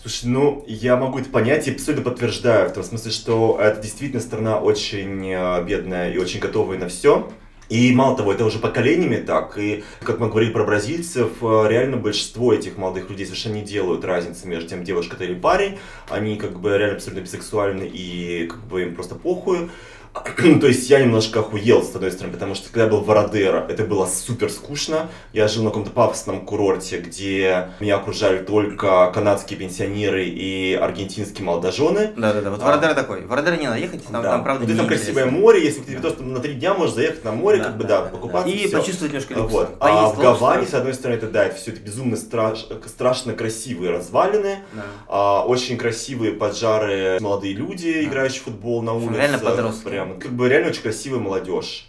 Слушай, 0.00 0.26
ну, 0.26 0.64
я 0.66 0.96
могу 0.96 1.18
это 1.18 1.28
понять 1.28 1.68
и 1.68 1.72
абсолютно 1.72 2.10
подтверждаю, 2.10 2.70
в 2.70 2.72
том 2.72 2.82
смысле, 2.82 3.10
что 3.10 3.58
это 3.60 3.80
действительно 3.82 4.22
страна 4.22 4.58
очень 4.58 5.30
э, 5.30 5.64
бедная 5.64 6.12
и 6.12 6.18
очень 6.18 6.40
готовая 6.40 6.78
на 6.78 6.88
все. 6.88 7.30
И 7.70 7.92
мало 7.94 8.16
того, 8.16 8.32
это 8.32 8.44
уже 8.44 8.58
поколениями 8.58 9.16
так. 9.16 9.56
И 9.56 9.84
как 10.00 10.18
мы 10.18 10.28
говорили 10.28 10.52
про 10.52 10.64
бразильцев, 10.64 11.30
э, 11.40 11.66
реально 11.68 11.96
большинство 11.96 12.52
этих 12.52 12.76
молодых 12.76 13.08
людей 13.08 13.24
совершенно 13.26 13.54
не 13.54 13.62
делают 13.62 14.04
разницы 14.04 14.48
между 14.48 14.68
тем, 14.68 14.82
девушка 14.82 15.14
это 15.14 15.24
или 15.24 15.34
парень. 15.34 15.78
Они 16.08 16.36
как 16.36 16.58
бы 16.60 16.76
реально 16.76 16.96
абсолютно 16.96 17.22
бисексуальны 17.22 17.84
и 17.84 18.48
как 18.48 18.60
бы 18.66 18.82
им 18.82 18.94
просто 18.96 19.14
похуй. 19.14 19.70
То 20.60 20.66
есть 20.66 20.90
я 20.90 21.00
немножко 21.00 21.38
охуел, 21.40 21.82
с 21.84 21.94
одной 21.94 22.10
стороны, 22.10 22.32
потому 22.32 22.54
что 22.56 22.68
когда 22.68 22.84
я 22.84 22.90
был 22.90 23.00
в 23.00 23.06
Вородеро, 23.06 23.64
это 23.68 23.84
было 23.84 24.06
супер 24.06 24.50
скучно. 24.50 25.08
Я 25.32 25.46
жил 25.46 25.62
на 25.62 25.70
каком-то 25.70 25.90
пафосном 25.90 26.44
курорте, 26.44 26.98
где 26.98 27.70
меня 27.78 27.96
окружали 27.96 28.38
только 28.38 29.10
канадские 29.14 29.58
пенсионеры 29.58 30.24
и 30.26 30.74
аргентинские 30.74 31.44
молодожены. 31.44 32.10
Да-да-да, 32.16 32.50
вот 32.50 32.60
А. 32.60 32.64
Вородера 32.66 32.94
такой. 32.94 33.24
Вородера 33.24 33.54
не 33.56 33.66
надо 33.68 33.78
ехать, 33.78 34.04
там, 34.06 34.22
Да. 34.22 34.30
там 34.32 34.42
правда, 34.44 34.64
Вот 34.66 34.72
и 34.72 34.76
там 34.76 34.88
красивое 34.88 35.26
море, 35.26 35.62
если 35.64 35.82
тебе 35.82 36.00
то, 36.00 36.10
что 36.10 36.24
на 36.24 36.40
три 36.40 36.54
дня 36.54 36.74
можешь 36.74 36.96
заехать 36.96 37.24
на 37.24 37.30
море, 37.32 37.58
Да, 37.58 37.64
как 37.64 37.76
бы, 37.76 37.84
да, 37.84 37.98
да, 37.98 38.04
да, 38.06 38.10
покупаться, 38.10 38.48
И 38.50 38.66
всё. 38.66 38.78
почувствовать 38.80 39.12
немножко 39.12 39.34
люкса. 39.34 39.52
Вот. 39.56 39.76
А 39.78 40.08
в 40.08 40.18
Гаване, 40.18 40.66
с 40.66 40.74
одной 40.74 40.94
стороны, 40.94 41.18
это 41.18 41.28
да, 41.28 41.44
это 41.44 41.54
все 41.56 41.70
это 41.70 41.80
безумно 41.80 42.16
страш- 42.16 42.66
страшно 42.88 43.32
красивые 43.34 43.92
развалины, 43.92 44.58
Да. 44.72 44.82
а, 45.06 45.44
очень 45.46 45.76
красивые 45.78 46.32
поджары, 46.32 47.18
молодые 47.20 47.54
люди, 47.54 48.02
играющие 48.04 48.40
в 48.40 48.44
футбол 48.44 48.82
на 48.82 48.92
улице. 48.94 49.14
реально 49.14 49.38
подростки. 49.38 49.84
Прям, 49.88 49.99
как 50.20 50.32
бы 50.32 50.48
реально 50.48 50.68
очень 50.68 50.82
красивая 50.82 51.20
молодежь. 51.20 51.86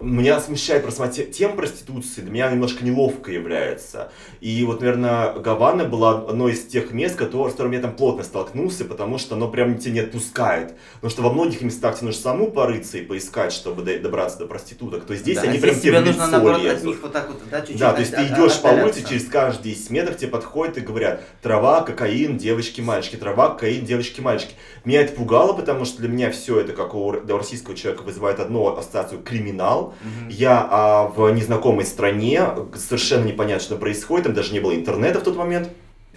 Меня 0.00 0.40
смущает 0.40 0.82
просто 0.82 1.02
сама 1.02 1.12
те- 1.12 1.24
тема 1.24 1.54
проституции, 1.54 2.20
для 2.20 2.30
меня 2.32 2.50
немножко 2.50 2.84
неловко 2.84 3.30
является. 3.30 4.10
И 4.40 4.62
вот, 4.64 4.80
наверное, 4.80 5.32
Гавана 5.34 5.84
была 5.84 6.18
одно 6.28 6.48
из 6.48 6.66
тех 6.66 6.90
мест, 6.90 7.14
которые, 7.14 7.50
с 7.50 7.52
которым 7.52 7.72
я 7.72 7.80
там 7.80 7.94
плотно 7.94 8.24
столкнулся, 8.24 8.84
потому 8.84 9.18
что 9.18 9.36
оно 9.36 9.48
прям 9.48 9.78
тебя 9.78 9.92
не 9.94 10.00
отпускает. 10.00 10.74
Потому 10.94 11.10
что 11.10 11.22
во 11.22 11.32
многих 11.32 11.62
местах 11.62 11.96
тебе 11.96 12.06
нужно 12.08 12.20
саму 12.22 12.50
порыться 12.50 12.98
и 12.98 13.02
поискать, 13.02 13.52
чтобы 13.52 13.82
до- 13.82 13.98
добраться 14.00 14.38
до 14.40 14.46
проституток. 14.46 15.04
То 15.06 15.12
есть 15.12 15.22
здесь 15.22 15.36
Да, 15.36 15.42
они 15.42 15.58
а 15.58 15.60
прям 15.60 15.74
здесь 15.74 15.82
тебе 15.84 15.92
тебе 15.92 16.00
в 16.02 16.06
нужно, 16.06 16.20
лицо 16.22 16.30
наоборот, 16.32 16.58
от 16.58 16.64
лезут. 16.64 16.84
них 16.84 16.96
вот 17.00 17.12
так 17.12 17.28
вот, 17.28 17.42
да, 17.50 17.60
чуть-чуть 17.60 17.78
Да, 17.78 17.92
то 17.92 18.00
есть 18.00 18.10
ты 18.10 18.20
от- 18.20 18.30
идешь 18.38 18.60
по 18.60 18.66
улице, 18.66 19.08
через 19.08 19.28
каждые 19.28 19.74
10 19.74 19.90
метров 19.90 20.16
тебе 20.18 20.28
подходят 20.30 20.76
и 20.76 20.80
говорят, 20.80 21.22
трава, 21.40 21.82
кокаин, 21.82 22.36
девочки, 22.36 22.80
мальчики, 22.80 23.14
трава, 23.16 23.50
кокаин, 23.50 23.86
девочки, 23.86 24.20
мальчики. 24.20 24.54
Меня 24.84 25.00
это 25.00 25.14
пугало, 25.14 25.54
потому 25.54 25.86
что 25.86 26.00
для 26.00 26.08
меня 26.08 26.30
все 26.30 26.60
это, 26.60 26.72
как 26.74 26.94
у 26.94 27.10
российского 27.12 27.74
человека, 27.74 28.02
вызывает 28.02 28.38
одну 28.38 28.66
ассоциацию 28.76 29.22
криминал. 29.22 29.94
Мгм. 30.02 30.28
Я 30.28 30.68
а, 30.70 31.04
в 31.06 31.30
незнакомой 31.30 31.86
стране, 31.86 32.42
совершенно 32.76 33.24
непонятно, 33.24 33.64
что 33.64 33.76
происходит, 33.76 34.26
там 34.26 34.34
даже 34.34 34.52
не 34.52 34.60
было 34.60 34.74
интернета 34.74 35.20
в 35.20 35.22
тот 35.22 35.36
момент. 35.36 35.70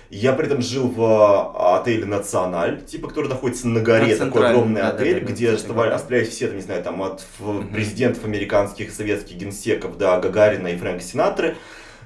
Я 0.09 0.33
при 0.33 0.45
этом 0.45 0.61
жил 0.61 0.87
в 0.87 1.01
а, 1.01 1.79
отеле 1.79 2.05
«Националь», 2.05 2.81
типа, 2.83 3.07
который 3.07 3.29
находится 3.29 3.69
на 3.69 3.79
горе, 3.79 4.15
На 4.17 4.25
такой 4.25 4.49
огромный 4.49 4.81
да, 4.81 4.89
отель, 4.89 5.21
да, 5.21 5.27
да, 5.27 5.31
где 5.33 5.51
оставлялись 5.51 6.29
все, 6.29 6.47
там, 6.47 6.57
не 6.57 6.61
знаю, 6.61 6.83
там, 6.83 7.01
от 7.01 7.25
Мгм. 7.39 7.69
президентов 7.69 8.25
американских, 8.25 8.91
советских 8.91 9.37
генсеков 9.37 9.97
до 9.97 10.19
Гагарина 10.19 10.67
и 10.67 10.77
Фрэнка 10.77 11.03
Синатры. 11.03 11.55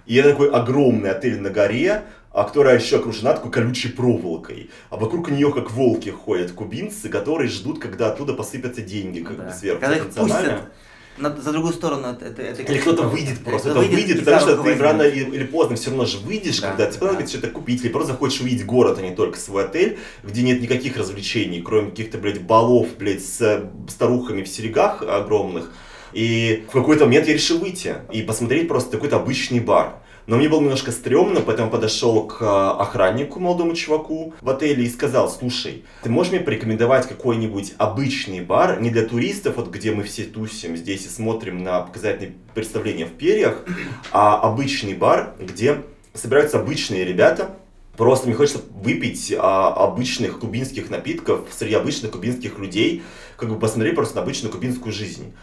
И 0.05 0.15
это 0.15 0.31
такой 0.31 0.51
огромный 0.51 1.11
отель 1.11 1.39
на 1.39 1.49
горе, 1.51 2.03
а 2.33 2.43
которая 2.43 2.79
еще 2.79 2.97
окружена 2.97 3.33
такой 3.33 3.51
колючей 3.51 3.89
проволокой. 3.89 4.69
А 4.89 4.97
вокруг 4.97 5.29
нее, 5.29 5.51
как 5.51 5.71
волки, 5.71 6.09
ходят 6.09 6.51
кубинцы, 6.51 7.09
которые 7.09 7.49
ждут, 7.49 7.79
когда 7.79 8.07
оттуда 8.11 8.33
посыпятся 8.33 8.81
деньги, 8.81 9.19
как 9.19 9.37
Да. 9.37 9.43
бы 9.43 9.51
сверху. 9.51 9.81
Когда 9.81 9.97
их 9.97 10.09
пустят 10.09 10.71
на- 11.17 11.35
за 11.35 11.51
другую 11.51 11.73
сторону 11.73 12.07
это, 12.07 12.25
это, 12.25 12.41
это 12.41 12.61
Или 12.71 12.79
кто-то 12.79 13.03
выйдет 13.03 13.43
просто, 13.43 13.71
это 13.71 13.79
выйдет, 13.79 14.19
потому 14.19 14.39
что 14.39 14.63
ты 14.63 14.75
рано 14.75 15.03
или, 15.03 15.29
или 15.29 15.43
поздно 15.43 15.75
все 15.75 15.89
равно 15.89 16.05
же 16.05 16.17
выйдешь, 16.19 16.59
Да, 16.61 16.69
когда 16.69 16.89
тебе 16.89 17.05
да. 17.07 17.13
надо 17.13 17.27
что-то 17.27 17.47
купить, 17.49 17.83
или 17.83 17.89
просто 17.91 18.13
захочешь 18.13 18.41
увидеть 18.41 18.65
город, 18.65 18.97
а 18.97 19.01
не 19.01 19.13
только 19.13 19.37
свой 19.37 19.65
отель, 19.65 19.99
где 20.23 20.41
нет 20.41 20.61
никаких 20.61 20.97
развлечений, 20.97 21.61
кроме 21.61 21.89
каких-то, 21.89 22.17
блядь, 22.17 22.41
балов, 22.41 22.87
блядь, 22.97 23.23
с 23.23 23.41
э, 23.41 23.69
старухами 23.89 24.43
в 24.43 24.47
серегах 24.47 25.01
огромных. 25.03 25.71
И 26.13 26.65
в 26.69 26.71
какой-то 26.73 27.05
момент 27.05 27.27
я 27.27 27.33
решил 27.33 27.59
выйти 27.59 27.95
и 28.11 28.21
посмотреть 28.21 28.67
просто 28.67 28.91
какой-то 28.91 29.17
обычный 29.17 29.59
бар. 29.59 29.97
Но 30.27 30.37
мне 30.37 30.49
было 30.49 30.61
немножко 30.61 30.91
стрёмно, 30.91 31.41
поэтому 31.41 31.69
подошел 31.69 32.27
к 32.27 32.41
э, 32.41 32.45
охраннику, 32.45 33.39
молодому 33.39 33.75
чуваку 33.75 34.33
в 34.41 34.49
отеле 34.49 34.85
и 34.85 34.89
сказал, 34.89 35.29
слушай, 35.29 35.83
ты 36.03 36.09
можешь 36.09 36.31
мне 36.31 36.41
порекомендовать 36.41 37.07
какой-нибудь 37.07 37.73
обычный 37.77 38.41
бар, 38.41 38.81
не 38.81 38.89
для 38.89 39.05
туристов, 39.05 39.57
вот 39.57 39.69
где 39.69 39.91
мы 39.91 40.03
все 40.03 40.23
тусим 40.23 40.77
здесь 40.77 41.05
и 41.05 41.09
смотрим 41.09 41.63
на 41.63 41.81
показательные 41.81 42.33
представления 42.53 43.05
в 43.05 43.11
перьях, 43.11 43.63
а 44.11 44.39
обычный 44.39 44.93
бар, 44.93 45.35
где 45.39 45.81
собираются 46.13 46.59
обычные 46.59 47.05
ребята, 47.05 47.55
Просто 47.97 48.27
мне 48.27 48.35
хочется 48.35 48.61
выпить 48.73 49.33
а, 49.37 49.73
обычных 49.73 50.39
кубинских 50.39 50.89
напитков 50.89 51.41
среди 51.51 51.75
обычных 51.75 52.11
кубинских 52.11 52.57
людей, 52.57 53.03
как 53.37 53.49
бы 53.49 53.59
посмотреть 53.59 53.95
просто 53.95 54.15
на 54.15 54.21
обычную 54.21 54.51
кубинскую 54.51 54.93
жизнь. 54.93 55.33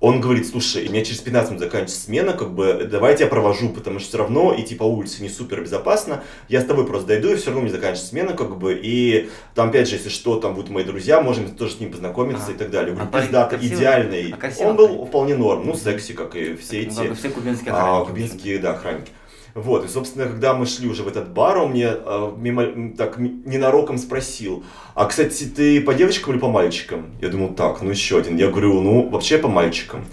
Он 0.00 0.20
говорит, 0.20 0.46
слушай, 0.46 0.86
у 0.86 0.90
меня 0.92 1.02
через 1.04 1.20
15 1.20 1.52
минут 1.52 1.60
заканчивается 1.62 2.00
смена, 2.00 2.34
как 2.34 2.52
бы, 2.52 2.86
давай 2.90 3.16
я 3.18 3.26
провожу, 3.26 3.70
потому 3.70 3.98
что 3.98 4.08
все 4.08 4.18
равно 4.18 4.54
идти 4.58 4.74
по 4.74 4.84
улице 4.84 5.22
не 5.22 5.30
супер 5.30 5.62
безопасно, 5.62 6.22
я 6.48 6.60
с 6.60 6.64
тобой 6.66 6.86
просто 6.86 7.08
дойду, 7.08 7.30
и 7.30 7.36
все 7.36 7.46
равно 7.46 7.62
мне 7.62 7.70
заканчивается 7.70 8.06
смена, 8.08 8.34
как 8.34 8.58
бы, 8.58 8.78
и 8.80 9.30
там, 9.54 9.70
опять 9.70 9.88
же, 9.88 9.96
если 9.96 10.10
что, 10.10 10.38
там 10.38 10.54
будут 10.54 10.68
мои 10.70 10.84
друзья, 10.84 11.22
можем 11.22 11.48
тоже 11.54 11.72
с 11.72 11.80
ним 11.80 11.90
познакомиться 11.92 12.44
Ага. 12.44 12.52
и 12.52 12.56
так 12.56 12.70
далее. 12.70 12.90
Я 12.90 12.94
говорю, 12.94 13.10
А 13.16 13.20
пиздато, 13.22 13.56
красивый? 13.56 13.78
идеальный. 13.78 14.32
А 14.32 14.36
красивый 14.36 14.70
Он 14.70 14.76
был 14.76 15.06
вполне 15.06 15.34
норм, 15.34 15.66
ну, 15.66 15.74
секси, 15.74 16.12
как 16.12 16.36
и 16.36 16.54
все 16.56 16.82
Ну, 16.82 16.82
эти 16.82 17.10
и 17.10 17.14
все 17.14 17.30
кубинские 17.30 17.72
а, 17.72 18.00
охранники. 18.02 18.08
кубинские, 18.10 18.58
да, 18.58 18.72
охранники. 18.72 19.10
Вот, 19.56 19.86
и, 19.86 19.88
собственно, 19.88 20.26
когда 20.26 20.52
мы 20.52 20.66
шли 20.66 20.86
уже 20.86 21.02
в 21.02 21.08
этот 21.08 21.32
бар, 21.32 21.56
он 21.56 21.70
мне 21.70 21.88
э, 21.88 22.32
мимо, 22.36 22.92
так 22.94 23.16
ненароком 23.16 23.96
спросил, 23.96 24.64
а, 24.94 25.06
кстати, 25.06 25.44
ты 25.44 25.80
по 25.80 25.94
девочкам 25.94 26.34
или 26.34 26.40
по 26.40 26.50
мальчикам? 26.50 27.06
Я 27.22 27.30
думал, 27.30 27.54
так, 27.54 27.80
ну 27.80 27.88
еще 27.88 28.18
один. 28.18 28.36
Я 28.36 28.48
говорю, 28.48 28.82
ну, 28.82 29.08
вообще 29.08 29.38
по 29.38 29.48
мальчикам. 29.48 30.04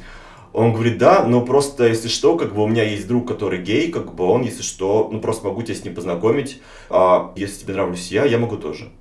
Он 0.54 0.72
говорит, 0.72 0.98
да, 0.98 1.26
но 1.26 1.42
просто, 1.42 1.86
если 1.88 2.08
что, 2.08 2.38
как 2.38 2.56
бы 2.56 2.64
у 2.64 2.68
меня 2.68 2.84
есть 2.86 3.06
друг, 3.06 3.28
который 3.28 3.62
гей, 3.62 3.92
как 3.92 4.16
бы 4.16 4.24
он, 4.24 4.44
если 4.44 4.62
что, 4.62 5.10
ну 5.12 5.20
просто 5.20 5.46
могу 5.46 5.62
тебя 5.62 5.76
с 5.76 5.84
ним 5.84 5.94
познакомить, 5.94 6.62
а 6.90 7.34
если 7.36 7.66
тебе 7.66 7.74
нравлюсь 7.74 8.12
я, 8.12 8.24
я 8.24 8.38
могу 8.38 8.56
тоже. 8.56 8.92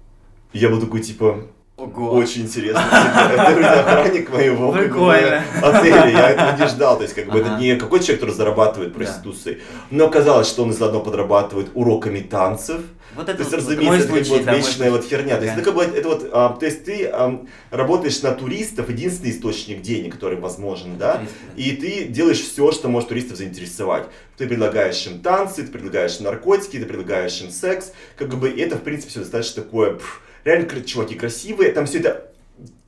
Я 0.53 0.71
был 0.71 0.81
такой, 0.81 1.03
типа, 1.03 1.47
Ого. 1.83 2.13
очень 2.13 2.43
интересно. 2.43 2.85
Это 3.33 3.81
охранник 3.81 4.31
моего 4.31 4.73
Прикольно. 4.73 5.43
отеля. 5.63 6.09
Я 6.09 6.31
этого 6.31 6.57
не 6.57 6.69
ждал. 6.69 6.97
То 6.97 7.03
есть, 7.03 7.15
как 7.15 7.27
бы 7.31 7.41
это 7.41 7.57
не 7.59 7.77
какой-то 7.77 8.05
человек, 8.05 8.21
который 8.21 8.37
зарабатывает 8.37 8.95
проституцией. 8.95 9.61
Но 9.91 10.07
оказалось, 10.07 10.49
что 10.49 10.63
он 10.63 10.73
заодно 10.73 11.01
подрабатывает 11.01 11.71
уроками 11.75 12.21
танцев. 12.21 12.81
Вот 13.15 13.27
То 13.27 13.33
это 13.33 13.43
есть, 13.43 13.51
вот 13.53 13.61
разумеется, 13.61 14.17
это 14.17 14.29
вот 14.31 14.57
вечная 14.57 14.91
вот 14.91 15.05
херня. 15.05 15.37
То 15.37 15.43
есть, 15.43 15.55
это 15.55 15.65
как 15.65 15.75
бы, 15.75 15.83
это 15.83 16.09
вот, 16.09 16.31
а, 16.33 16.49
то 16.51 16.65
есть 16.65 16.85
ты 16.85 17.11
ам, 17.13 17.47
работаешь 17.71 18.23
на 18.23 18.31
туристов, 18.33 18.89
единственный 18.89 19.33
источник 19.33 19.83
денег, 19.83 20.15
который 20.15 20.39
возможен, 20.39 20.97
да? 20.99 21.21
И 21.57 21.73
ты 21.73 22.05
делаешь 22.05 22.41
все, 22.41 22.73
что 22.73 22.89
может 22.89 23.09
туристов 23.11 23.37
заинтересовать. 23.37 24.05
Ты 24.39 24.47
предлагаешь 24.47 25.07
им 25.07 25.21
танцы, 25.21 25.63
ты 25.63 25.71
предлагаешь 25.71 26.19
им 26.19 26.25
наркотики, 26.25 26.79
ты 26.79 26.87
предлагаешь 26.87 27.39
им 27.43 27.51
секс. 27.51 27.93
Как 28.17 28.29
бы 28.35 28.49
это, 28.49 28.77
в 28.77 28.83
принципе, 28.83 29.11
все 29.11 29.21
достаточно 29.21 29.63
такое, 29.63 29.95
пф, 29.95 30.23
реально 30.45 30.83
чуваки 30.83 31.15
красивые, 31.15 31.73
там 31.73 31.87
все 31.87 31.99
это 32.01 32.29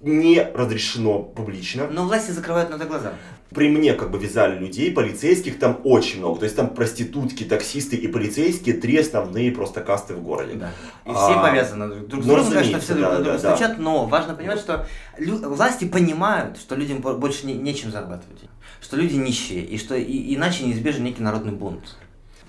не 0.01 0.43
разрешено 0.55 1.21
публично. 1.21 1.89
Но 1.91 2.05
власти 2.05 2.31
закрывают 2.31 2.71
на 2.71 2.75
это 2.77 2.85
глаза. 2.85 3.13
При 3.55 3.69
мне 3.69 3.95
как 3.95 4.11
бы 4.11 4.19
вязали 4.19 4.59
людей, 4.59 4.91
полицейских 4.93 5.59
там 5.59 5.81
очень 5.85 6.19
много. 6.19 6.41
То 6.41 6.45
есть 6.45 6.57
там 6.57 6.69
проститутки, 6.71 7.45
таксисты 7.45 7.97
и 7.97 8.09
полицейские 8.09 8.75
три 8.75 8.99
основные 8.99 9.53
просто 9.53 9.81
касты 9.81 10.15
в 10.15 10.23
городе. 10.23 10.55
Да. 10.55 10.71
И 11.07 11.11
А, 11.15 11.15
все 11.15 11.41
повязаны 11.41 11.89
друг 11.89 12.09
друг 12.09 12.23
с 12.23 12.27
ну, 12.27 12.35
другом, 12.35 12.53
конечно, 12.53 12.81
все 12.81 12.95
друг 12.95 13.05
да, 13.07 13.11
на 13.13 13.17
друга 13.25 13.39
да, 13.39 13.43
да. 13.51 13.57
стучат, 13.57 13.79
но 13.79 14.07
важно 14.07 14.35
понимать, 14.35 14.59
что 14.59 14.87
власти 15.19 15.85
понимают, 15.87 16.59
что 16.59 16.75
людям 16.75 16.99
бо- 16.99 17.15
больше 17.15 17.47
не- 17.47 17.55
нечем 17.55 17.91
зарабатывать, 17.93 18.41
что 18.83 18.97
люди 18.97 19.15
нищие, 19.15 19.65
и 19.65 19.79
что 19.79 19.95
и- 19.95 20.35
иначе 20.35 20.65
неизбежен 20.65 21.05
некий 21.05 21.23
народный 21.23 21.53
бунт. 21.53 21.97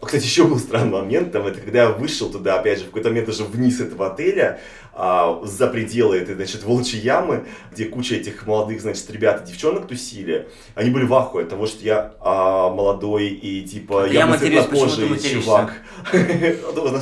Кстати, 0.08 0.24
еще 0.24 0.46
был 0.46 0.60
странный 0.60 0.92
момент, 0.92 1.32
там, 1.32 1.48
это 1.48 1.60
когда 1.60 1.84
я 1.84 1.90
вышел 1.90 2.30
туда, 2.30 2.60
опять 2.60 2.80
же, 2.80 2.86
в 2.86 2.88
какой-то 2.88 3.10
момент 3.10 3.30
уже 3.30 3.44
вниз 3.44 3.80
этого 3.80 4.12
отеля, 4.12 4.60
а, 4.94 5.42
за 5.44 5.68
пределы 5.68 6.18
этой, 6.18 6.36
значит, 6.36 6.64
волчьей 6.64 7.02
ямы, 7.02 7.46
где 7.72 7.86
куча 7.86 8.16
этих 8.16 8.46
молодых, 8.48 8.82
значит, 8.82 9.10
ребят 9.12 9.44
и 9.44 9.52
девчонок 9.52 9.88
тусили, 9.88 10.48
они 10.74 10.90
были 10.90 11.06
в 11.06 11.14
ахуе 11.14 11.44
от 11.44 11.50
того, 11.50 11.68
что 11.68 11.84
я 11.84 12.14
а, 12.22 12.70
молодой 12.70 13.28
и, 13.28 13.64
типа, 13.64 14.06
Это 14.06 14.14
я 14.14 14.20
явно 14.20 14.36
матерюсь, 14.36 14.66
почему 14.66 15.16
ты 15.16 15.30
чувак. 15.30 15.74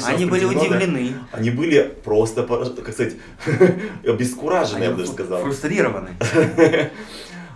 Они 0.05 0.25
были 0.25 0.45
удивлены. 0.45 1.13
Они 1.31 1.49
были 1.51 1.95
просто, 2.03 2.43
как 2.83 2.93
сказать, 2.93 3.13
обескуражены, 4.05 4.83
я 4.83 4.91
бы 4.91 4.97
даже 4.97 5.11
сказал. 5.11 5.41
Фрустрированы. 5.41 6.09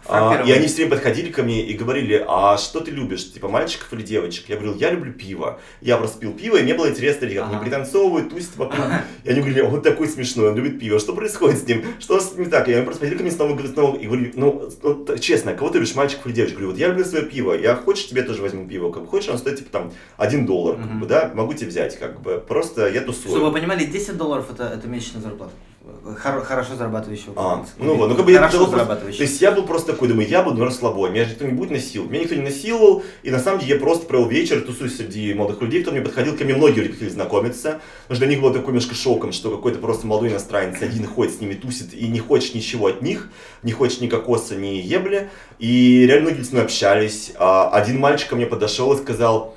А, 0.09 0.43
и 0.45 0.51
они 0.51 0.67
все 0.67 0.77
время 0.77 0.91
подходили 0.91 1.31
ко 1.31 1.43
мне 1.43 1.65
и 1.65 1.73
говорили, 1.73 2.23
а 2.27 2.57
что 2.57 2.79
ты 2.79 2.91
любишь, 2.91 3.31
типа 3.33 3.49
мальчиков 3.49 3.91
или 3.93 4.01
девочек? 4.01 4.45
Я 4.47 4.55
говорил, 4.55 4.75
я 4.75 4.91
люблю 4.91 5.13
пиво. 5.13 5.59
Я 5.81 5.97
просто 5.97 6.19
пил 6.19 6.33
пиво, 6.33 6.57
и 6.57 6.63
мне 6.63 6.73
было 6.73 6.89
интересно, 6.89 7.27
как 7.27 7.37
они 7.47 7.55
Ага. 7.55 7.59
пританцовывают, 7.63 8.29
тусят 8.29 8.55
вокруг. 8.57 8.85
И 9.23 9.29
они 9.29 9.39
говорили, 9.39 9.61
он 9.61 9.81
такой 9.81 10.07
смешной, 10.07 10.49
он 10.49 10.55
любит 10.55 10.79
пиво, 10.79 10.99
что 10.99 11.13
происходит 11.13 11.59
с 11.59 11.67
ним? 11.67 11.83
Что 11.99 12.19
с 12.19 12.33
ним 12.35 12.49
так? 12.49 12.67
И 12.69 12.73
они 12.73 12.83
просто 12.83 13.01
подходили 13.01 13.17
ко 13.17 13.23
мне 13.23 13.31
снова, 13.31 13.67
снова 13.67 13.97
и 13.97 14.05
говорили, 14.05 14.33
ну, 14.35 14.69
ну, 14.83 14.93
т- 15.05 15.19
честно, 15.19 15.53
кого 15.53 15.69
ты 15.69 15.79
любишь, 15.79 15.95
мальчиков 15.95 16.25
или 16.27 16.33
девочек? 16.33 16.55
Говорю, 16.57 16.71
вот 16.71 16.79
я 16.79 16.87
люблю 16.87 17.05
свое 17.05 17.25
пиво, 17.25 17.53
я 17.53 17.75
хочешь, 17.75 18.07
тебе 18.07 18.23
тоже 18.23 18.41
возьму 18.41 18.67
пиво, 18.67 18.91
как 18.91 19.03
бы 19.03 19.09
хочешь, 19.09 19.29
оно 19.29 19.37
стоит, 19.37 19.57
типа, 19.57 19.69
там, 19.71 19.93
один 20.17 20.45
доллар, 20.45 20.77
как 20.77 20.99
бы, 20.99 21.05
да, 21.05 21.31
могу 21.33 21.53
тебе 21.53 21.67
взять, 21.69 21.97
как 21.99 22.21
бы, 22.21 22.37
просто 22.47 22.87
я 22.87 23.01
тусую. 23.01 23.29
Чтобы 23.29 23.47
вы 23.47 23.51
понимали, 23.53 23.83
10 23.85 24.17
долларов 24.17 24.47
это, 24.51 24.63
это 24.65 24.87
месячная 24.87 25.21
зарплата. 25.21 25.51
Хоро- 26.23 26.43
хорошо 26.43 26.75
зарабатывающего. 26.75 27.33
А, 27.35 27.65
ну 27.77 27.95
вот, 27.95 28.09
ну 28.09 28.15
как 28.15 28.25
бы 28.25 28.31
я 28.31 28.39
хорошо 28.39 28.65
зарабатывающего. 28.67 29.17
То 29.17 29.23
есть 29.29 29.41
я 29.41 29.51
был 29.51 29.63
просто 29.63 29.91
такой, 29.93 30.07
думаю, 30.07 30.27
я 30.27 30.41
буду 30.41 30.57
на 30.57 30.65
расслабоне, 30.65 31.13
меня 31.13 31.25
же 31.25 31.31
никто 31.31 31.45
не 31.45 31.51
будет 31.51 31.71
насиловать. 31.71 32.11
Меня 32.11 32.23
никто 32.23 32.35
не 32.35 32.41
насиловал, 32.41 33.03
и 33.23 33.31
на 33.31 33.39
самом 33.39 33.59
деле 33.59 33.73
я 33.75 33.79
просто 33.79 34.05
провел 34.05 34.27
вечер, 34.27 34.61
тусуюсь 34.61 34.95
среди 34.95 35.33
молодых 35.33 35.61
людей, 35.61 35.81
кто 35.81 35.91
мне 35.91 36.01
подходил, 36.01 36.37
ко 36.37 36.45
мне 36.45 36.55
многие 36.55 36.81
люди 36.81 36.93
хотели 36.93 37.09
знакомиться. 37.09 37.81
Потому 38.03 38.15
что 38.15 38.25
для 38.25 38.27
них 38.27 38.41
было 38.41 38.53
такой 38.53 38.67
немножко 38.67 38.95
шоком, 38.95 39.33
что 39.33 39.51
какой-то 39.51 39.79
просто 39.79 40.07
молодой 40.07 40.29
иностранец 40.29 40.81
один 40.81 41.05
ходит 41.05 41.35
с 41.35 41.41
ними, 41.41 41.53
тусит, 41.55 41.93
и 41.93 42.07
не 42.07 42.19
хочет 42.19 42.55
ничего 42.55 42.87
от 42.87 43.01
них, 43.01 43.29
не 43.63 43.73
хочет 43.73 44.01
ни 44.01 44.07
кокоса, 44.07 44.55
ни 44.55 44.77
ебли. 44.77 45.29
И 45.59 46.05
реально 46.07 46.29
многие 46.29 46.43
с 46.43 46.51
мной 46.51 46.63
общались. 46.63 47.33
А 47.37 47.69
один 47.69 47.99
мальчик 47.99 48.29
ко 48.29 48.35
мне 48.35 48.45
подошел 48.45 48.93
и 48.93 48.97
сказал, 48.97 49.56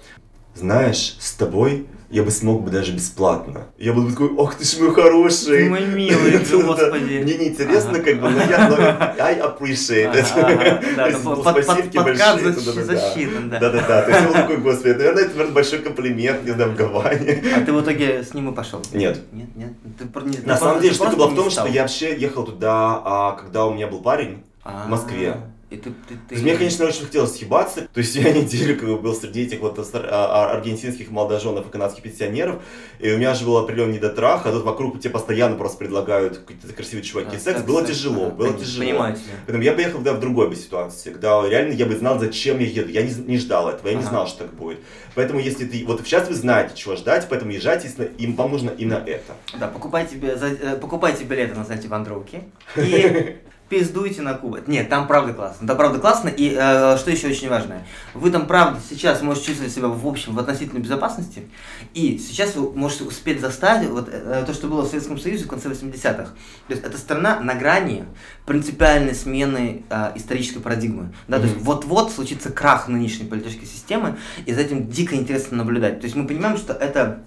знаешь, 0.55 1.17
с 1.21 1.33
тобой 1.33 1.87
я 2.11 2.25
бы 2.25 2.33
смог 2.33 2.63
бы 2.65 2.71
даже 2.71 2.91
бесплатно. 2.93 3.69
Я 3.79 3.93
был 3.93 4.11
такой, 4.11 4.31
ох 4.35 4.57
ты 4.57 4.65
ж 4.65 4.79
мой 4.81 4.93
хороший. 4.93 5.69
Мой 5.69 5.87
милый, 5.87 6.39
господи. 6.51 7.23
Мне 7.23 7.35
не 7.39 7.49
интересно, 7.51 8.01
как 8.01 8.21
бы, 8.21 8.31
но 8.31 8.43
я, 8.43 9.15
I 9.21 9.39
appreciate 9.39 10.13
it. 10.13 10.27
Да, 10.97 11.09
ну, 11.09 11.37
под- 11.37 11.45
под- 11.45 11.65
спасибки 11.65 11.97
подкат 11.97 12.43
большие, 12.43 12.53
защи- 12.53 12.65
да-да-да. 12.67 12.97
засчитан, 12.97 13.51
да. 13.51 13.61
Да-да-да, 13.61 14.03
то 14.03 14.11
есть 14.11 14.27
он 14.27 14.33
такой, 14.33 14.57
господи, 14.57 14.89
наверное, 14.95 15.23
это 15.25 15.45
большой 15.53 15.79
комплимент, 15.79 16.43
не 16.45 16.51
знаю, 16.51 16.73
в 16.73 16.75
Гаване. 16.75 17.45
А 17.57 17.61
ты 17.61 17.73
в 17.73 17.81
итоге 17.81 18.25
с 18.25 18.35
ним 18.35 18.51
и 18.51 18.55
пошел? 18.57 18.83
Нет. 18.93 19.21
Нет, 19.33 19.49
нет. 19.55 20.47
На 20.47 20.57
самом 20.57 20.81
деле, 20.81 20.93
штука 20.95 21.15
была 21.15 21.29
в 21.29 21.37
том, 21.37 21.49
что 21.49 21.67
я 21.69 21.83
вообще 21.83 22.17
ехал 22.19 22.45
туда, 22.45 23.01
а, 23.05 23.33
когда 23.41 23.67
у 23.67 23.73
меня 23.75 23.87
был 23.87 24.01
парень, 24.01 24.43
А, 24.65 24.87
в 24.87 24.89
Москве. 24.91 25.37
И 25.71 25.77
ты, 25.77 25.91
ты, 26.09 26.19
ты... 26.29 26.43
мне, 26.43 26.57
конечно, 26.57 26.85
очень 26.85 27.05
хотелось 27.05 27.37
съебаться. 27.37 27.89
То 27.93 28.01
есть 28.01 28.17
я 28.17 28.33
неделю 28.35 28.77
как 28.77 28.89
бы, 28.89 28.99
был 28.99 29.15
среди 29.15 29.43
этих 29.43 29.61
вот 29.61 29.79
а, 29.79 29.85
а, 30.03 30.51
аргентинских 30.53 31.11
молодоженов 31.11 31.69
и 31.69 31.71
канадских 31.71 32.03
пенсионеров. 32.03 32.61
И 32.99 33.11
у 33.13 33.19
меня 33.19 33.35
же 33.35 33.45
был 33.45 33.57
определенный 33.57 33.95
недотрах, 33.95 34.47
а 34.47 34.53
тут 34.53 34.65
вокруг 34.65 34.99
тебе 35.01 35.11
постоянно 35.11 35.55
просто 35.57 35.79
предлагают 35.79 36.39
какие-то 36.39 36.73
красивые 36.73 37.05
чуваки 37.05 37.37
А, 37.37 37.39
секс. 37.39 37.45
секс, 37.45 37.63
Было 37.63 37.87
секс, 37.87 37.91
тяжело, 37.99 38.27
ага, 38.27 38.35
было 38.35 38.53
тяжело. 38.55 38.85
Понимаю 38.85 39.15
тебя. 39.15 39.25
Поэтому 39.47 39.63
я 39.63 39.73
поехал 39.73 40.01
да, 40.01 40.13
в 40.15 40.21
другой 40.21 40.49
бы 40.49 40.57
ситуации, 40.57 41.13
когда 41.13 41.49
реально 41.49 41.73
я 41.75 41.87
бы 41.87 41.97
знал, 41.97 42.19
зачем 42.19 42.59
я 42.59 42.67
еду. 42.67 42.89
Я 42.89 43.03
не, 43.03 43.15
не 43.15 43.39
ждал 43.39 43.69
этого, 43.69 43.87
я 43.87 43.95
не 43.95 44.01
Ага. 44.01 44.09
знал, 44.11 44.27
что 44.27 44.39
так 44.45 44.55
будет. 44.55 44.81
Поэтому 45.15 45.39
если 45.39 45.67
ты... 45.67 45.85
Вот 45.87 46.01
сейчас 46.05 46.29
вы 46.29 46.35
знаете, 46.35 46.75
чего 46.77 46.97
ждать, 46.97 47.27
поэтому 47.31 47.53
езжайте, 47.53 47.87
если 47.87 48.11
им 48.19 48.35
вам 48.35 48.51
нужно 48.51 48.71
именно 48.71 49.03
это. 49.07 49.35
Да, 49.59 49.69
покупайте, 49.69 50.17
э, 50.21 50.77
покупайте 50.81 51.25
билеты 51.25 51.55
на 51.55 51.65
сайте 51.65 51.87
Вандровки 51.89 52.43
и 52.77 53.37
пиздуйте 53.71 54.21
на 54.21 54.35
Кубу. 54.35 54.59
Нет, 54.67 54.89
там 54.91 55.07
правда 55.07 55.33
классно. 55.33 55.67
Да, 55.67 55.77
правда 55.77 56.01
классно. 56.01 56.29
И 56.29 56.55
э, 56.59 56.97
что 56.99 57.11
еще 57.11 57.29
очень 57.29 57.49
важное, 57.49 57.87
вы 58.15 58.31
там 58.31 58.47
правда 58.47 58.81
сейчас 58.91 59.23
можете 59.23 59.47
чувствовать 59.47 59.73
себя 59.73 59.87
в 59.87 60.07
общем 60.07 60.35
в 60.35 60.39
относительной 60.41 60.83
безопасности. 60.83 61.47
И 61.95 62.19
сейчас 62.19 62.57
вы 62.57 62.73
можете 62.73 63.05
успеть 63.05 63.41
застать 63.41 63.89
вот 63.89 64.09
э, 64.13 64.43
то, 64.45 64.53
что 64.53 64.67
было 64.67 64.83
в 64.83 64.89
Советском 64.89 65.19
Союзе 65.19 65.45
в 65.45 65.49
конце 65.49 65.69
80-х. 65.69 66.25
То 66.25 66.33
есть 66.69 66.83
это 66.85 66.99
страна 66.99 67.39
на 67.41 67.55
грани 67.55 68.05
принципиальной 68.45 69.15
смены 69.15 69.85
э, 69.89 70.13
исторической 70.17 70.59
парадигмы. 70.59 71.15
Да, 71.29 71.39
то 71.39 71.45
есть 71.45 71.57
вот-вот 71.61 72.11
случится 72.11 72.51
крах 72.51 72.89
нынешней 72.89 73.27
политической 73.27 73.67
системы, 73.67 74.19
и 74.47 74.53
за 74.53 74.63
этим 74.63 74.89
дико 74.89 75.15
интересно 75.15 75.59
наблюдать. 75.59 76.01
То 76.01 76.07
есть 76.07 76.17
мы 76.17 76.27
понимаем, 76.27 76.57
что 76.57 76.73
это 76.73 77.23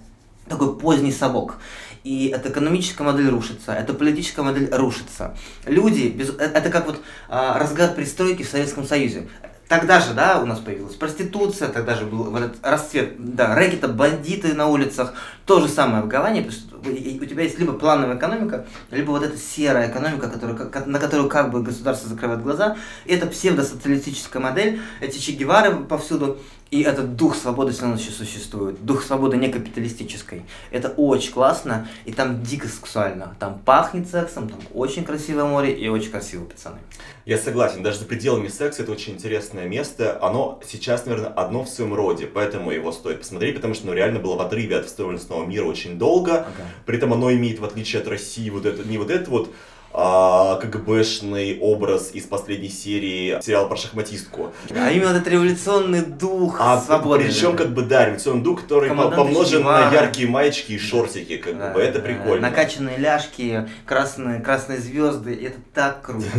такой 0.49 0.77
поздний 0.77 1.11
совок. 1.11 1.55
И 2.03 2.27
эта 2.27 2.49
экономическая 2.49 3.03
модель 3.03 3.29
рушится, 3.29 3.73
эта 3.73 3.93
политическая 3.93 4.41
модель 4.41 4.69
рушится. 4.71 5.35
Люди, 5.65 6.07
без, 6.07 6.29
э- 6.29 6.51
это 6.53 6.69
как 6.69 6.85
вот 6.85 7.01
а, 7.29 7.57
разгар 7.57 7.93
пристройки 7.93 8.43
в 8.43 8.49
Советском 8.49 8.85
Союзе. 8.85 9.29
Тогда 9.69 10.01
же, 10.01 10.13
да, 10.13 10.41
у 10.41 10.45
нас 10.45 10.59
появилась 10.59 10.95
проституция, 10.95 11.69
тогда 11.69 11.95
же 11.95 12.05
был 12.05 12.25
вот 12.25 12.41
этот 12.41 12.57
расцвет, 12.61 13.15
да, 13.17 13.55
рэкета, 13.55 13.87
бандиты 13.87 14.53
на 14.53 14.67
улицах. 14.67 15.13
То 15.45 15.61
же 15.61 15.69
самое 15.69 16.03
в 16.03 16.07
Гаване, 16.07 16.41
потому 16.41 16.59
что 16.59 16.72
у 16.89 17.25
тебя 17.25 17.43
есть 17.43 17.59
либо 17.59 17.73
плановая 17.73 18.17
экономика, 18.17 18.65
либо 18.91 19.11
вот 19.11 19.23
эта 19.23 19.37
серая 19.37 19.89
экономика, 19.89 20.29
которая, 20.29 20.85
на 20.85 20.99
которую 20.99 21.29
как 21.29 21.51
бы 21.51 21.61
государство 21.61 22.09
закрывает 22.09 22.43
глаза. 22.43 22.77
И 23.05 23.13
это 23.13 23.27
псевдосоциалистическая 23.27 24.41
модель, 24.41 24.81
эти 25.01 25.17
Че 25.17 25.33
Гевары 25.33 25.75
повсюду. 25.75 26.37
И 26.71 26.81
этот 26.81 27.15
дух 27.15 27.35
свободы 27.35 27.71
все 27.71 27.83
равно 27.83 27.97
еще 27.97 28.09
существует. 28.09 28.83
Дух 28.83 29.03
свободы 29.03 29.37
не 29.37 29.49
капиталистической. 29.49 30.43
Это 30.71 30.89
очень 30.89 31.31
классно, 31.31 31.87
и 32.05 32.11
там 32.11 32.41
дико 32.41 32.67
сексуально. 32.67 33.35
Там 33.37 33.59
пахнет 33.63 34.09
сексом, 34.09 34.49
там 34.49 34.59
очень 34.73 35.03
красивое 35.03 35.45
море 35.45 35.71
и 35.71 35.87
очень 35.87 36.09
красивые 36.09 36.49
пацаны. 36.49 36.79
Я 37.25 37.37
согласен, 37.37 37.83
даже 37.83 37.99
за 37.99 38.05
пределами 38.05 38.49
секса 38.49 38.83
это 38.83 38.91
очень 38.91 39.13
интересное 39.13 39.65
место. 39.65 40.19
Оно 40.21 40.59
сейчас, 40.67 41.05
наверное, 41.05 41.31
одно 41.31 41.63
в 41.63 41.69
своем 41.69 41.93
роде, 41.93 42.27
поэтому 42.27 42.69
его 42.71 42.91
стоит 42.91 43.19
посмотреть, 43.19 43.55
потому 43.55 43.73
что 43.73 43.85
оно 43.85 43.93
реально 43.93 44.19
было 44.19 44.35
в 44.35 44.41
отрыве 44.41 44.75
от 44.75 44.87
встроенного 44.87 45.45
мира 45.45 45.63
очень 45.63 45.97
долго. 45.97 46.45
При 46.85 46.97
этом 46.97 47.13
оно 47.13 47.31
имеет, 47.31 47.59
в 47.59 47.65
отличие 47.65 48.01
от 48.01 48.09
России, 48.09 48.49
вот 48.49 48.65
это, 48.65 48.85
не 48.85 48.97
вот 48.97 49.09
этот 49.09 49.29
вот 49.29 49.49
а, 49.95 50.55
КГБшный 50.55 51.59
образ 51.59 52.11
из 52.13 52.23
последней 52.25 52.69
серии 52.69 53.39
сериала 53.41 53.67
про 53.67 53.77
шахматистку. 53.77 54.51
А 54.71 54.89
именно 54.91 55.09
этот 55.09 55.27
революционный 55.27 56.01
дух 56.03 56.57
А 56.59 56.79
свободы. 56.81 57.25
причем 57.25 57.55
как 57.55 57.73
бы 57.73 57.83
да, 57.83 58.05
революционный 58.05 58.43
дух, 58.43 58.63
который 58.63 58.89
Командант 58.89 59.15
помножен 59.17 59.59
Че 59.59 59.63
на 59.65 59.91
яркие 59.93 60.27
маечки 60.27 60.71
и 60.73 60.79
шортики, 60.79 61.37
как 61.37 61.57
Да, 61.57 61.73
бы 61.73 61.79
это 61.81 61.99
да, 61.99 62.05
прикольно. 62.05 62.49
Накачанные 62.49 62.97
ляжки, 62.97 63.69
красные, 63.85 64.39
красные 64.41 64.79
звезды, 64.79 65.33
это 65.45 65.59
так 65.73 66.01
круто. 66.01 66.25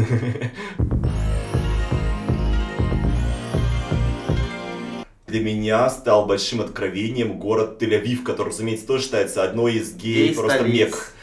Для 5.27 5.41
меня 5.43 5.91
стал 5.91 6.27
большим 6.27 6.61
откровением 6.61 7.39
город 7.41 7.83
Тель-Авив, 7.83 8.23
который, 8.23 8.51
разумеется, 8.51 8.87
тоже 8.87 9.05
считается 9.05 9.43
одной 9.43 9.75
из 9.75 9.93
гей 9.95 10.29
Гей 10.29 10.35
просто 10.35 10.59
столиц. 10.59 10.75
мек. 10.75 11.14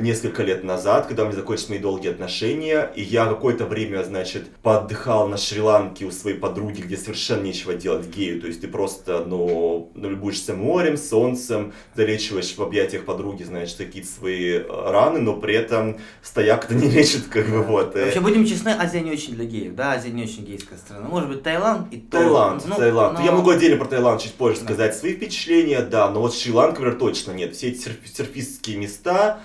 Несколько 0.00 0.42
лет 0.42 0.64
назад, 0.64 1.06
когда 1.06 1.22
у 1.22 1.26
меня 1.26 1.36
закончились 1.36 1.68
мои 1.68 1.78
долгие 1.78 2.10
отношения, 2.10 2.90
и 2.94 3.02
я 3.02 3.26
какое-то 3.26 3.66
время, 3.66 4.02
значит, 4.02 4.48
поотдыхал 4.62 5.28
на 5.28 5.36
Шри-Ланке 5.36 6.04
у 6.04 6.10
своей 6.10 6.36
подруги, 6.36 6.80
где 6.80 6.96
совершенно 6.96 7.42
нечего 7.42 7.74
делать 7.74 8.06
гею, 8.06 8.40
то 8.40 8.46
есть 8.46 8.60
ты 8.60 8.68
просто, 8.68 9.24
ну, 9.24 9.90
любуешься 9.94 10.54
морем, 10.54 10.96
солнцем, 10.96 11.72
залечиваешь 11.94 12.54
в 12.56 12.62
объятиях 12.62 13.04
подруги, 13.04 13.42
значит, 13.42 13.76
какие-то 13.76 14.08
свои 14.08 14.58
э, 14.58 14.66
раны, 14.68 15.20
но 15.20 15.36
при 15.36 15.54
этом 15.54 15.98
стояк 16.22 16.64
это 16.64 16.74
не 16.74 16.88
лечит, 16.88 17.26
как 17.28 17.48
бы, 17.48 17.62
вот. 17.62 17.96
Э. 17.96 18.04
Вообще, 18.04 18.20
будем 18.20 18.44
честны, 18.46 18.70
Азия 18.70 19.00
не 19.00 19.10
очень 19.10 19.34
для 19.34 19.44
геев, 19.44 19.74
да, 19.74 19.92
Азия 19.92 20.10
не 20.10 20.22
очень 20.22 20.44
гейская 20.44 20.78
страна. 20.78 21.08
Может 21.08 21.28
быть, 21.28 21.42
Таиланд 21.42 21.92
и 21.92 21.98
Таиланд, 21.98 22.64
ну, 22.66 22.76
Таиланд. 22.76 23.18
Но... 23.18 23.24
Я 23.24 23.32
могу 23.32 23.50
отдельно 23.50 23.76
про 23.76 23.86
Таиланд 23.86 24.20
чуть 24.20 24.34
позже 24.34 24.60
да. 24.60 24.66
сказать 24.66 24.96
свои 24.96 25.14
впечатления, 25.14 25.80
да, 25.80 26.10
но 26.10 26.20
вот 26.20 26.34
Шри-Ланка, 26.34 26.80
например, 26.80 26.98
точно 26.98 27.32
нет. 27.32 27.54
Все 27.54 27.68
эти 27.68 27.78
серфистские 27.78 28.76
места, 28.76 29.40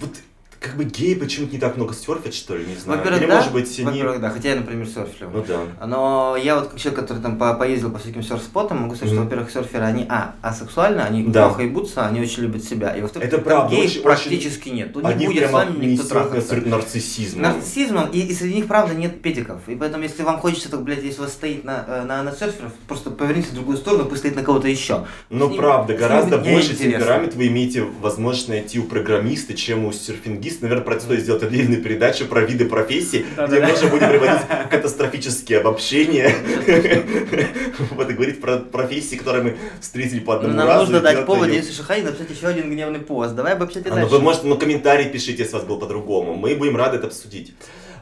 вот 0.00 0.22
как 0.66 0.76
бы 0.76 0.84
геи 0.84 1.14
почему-то 1.14 1.52
не 1.52 1.58
так 1.58 1.76
много 1.76 1.94
серфят, 1.94 2.34
что 2.34 2.56
ли, 2.56 2.66
не 2.66 2.76
знаю. 2.76 2.98
Во-первых, 2.98 3.22
Или, 3.22 3.28
да, 3.28 3.36
может 3.36 3.52
быть, 3.52 3.78
они... 3.78 3.86
Во-первых, 3.86 4.20
да, 4.20 4.30
хотя 4.30 4.48
я, 4.50 4.56
например, 4.56 4.86
серфлю. 4.86 5.30
Ну 5.32 5.44
да. 5.46 5.86
Но 5.86 6.36
я 6.36 6.56
вот 6.56 6.68
как 6.68 6.78
человек, 6.78 7.00
который 7.00 7.22
там 7.22 7.38
по 7.38 7.54
поездил 7.54 7.90
по 7.90 7.98
всяким 7.98 8.22
серф-спотам, 8.22 8.82
могу 8.82 8.94
сказать, 8.94 9.12
mm-hmm. 9.12 9.16
что, 9.16 9.24
во-первых, 9.24 9.50
серферы, 9.50 9.84
они, 9.84 10.06
а, 10.08 10.34
асексуальны, 10.42 11.00
они 11.00 11.24
да. 11.24 11.46
плохо 11.46 11.62
ебутся, 11.62 12.06
они 12.06 12.20
очень 12.20 12.42
любят 12.42 12.64
себя. 12.64 12.96
И, 12.96 13.00
во-вторых, 13.00 13.28
Это 13.28 13.38
правда, 13.38 13.74
геев 13.74 13.90
очень, 13.90 14.02
практически 14.02 14.68
нет. 14.70 14.92
Тут 14.92 15.04
не 15.16 15.26
будет 15.26 15.48
с 15.48 15.52
вами 15.52 15.84
никто 15.84 16.06
трахаться. 16.06 16.56
нарциссизмом. 16.56 17.42
Нарциссизмом, 17.42 18.10
и, 18.10 18.20
и 18.20 18.34
среди 18.34 18.56
них, 18.56 18.66
правда, 18.66 18.94
нет 18.94 19.22
педиков. 19.22 19.60
И 19.68 19.74
поэтому, 19.74 20.02
если 20.02 20.22
вам 20.22 20.38
хочется, 20.38 20.70
так, 20.70 20.82
блядь, 20.82 21.02
если 21.02 21.20
вас 21.20 21.32
стоит 21.32 21.64
на, 21.64 21.84
э, 21.86 22.02
на, 22.04 22.22
на 22.22 22.32
серферов, 22.32 22.72
просто 22.88 23.10
поверните 23.10 23.48
в 23.50 23.54
другую 23.54 23.76
сторону, 23.76 24.04
пусть 24.06 24.20
стоит 24.20 24.36
на 24.36 24.42
кого-то 24.42 24.68
еще. 24.68 25.06
Ну, 25.30 25.54
правда, 25.54 25.94
гораздо 25.94 26.38
больше 26.38 26.74
темперамент 26.74 27.34
вы 27.34 27.48
имеете 27.48 27.82
возможность 28.00 28.48
найти 28.48 28.78
у 28.78 28.84
программиста, 28.84 29.54
чем 29.54 29.84
у 29.84 29.92
серфингиста. 29.92 30.55
Наверное, 30.62 30.84
про 30.84 30.94
это 30.94 31.04
стоит 31.04 31.20
сделать 31.20 31.42
отдельную 31.42 31.82
передачу 31.82 32.26
про 32.26 32.42
виды 32.42 32.66
профессий, 32.66 33.26
да, 33.36 33.46
где 33.46 33.60
да. 33.60 33.68
мы 33.68 33.74
уже 33.74 33.88
будем 33.88 34.08
приводить 34.08 34.42
катастрофические 34.70 35.60
обобщения. 35.60 36.34
Вот 37.90 38.10
и 38.10 38.14
говорить 38.14 38.40
про 38.40 38.58
профессии, 38.58 39.16
которые 39.16 39.44
мы 39.44 39.56
встретили 39.80 40.20
по 40.20 40.36
одному 40.36 40.54
Нам 40.54 40.68
разу. 40.68 40.80
нужно 40.80 41.00
дать 41.00 41.26
повод 41.26 41.50
Денису 41.50 41.72
Шахай 41.72 42.02
написать 42.02 42.30
еще 42.30 42.46
один 42.46 42.70
гневный 42.70 43.00
пост. 43.00 43.34
Давай 43.34 43.52
обобщать 43.52 43.86
и 43.86 43.90
дальше. 43.90 44.06
Вы 44.06 44.20
можете, 44.20 44.46
ну, 44.46 44.56
комментарий 44.56 45.08
пишите, 45.10 45.42
если 45.42 45.56
у 45.56 45.58
вас 45.58 45.68
был 45.68 45.78
по-другому. 45.78 46.34
Мы 46.34 46.54
будем 46.54 46.76
рады 46.76 46.96
это 46.96 47.06
обсудить. 47.06 47.54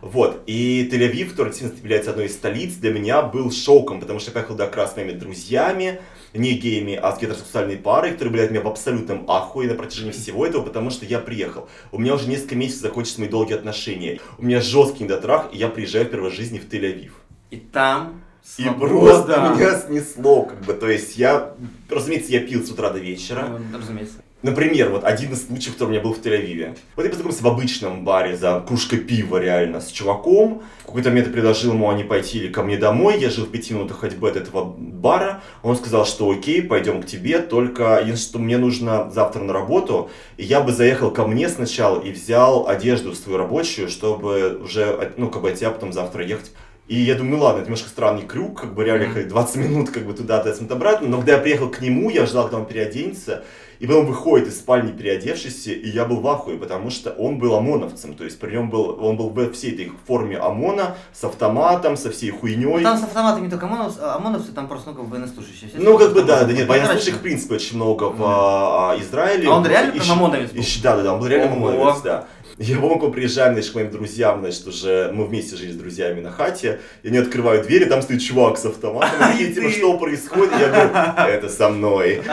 Вот, 0.05 0.42
и 0.46 0.86
Тель-Авив, 0.92 1.30
который 1.30 1.48
действительно 1.48 1.80
является 1.80 2.11
одной 2.11 2.26
из 2.26 2.34
столиц, 2.34 2.74
для 2.74 2.92
меня 2.92 3.22
был 3.22 3.50
шоком, 3.50 4.00
потому 4.00 4.18
что 4.18 4.30
я 4.30 4.34
поехал 4.34 4.55
туда 4.55 4.66
как 4.66 4.76
раз 4.76 4.92
с 4.92 4.96
моими 4.96 5.12
друзьями, 5.12 5.98
не 6.35 6.53
геями, 6.55 6.95
а 6.95 7.14
с 7.14 7.20
гетеросексуальной 7.20 7.76
парой, 7.76 8.12
которые 8.12 8.32
были 8.32 8.43
от 8.43 8.51
меня 8.51 8.61
в 8.61 8.68
абсолютном 8.68 9.24
ахуе 9.30 9.68
на 9.68 9.74
протяжении 9.74 10.12
всего 10.12 10.45
этого, 10.45 10.62
потому 10.62 10.91
что 10.91 11.07
я 11.07 11.20
приехал. 11.20 11.68
У 11.93 11.99
меня 11.99 12.14
уже 12.14 12.28
несколько 12.28 12.57
месяцев 12.57 12.82
закончатся 12.82 13.20
мои 13.20 13.28
долгие 13.28 13.55
отношения. 13.55 14.20
У 14.39 14.45
меня 14.45 14.61
жесткий 14.61 15.05
недотрах, 15.05 15.51
и 15.53 15.59
я 15.59 15.68
приезжаю 15.68 16.07
в 16.07 16.11
первой 16.11 16.30
жизни 16.30 16.59
в 16.59 16.68
Тель-Авив. 16.68 17.12
И 17.51 17.57
там 17.57 18.24
и 18.59 18.68
просто 18.68 19.55
меня 19.57 19.78
снесло, 19.80 20.43
как 20.43 20.61
бы, 20.62 20.74
то 20.74 20.89
есть 20.89 21.16
я, 21.16 21.55
разумеется, 21.89 22.30
я 22.32 22.41
пил 22.41 22.62
с 22.62 22.70
утра 22.70 22.91
до 22.91 22.99
вечера. 22.99 23.47
Ну, 23.49 23.78
разумеется. 23.78 24.24
Например, 24.45 24.90
вот 24.90 25.05
один 25.05 25.32
из 25.32 25.47
случаев, 25.47 25.72
который 25.72 25.88
у 25.88 25.92
меня 25.92 26.03
был 26.03 26.12
в 26.12 26.20
Тель-Авиве. 26.20 26.76
Вот 26.97 27.05
я 27.05 27.09
познакомился 27.09 27.42
в 27.42 27.47
обычном 27.47 28.05
баре 28.05 28.36
за 28.36 28.62
кружкой 28.68 28.99
пива 28.99 29.38
реально 29.38 29.80
с 29.80 29.90
чуваком. 29.90 30.62
В 30.82 30.86
какой-то 30.88 31.09
момент 31.09 31.28
я 31.28 31.32
предложил 31.32 31.72
ему, 31.72 31.88
они 31.88 32.05
пойти 32.05 32.40
или 32.40 32.53
ко 32.53 32.62
мне 32.62 32.76
домой. 32.76 33.18
Я 33.18 33.30
жил 33.30 33.47
в 33.47 33.51
пяти 33.51 33.72
минутах 33.72 34.01
ходьбы 34.01 34.28
от 34.28 34.36
этого 34.36 34.64
бара. 34.76 35.40
Он 35.62 35.76
сказал, 35.76 36.05
что 36.05 36.30
окей, 36.30 36.61
пойдем 36.61 37.03
к 37.03 37.07
тебе, 37.07 37.38
только 37.38 38.01
единственное, 38.03 38.16
что 38.16 38.38
мне 38.38 38.59
нужно 38.59 39.11
завтра 39.11 39.40
на 39.40 39.55
работу. 39.55 40.11
И 40.36 40.45
я 40.45 40.61
бы 40.61 40.72
заехал 40.72 41.11
ко 41.11 41.26
мне 41.26 41.49
сначала 41.49 41.99
и 41.99 42.12
взял 42.12 42.68
одежду 42.68 43.14
свою 43.14 43.38
рабочую, 43.38 43.88
чтобы 43.88 44.61
уже, 44.62 45.14
ну, 45.16 45.30
как 45.30 45.40
бы 45.40 45.53
от 45.53 45.55
тебя 45.55 45.70
потом 45.70 45.95
завтра 45.95 46.22
ехать 46.22 46.51
и 46.86 46.97
я 46.97 47.14
думаю, 47.14 47.38
ну 47.38 47.45
ладно, 47.45 47.61
это 47.61 47.68
немножко 47.68 47.88
странный 47.88 48.26
крюк, 48.26 48.61
как 48.61 48.74
бы 48.74 48.84
реально 48.84 49.05
mm-hmm. 49.05 49.28
20 49.28 49.57
минут 49.57 49.90
как 49.90 50.05
бы 50.05 50.12
туда, 50.12 50.42
20 50.42 50.61
минут 50.61 50.72
обратно. 50.72 51.09
Но 51.09 51.16
когда 51.16 51.32
я 51.32 51.38
приехал 51.38 51.70
к 51.70 51.80
нему, 51.80 52.11
я 52.11 52.26
ждал, 52.26 52.45
когда 52.45 52.59
он 52.59 52.66
переоденется. 52.66 53.42
И 53.85 53.87
потом 53.87 54.07
выходит 54.07 54.49
из 54.49 54.61
спальни 54.61 54.93
переодевшийся, 54.93 55.72
и 55.72 55.91
я 55.91 56.07
был 56.07 56.20
в 56.20 56.26
ахуе, 56.26 56.57
потому 56.57 56.89
что 56.89 57.11
он 57.11 57.37
был 57.37 57.55
ОМОНовцем. 57.55 58.14
То 58.14 58.24
есть 58.24 58.41
при 58.41 58.53
нем 58.53 58.70
был, 58.70 58.99
он 58.99 59.18
был 59.18 59.28
в 59.28 59.53
всей 59.53 59.74
этой 59.74 59.93
форме 60.07 60.39
ОМОНа, 60.39 60.97
с 61.12 61.22
автоматом, 61.22 61.99
со 61.99 62.11
всей 62.11 62.30
хуйней. 62.30 62.64
Ну, 62.64 62.82
там 62.82 62.97
с 62.97 63.03
автоматом 63.03 63.43
не 63.43 63.51
только 63.51 63.66
ОМОНовцы, 63.66 63.99
а 64.01 64.16
ОМОНовцы 64.16 64.53
там 64.53 64.68
просто 64.68 64.93
ну, 64.93 64.97
как 64.97 65.05
военнослужащие. 65.11 65.70
Ну, 65.74 65.99
как 65.99 66.14
бы 66.14 66.22
да, 66.22 66.45
да, 66.45 66.53
нет, 66.55 66.66
военнослужащих 66.66 67.16
в 67.16 67.20
принципе 67.20 67.57
очень 67.57 67.76
много 67.76 68.05
в 68.05 68.22
а, 68.22 68.97
Израиле. 68.99 69.49
А 69.49 69.57
он 69.57 69.66
реально 69.66 69.93
прям 69.93 70.12
ОМОНовец 70.12 70.53
был? 70.53 70.62
Да, 70.82 70.97
да, 70.97 71.03
да, 71.03 71.12
он 71.12 71.20
был 71.20 71.26
реально 71.26 71.53
ОМОНовец, 71.53 72.01
да. 72.01 72.24
Я 72.57 72.78
помню, 72.78 73.11
приезжаем, 73.11 73.53
значит, 73.53 73.72
к 73.72 73.74
моим 73.74 73.91
друзьям, 73.91 74.41
значит, 74.41 74.66
уже 74.66 75.11
мы 75.12 75.26
вместе 75.26 75.57
жили 75.57 75.72
с 75.72 75.76
друзьями 75.76 76.22
на 76.22 76.30
хате, 76.30 76.80
и 77.03 77.09
они 77.09 77.18
открывают 77.18 77.66
двери, 77.66 77.85
там 77.85 78.01
стоит 78.01 78.22
чувак 78.22 78.57
с 78.57 78.64
автоматом, 78.64 79.37
и 79.39 79.45
типа, 79.55 79.68
что 79.68 79.99
происходит? 79.99 80.53
Я 80.59 80.68
говорю, 80.68 81.30
это 81.35 81.51
со 81.51 81.68
мной. 81.68 82.22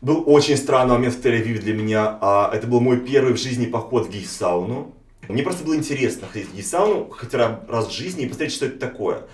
Был 0.00 0.22
очень 0.26 0.56
странный 0.56 0.94
момент 0.94 1.14
в 1.14 1.20
Тель-Авиве 1.24 1.58
для 1.58 1.74
меня. 1.74 2.18
А, 2.22 2.50
это 2.54 2.66
был 2.66 2.80
мой 2.80 2.98
первый 3.00 3.34
в 3.34 3.38
жизни 3.38 3.66
поход 3.66 4.06
в 4.06 4.10
гей-сауну. 4.10 4.94
Мне 5.28 5.42
просто 5.42 5.62
было 5.62 5.76
интересно 5.76 6.26
ходить 6.26 6.48
в 6.48 6.54
гей-сауну 6.54 7.10
хотя 7.10 7.60
раз 7.68 7.88
в 7.88 7.92
жизни 7.92 8.24
и 8.24 8.26
посмотреть, 8.26 8.54
что 8.54 8.66
это 8.66 8.78
такое. 8.78 9.24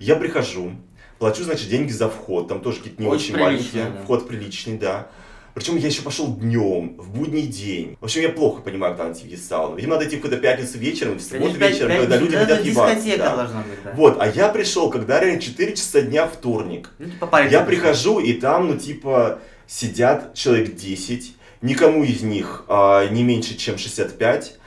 Я 0.00 0.16
прихожу, 0.16 0.72
плачу, 1.18 1.44
значит, 1.44 1.68
деньги 1.68 1.92
за 1.92 2.08
вход. 2.08 2.48
Там 2.48 2.60
тоже 2.60 2.78
какие-то 2.78 3.00
не 3.00 3.06
Вход 3.06 3.20
очень 3.20 3.36
маленькие. 3.36 3.84
Да. 3.84 4.02
Вход 4.02 4.26
приличный, 4.26 4.76
да. 4.76 5.06
Причем 5.54 5.76
я 5.76 5.86
еще 5.86 6.02
пошел 6.02 6.36
днем, 6.36 6.96
в 6.98 7.16
будний 7.16 7.46
день. 7.46 7.96
В 8.00 8.04
общем, 8.04 8.20
я 8.20 8.28
плохо 8.28 8.60
понимаю, 8.60 8.94
когда 8.94 9.12
идти 9.12 9.36
в 9.36 9.38
сауну. 9.38 9.76
Видимо, 9.76 9.94
надо 9.94 10.06
идти 10.06 10.16
в 10.16 10.20
какую-то 10.20 10.42
пятницу 10.42 10.76
вечером, 10.76 11.18
в 11.18 11.22
субботу 11.22 11.56
вечером, 11.56 11.96
когда 11.98 12.16
люди 12.18 12.36
хотят 12.36 12.64
ебаться. 12.64 13.16
Да. 13.16 13.36
Должна 13.36 13.60
быть, 13.62 13.82
да. 13.84 13.92
Вот, 13.94 14.16
а 14.20 14.28
я 14.28 14.48
пришел, 14.48 14.90
когда 14.90 15.20
реально 15.20 15.40
4 15.40 15.76
часа 15.76 16.02
дня 16.02 16.26
вторник. 16.26 16.90
Ну, 16.98 17.06
типа, 17.06 17.46
я 17.48 17.62
прихожу, 17.62 18.18
и 18.18 18.34
там, 18.34 18.66
ну, 18.66 18.76
типа, 18.76 19.38
сидят 19.66 20.34
человек 20.34 20.74
10, 20.74 21.34
никому 21.62 22.04
из 22.04 22.22
них 22.22 22.64
а, 22.68 23.06
не 23.08 23.22
меньше, 23.22 23.56
чем 23.56 23.78
65. 23.78 24.58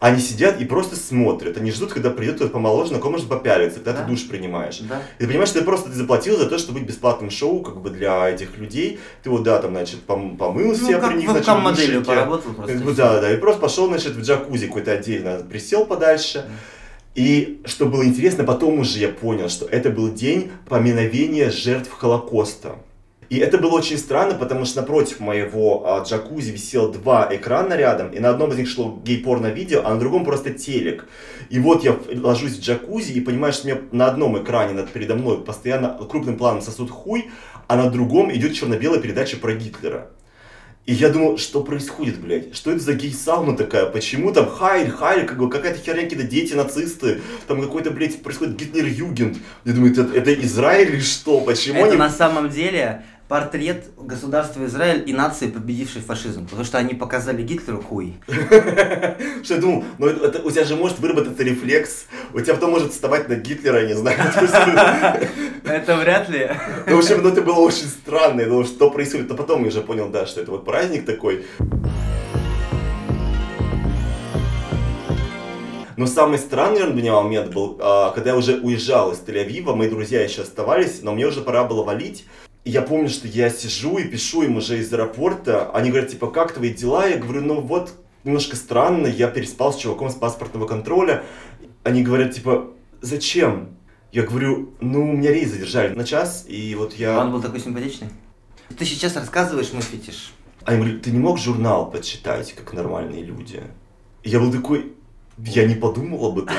Они 0.00 0.20
сидят 0.20 0.60
и 0.60 0.64
просто 0.64 0.94
смотрят. 0.94 1.56
Они 1.56 1.72
ждут, 1.72 1.92
когда 1.92 2.10
придет 2.10 2.36
кто-то 2.36 2.52
помоложе, 2.52 2.92
на 2.92 3.00
ком 3.00 3.12
может 3.12 3.28
попялиться, 3.28 3.80
когда 3.80 3.94
да? 3.94 4.04
ты 4.04 4.10
душ 4.10 4.28
принимаешь. 4.28 4.78
Да. 4.78 5.02
И 5.18 5.22
ты 5.22 5.26
понимаешь, 5.26 5.48
что 5.48 5.58
ты 5.58 5.64
просто 5.64 5.90
ты 5.90 5.96
заплатил 5.96 6.38
за 6.38 6.48
то, 6.48 6.56
чтобы 6.56 6.78
быть 6.78 6.88
бесплатным 6.88 7.30
шоу 7.30 7.62
как 7.62 7.80
бы 7.80 7.90
для 7.90 8.30
этих 8.30 8.56
людей. 8.58 9.00
Ты 9.24 9.30
вот, 9.30 9.42
да, 9.42 9.60
там, 9.60 9.72
значит, 9.72 10.02
пом 10.02 10.36
помылся 10.36 11.00
ну, 11.00 11.08
при 11.08 11.16
них, 11.16 11.30
значит, 11.30 11.48
моделью 11.48 12.04
поработал 12.04 12.52
просто. 12.52 12.94
Да, 12.94 13.20
да, 13.20 13.32
и 13.32 13.38
просто 13.38 13.60
пошел, 13.60 13.88
значит, 13.88 14.12
в 14.12 14.22
джакузи 14.22 14.68
какой-то 14.68 14.92
отдельно, 14.92 15.38
присел 15.38 15.84
подальше. 15.84 16.44
Да. 16.46 16.54
И 17.16 17.60
что 17.64 17.86
было 17.86 18.04
интересно, 18.04 18.44
потом 18.44 18.78
уже 18.78 19.00
я 19.00 19.08
понял, 19.08 19.48
что 19.48 19.66
это 19.66 19.90
был 19.90 20.12
день 20.12 20.52
поминовения 20.68 21.50
жертв 21.50 21.90
Холокоста. 21.90 22.76
И 23.28 23.36
это 23.36 23.58
было 23.58 23.72
очень 23.72 23.98
странно, 23.98 24.34
потому 24.34 24.64
что 24.64 24.80
напротив 24.80 25.20
моего 25.20 25.84
а, 25.86 26.02
джакузи 26.02 26.50
висело 26.50 26.90
два 26.90 27.28
экрана 27.30 27.74
рядом, 27.74 28.10
и 28.10 28.20
на 28.20 28.30
одном 28.30 28.52
из 28.52 28.56
них 28.56 28.68
шло 28.68 28.98
гей-порно 29.04 29.48
видео, 29.48 29.82
а 29.84 29.94
на 29.94 30.00
другом 30.00 30.24
просто 30.24 30.50
телек. 30.50 31.06
И 31.50 31.58
вот 31.58 31.84
я 31.84 31.98
ложусь 32.14 32.56
в 32.56 32.60
джакузи 32.60 33.12
и 33.12 33.20
понимаю, 33.20 33.52
что 33.52 33.66
мне 33.66 33.80
на 33.92 34.06
одном 34.06 34.42
экране 34.42 34.72
над 34.72 34.90
передо 34.90 35.14
мной 35.14 35.44
постоянно 35.44 35.98
крупным 36.08 36.38
планом 36.38 36.62
сосут 36.62 36.90
хуй, 36.90 37.30
а 37.66 37.76
на 37.76 37.90
другом 37.90 38.34
идет 38.34 38.54
черно-белая 38.54 39.00
передача 39.00 39.36
про 39.36 39.52
Гитлера. 39.52 40.10
И 40.86 40.94
я 40.94 41.10
думал, 41.10 41.36
что 41.36 41.62
происходит, 41.62 42.18
блядь? 42.18 42.56
Что 42.56 42.70
это 42.70 42.80
за 42.80 42.94
гей-сауна 42.94 43.58
такая? 43.58 43.84
Почему 43.84 44.32
там 44.32 44.48
Хайль, 44.48 44.90
Хайль, 44.90 45.26
как 45.26 45.36
бы 45.36 45.50
какая-то 45.50 45.78
херня, 45.80 46.04
какие-то 46.04 46.26
дети 46.26 46.54
нацисты, 46.54 47.20
там 47.46 47.60
какой-то, 47.60 47.90
блядь, 47.90 48.22
происходит 48.22 48.56
Гитлер-Югент. 48.56 49.36
Я 49.66 49.74
думаю, 49.74 49.92
это, 49.92 50.08
это 50.14 50.32
Израиль 50.32 50.94
или 50.94 51.00
что? 51.00 51.40
Почему 51.40 51.80
это 51.80 51.88
они... 51.90 51.98
на 51.98 52.08
самом 52.08 52.48
деле 52.48 53.04
портрет 53.28 53.84
государства 53.98 54.64
Израиль 54.64 55.04
и 55.06 55.12
нации, 55.12 55.48
победившей 55.48 56.00
фашизм. 56.00 56.44
Потому 56.46 56.64
что 56.64 56.78
они 56.78 56.94
показали 56.94 57.42
Гитлеру 57.42 57.82
хуй. 57.82 58.16
Что 58.26 59.54
я 59.54 59.60
думал, 59.60 59.84
ну 59.98 60.06
это, 60.06 60.42
у 60.42 60.50
тебя 60.50 60.64
же 60.64 60.76
может 60.76 60.98
выработаться 60.98 61.42
рефлекс, 61.42 62.06
у 62.32 62.40
тебя 62.40 62.54
потом 62.54 62.70
может 62.70 62.92
вставать 62.92 63.28
на 63.28 63.34
Гитлера, 63.34 63.82
я 63.82 63.88
не 63.88 63.94
знаю. 63.94 64.18
Это 65.64 65.96
вряд 65.96 66.28
ли. 66.30 66.50
Ну, 66.86 66.96
в 66.96 66.98
общем, 67.00 67.22
ну 67.22 67.28
это 67.28 67.42
было 67.42 67.58
очень 67.58 67.86
странно, 67.86 68.40
я 68.40 68.46
думал, 68.46 68.64
что 68.64 68.90
происходит. 68.90 69.30
А 69.30 69.34
потом 69.34 69.62
я 69.62 69.68
уже 69.68 69.82
понял, 69.82 70.08
да, 70.08 70.24
что 70.24 70.40
это 70.40 70.50
вот 70.50 70.64
праздник 70.64 71.04
такой. 71.04 71.44
Но 75.98 76.06
самый 76.06 76.38
странный 76.38 76.84
для 76.84 76.94
меня 76.94 77.14
момент 77.14 77.52
был, 77.52 77.76
а, 77.80 78.12
когда 78.12 78.30
я 78.30 78.36
уже 78.36 78.60
уезжал 78.60 79.12
из 79.12 79.18
Тель-Авива, 79.18 79.74
мои 79.74 79.90
друзья 79.90 80.22
еще 80.22 80.42
оставались, 80.42 81.02
но 81.02 81.12
мне 81.12 81.26
уже 81.26 81.40
пора 81.40 81.64
было 81.64 81.82
валить. 81.82 82.24
И 82.64 82.70
я 82.70 82.82
помню, 82.82 83.08
что 83.08 83.26
я 83.26 83.50
сижу 83.50 83.98
и 83.98 84.04
пишу 84.04 84.42
им 84.42 84.56
уже 84.56 84.78
из 84.78 84.92
аэропорта. 84.92 85.70
Они 85.72 85.90
говорят, 85.90 86.10
типа, 86.10 86.30
как 86.30 86.52
твои 86.52 86.72
дела? 86.72 87.06
Я 87.06 87.16
говорю, 87.16 87.42
ну 87.42 87.60
вот, 87.60 87.92
немножко 88.24 88.56
странно. 88.56 89.06
Я 89.06 89.28
переспал 89.28 89.72
с 89.72 89.76
чуваком 89.76 90.10
с 90.10 90.14
паспортного 90.14 90.66
контроля. 90.66 91.24
Они 91.84 92.02
говорят, 92.02 92.34
типа, 92.34 92.70
зачем? 93.00 93.70
Я 94.12 94.22
говорю, 94.22 94.74
ну, 94.80 95.12
меня 95.12 95.32
рейс 95.32 95.50
задержали 95.50 95.94
на 95.94 96.04
час, 96.04 96.46
и 96.48 96.74
вот 96.74 96.94
я... 96.94 97.20
Он 97.20 97.30
был 97.30 97.42
такой 97.42 97.60
симпатичный? 97.60 98.08
Ты 98.76 98.84
сейчас 98.84 99.16
рассказываешь 99.16 99.72
мой 99.72 99.82
фетиш. 99.82 100.32
А 100.64 100.72
я 100.72 100.78
говорю, 100.78 100.98
ты 101.00 101.10
не 101.10 101.18
мог 101.18 101.38
журнал 101.38 101.90
почитать, 101.90 102.52
как 102.54 102.72
нормальные 102.72 103.22
люди? 103.22 103.62
И 104.22 104.30
я 104.30 104.40
был 104.40 104.50
такой, 104.52 104.92
я 105.44 105.66
не 105.66 105.74
подумал 105.74 106.26
об 106.26 106.38
опции. 106.38 106.56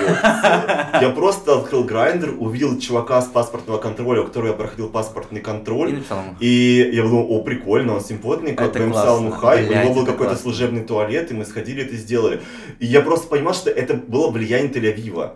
Я 1.02 1.12
просто 1.16 1.58
открыл 1.58 1.84
грайдер, 1.84 2.36
увидел 2.40 2.80
чувака 2.80 3.22
с 3.22 3.26
паспортного 3.26 3.78
контроля, 3.78 4.22
у 4.22 4.26
которого 4.26 4.48
я 4.50 4.54
проходил 4.54 4.90
паспортный 4.90 5.42
И 5.42 5.44
контроль. 5.44 5.94
написал 5.94 6.20
ему. 6.20 6.36
И 6.40 6.90
я 6.94 7.04
подумал, 7.04 7.28
о, 7.30 7.42
прикольно, 7.44 7.96
он 7.96 8.02
симпотный, 8.02 8.54
как 8.54 8.76
я 8.76 8.86
написал 8.86 9.20
ему 9.20 9.30
классно. 9.30 9.48
хай, 9.50 9.68
у 9.68 9.84
него 9.84 9.94
был 9.96 10.06
какой-то 10.06 10.36
служебный 10.36 10.84
туалет, 10.84 11.32
и 11.32 11.34
мы 11.34 11.46
сходили 11.46 11.84
это 11.84 11.96
сделали. 11.96 12.42
И 12.80 12.86
я 12.86 13.02
просто 13.02 13.28
понимал, 13.28 13.54
что 13.54 13.70
это 13.70 13.96
было 13.96 14.30
влияние 14.32 14.72
Тель-Авива. 14.72 15.32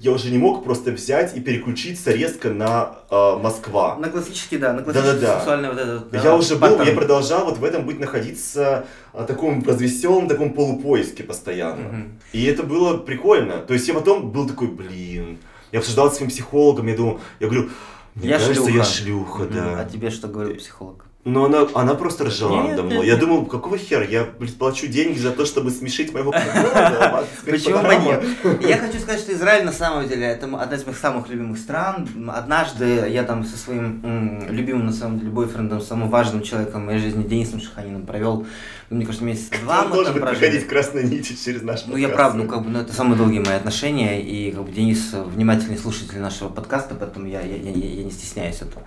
Я 0.00 0.10
уже 0.12 0.30
не 0.30 0.38
мог 0.38 0.64
просто 0.64 0.90
взять 0.90 1.36
и 1.36 1.40
переключиться 1.40 2.12
резко 2.12 2.50
на 2.50 2.96
э, 3.10 3.36
Москва. 3.38 3.96
На 3.96 4.08
классический, 4.10 4.58
да, 4.58 4.72
на 4.72 4.82
классический 4.82 5.12
Да-да-да. 5.12 5.36
сексуальный 5.38 5.68
вот 5.70 5.78
этот. 5.78 6.10
да, 6.10 6.22
Я 6.22 6.36
уже 6.36 6.56
был, 6.56 6.82
я 6.82 6.92
продолжал 6.92 7.44
вот 7.46 7.58
в 7.58 7.64
этом 7.64 7.86
быть 7.86 7.98
находиться 8.00 8.86
в 9.12 9.24
таком 9.24 9.64
развеселом, 9.64 10.28
таком 10.28 10.52
полупоиске 10.52 11.22
постоянно. 11.22 11.88
Мгм. 11.88 12.18
И 12.32 12.44
это 12.44 12.62
было 12.64 12.98
прикольно. 12.98 13.58
То 13.58 13.72
есть 13.74 13.88
я 13.88 13.94
потом 13.94 14.30
был 14.30 14.46
такой, 14.46 14.68
блин, 14.68 15.38
я 15.72 15.78
обсуждал 15.78 16.10
с 16.10 16.16
своим 16.16 16.30
психологом, 16.30 16.86
я 16.88 16.96
думал, 16.96 17.20
я 17.40 17.46
говорю, 17.48 17.70
мне 18.14 18.28
Я 18.28 18.38
кажется, 18.38 18.62
шлюха. 18.64 18.76
я 18.78 18.84
шлюха, 18.84 19.44
да. 19.46 19.80
А 19.80 19.84
тебе 19.84 20.10
что 20.10 20.28
говорил 20.28 20.56
психолог? 20.56 21.04
Но 21.24 21.46
она, 21.46 21.66
она 21.74 21.94
просто 21.94 22.24
ржала 22.24 22.62
Нет, 22.62 22.70
надо 22.70 22.82
нет, 22.82 22.92
мной. 22.92 23.06
Я 23.06 23.12
нет. 23.14 23.20
думал, 23.20 23.46
какого 23.46 23.78
хера, 23.78 24.04
я 24.04 24.28
блин, 24.38 24.52
плачу 24.58 24.86
деньги 24.88 25.18
за 25.18 25.30
то, 25.30 25.46
чтобы 25.46 25.70
смешить 25.70 26.12
моего 26.12 26.30
партнера. 26.32 27.24
Почему 27.46 27.78
бы 27.78 27.96
нет? 27.96 28.22
Я 28.60 28.76
хочу 28.76 28.98
сказать, 28.98 29.20
что 29.20 29.32
Израиль 29.32 29.64
на 29.64 29.72
самом 29.72 30.06
деле 30.06 30.26
это 30.26 30.44
одна 30.44 30.76
из 30.76 30.84
моих 30.84 30.98
самых 30.98 31.28
любимых 31.30 31.58
стран. 31.58 32.06
Однажды 32.28 33.08
я 33.08 33.22
там 33.24 33.44
со 33.44 33.56
своим 33.56 34.44
любимым, 34.50 34.86
на 34.86 34.92
самом 34.92 35.18
деле, 35.18 35.30
бойфрендом, 35.30 35.80
самым 35.80 36.10
важным 36.10 36.42
человеком 36.42 36.82
в 36.82 36.86
моей 36.86 36.98
жизни, 36.98 37.22
Денисом 37.22 37.60
Шаханиным, 37.60 38.04
провел, 38.04 38.46
мне 38.90 39.06
кажется, 39.06 39.24
месяц 39.24 39.50
два 39.62 39.84
мы 39.84 40.04
там 40.04 40.14
прожили. 40.14 40.20
проходить 40.20 40.66
красной 40.66 41.04
нити 41.04 41.36
через 41.42 41.62
наш 41.62 41.86
Ну, 41.86 41.96
я 41.96 42.08
правда, 42.08 42.38
ну, 42.38 42.48
как 42.48 42.62
бы, 42.62 42.70
ну, 42.70 42.80
это 42.80 42.92
самые 42.92 43.16
долгие 43.16 43.40
мои 43.40 43.54
отношения, 43.54 44.20
и, 44.20 44.52
как 44.52 44.64
бы, 44.64 44.72
Денис 44.72 45.12
внимательный 45.12 45.78
слушатель 45.78 46.18
нашего 46.18 46.48
подкаста, 46.48 46.94
поэтому 46.94 47.26
я, 47.26 47.40
я, 47.40 47.56
я, 47.56 47.70
я 47.70 48.04
не 48.04 48.10
стесняюсь 48.10 48.60
этого. 48.62 48.84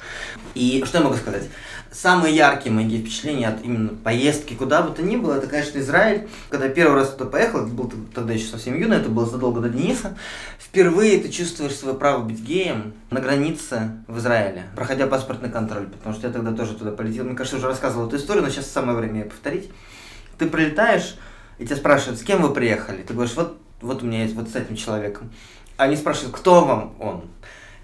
И 0.56 0.84
что 0.86 1.00
я 1.00 1.04
могу 1.04 1.16
сказать? 1.16 1.44
Самые 1.92 2.36
яркие 2.36 2.74
мои 2.74 2.86
впечатления 3.02 3.48
от 3.48 3.64
именно 3.64 3.90
поездки 3.90 4.54
куда 4.54 4.82
бы 4.82 4.94
то 4.94 5.02
ни 5.02 5.16
было, 5.16 5.36
это, 5.36 5.48
конечно, 5.48 5.80
Израиль. 5.80 6.28
Когда 6.50 6.66
я 6.66 6.72
первый 6.72 6.96
раз 6.96 7.12
туда 7.12 7.30
поехал, 7.30 7.60
это 7.60 7.70
был 7.70 7.92
тогда 8.14 8.34
еще 8.34 8.48
совсем 8.48 8.80
юный, 8.80 8.98
это 8.98 9.10
было 9.10 9.26
задолго 9.26 9.62
до 9.62 9.70
Дениса, 9.70 10.18
впервые 10.60 11.20
ты 11.20 11.30
чувствуешь 11.30 11.76
свое 11.76 11.96
право 11.96 12.24
быть 12.24 12.40
геем 12.40 12.94
на 13.10 13.20
границе 13.20 13.92
в 14.08 14.20
Израиле, 14.20 14.66
проходя 14.76 15.08
паспортный 15.08 15.50
контроль, 15.50 15.88
потому 15.88 16.14
что 16.14 16.28
я 16.28 16.34
тогда 16.34 16.52
тоже 16.52 16.76
туда 16.76 16.92
полетел. 16.92 17.24
Мне 17.24 17.36
кажется, 17.36 17.58
уже 17.58 17.68
рассказывал 17.68 18.08
эту 18.08 18.18
историю, 18.18 18.44
но 18.44 18.50
сейчас 18.50 18.70
самое 18.70 18.98
время 18.98 19.22
ее 19.22 19.26
повторить. 19.26 19.72
Ты 20.38 20.48
прилетаешь, 20.48 21.16
и 21.58 21.66
тебя 21.66 21.76
спрашивают, 21.76 22.20
с 22.20 22.24
кем 22.24 22.42
вы 22.42 22.54
приехали? 22.54 23.02
Ты 23.02 23.14
говоришь, 23.14 23.36
вот, 23.36 23.60
вот 23.82 24.04
у 24.04 24.06
меня 24.06 24.24
есть 24.24 24.36
вот 24.36 24.50
с 24.50 24.56
этим 24.56 24.76
человеком. 24.76 25.32
Они 25.78 25.96
спрашивают, 25.96 26.36
кто 26.36 26.66
вам 26.66 26.96
он? 27.00 27.30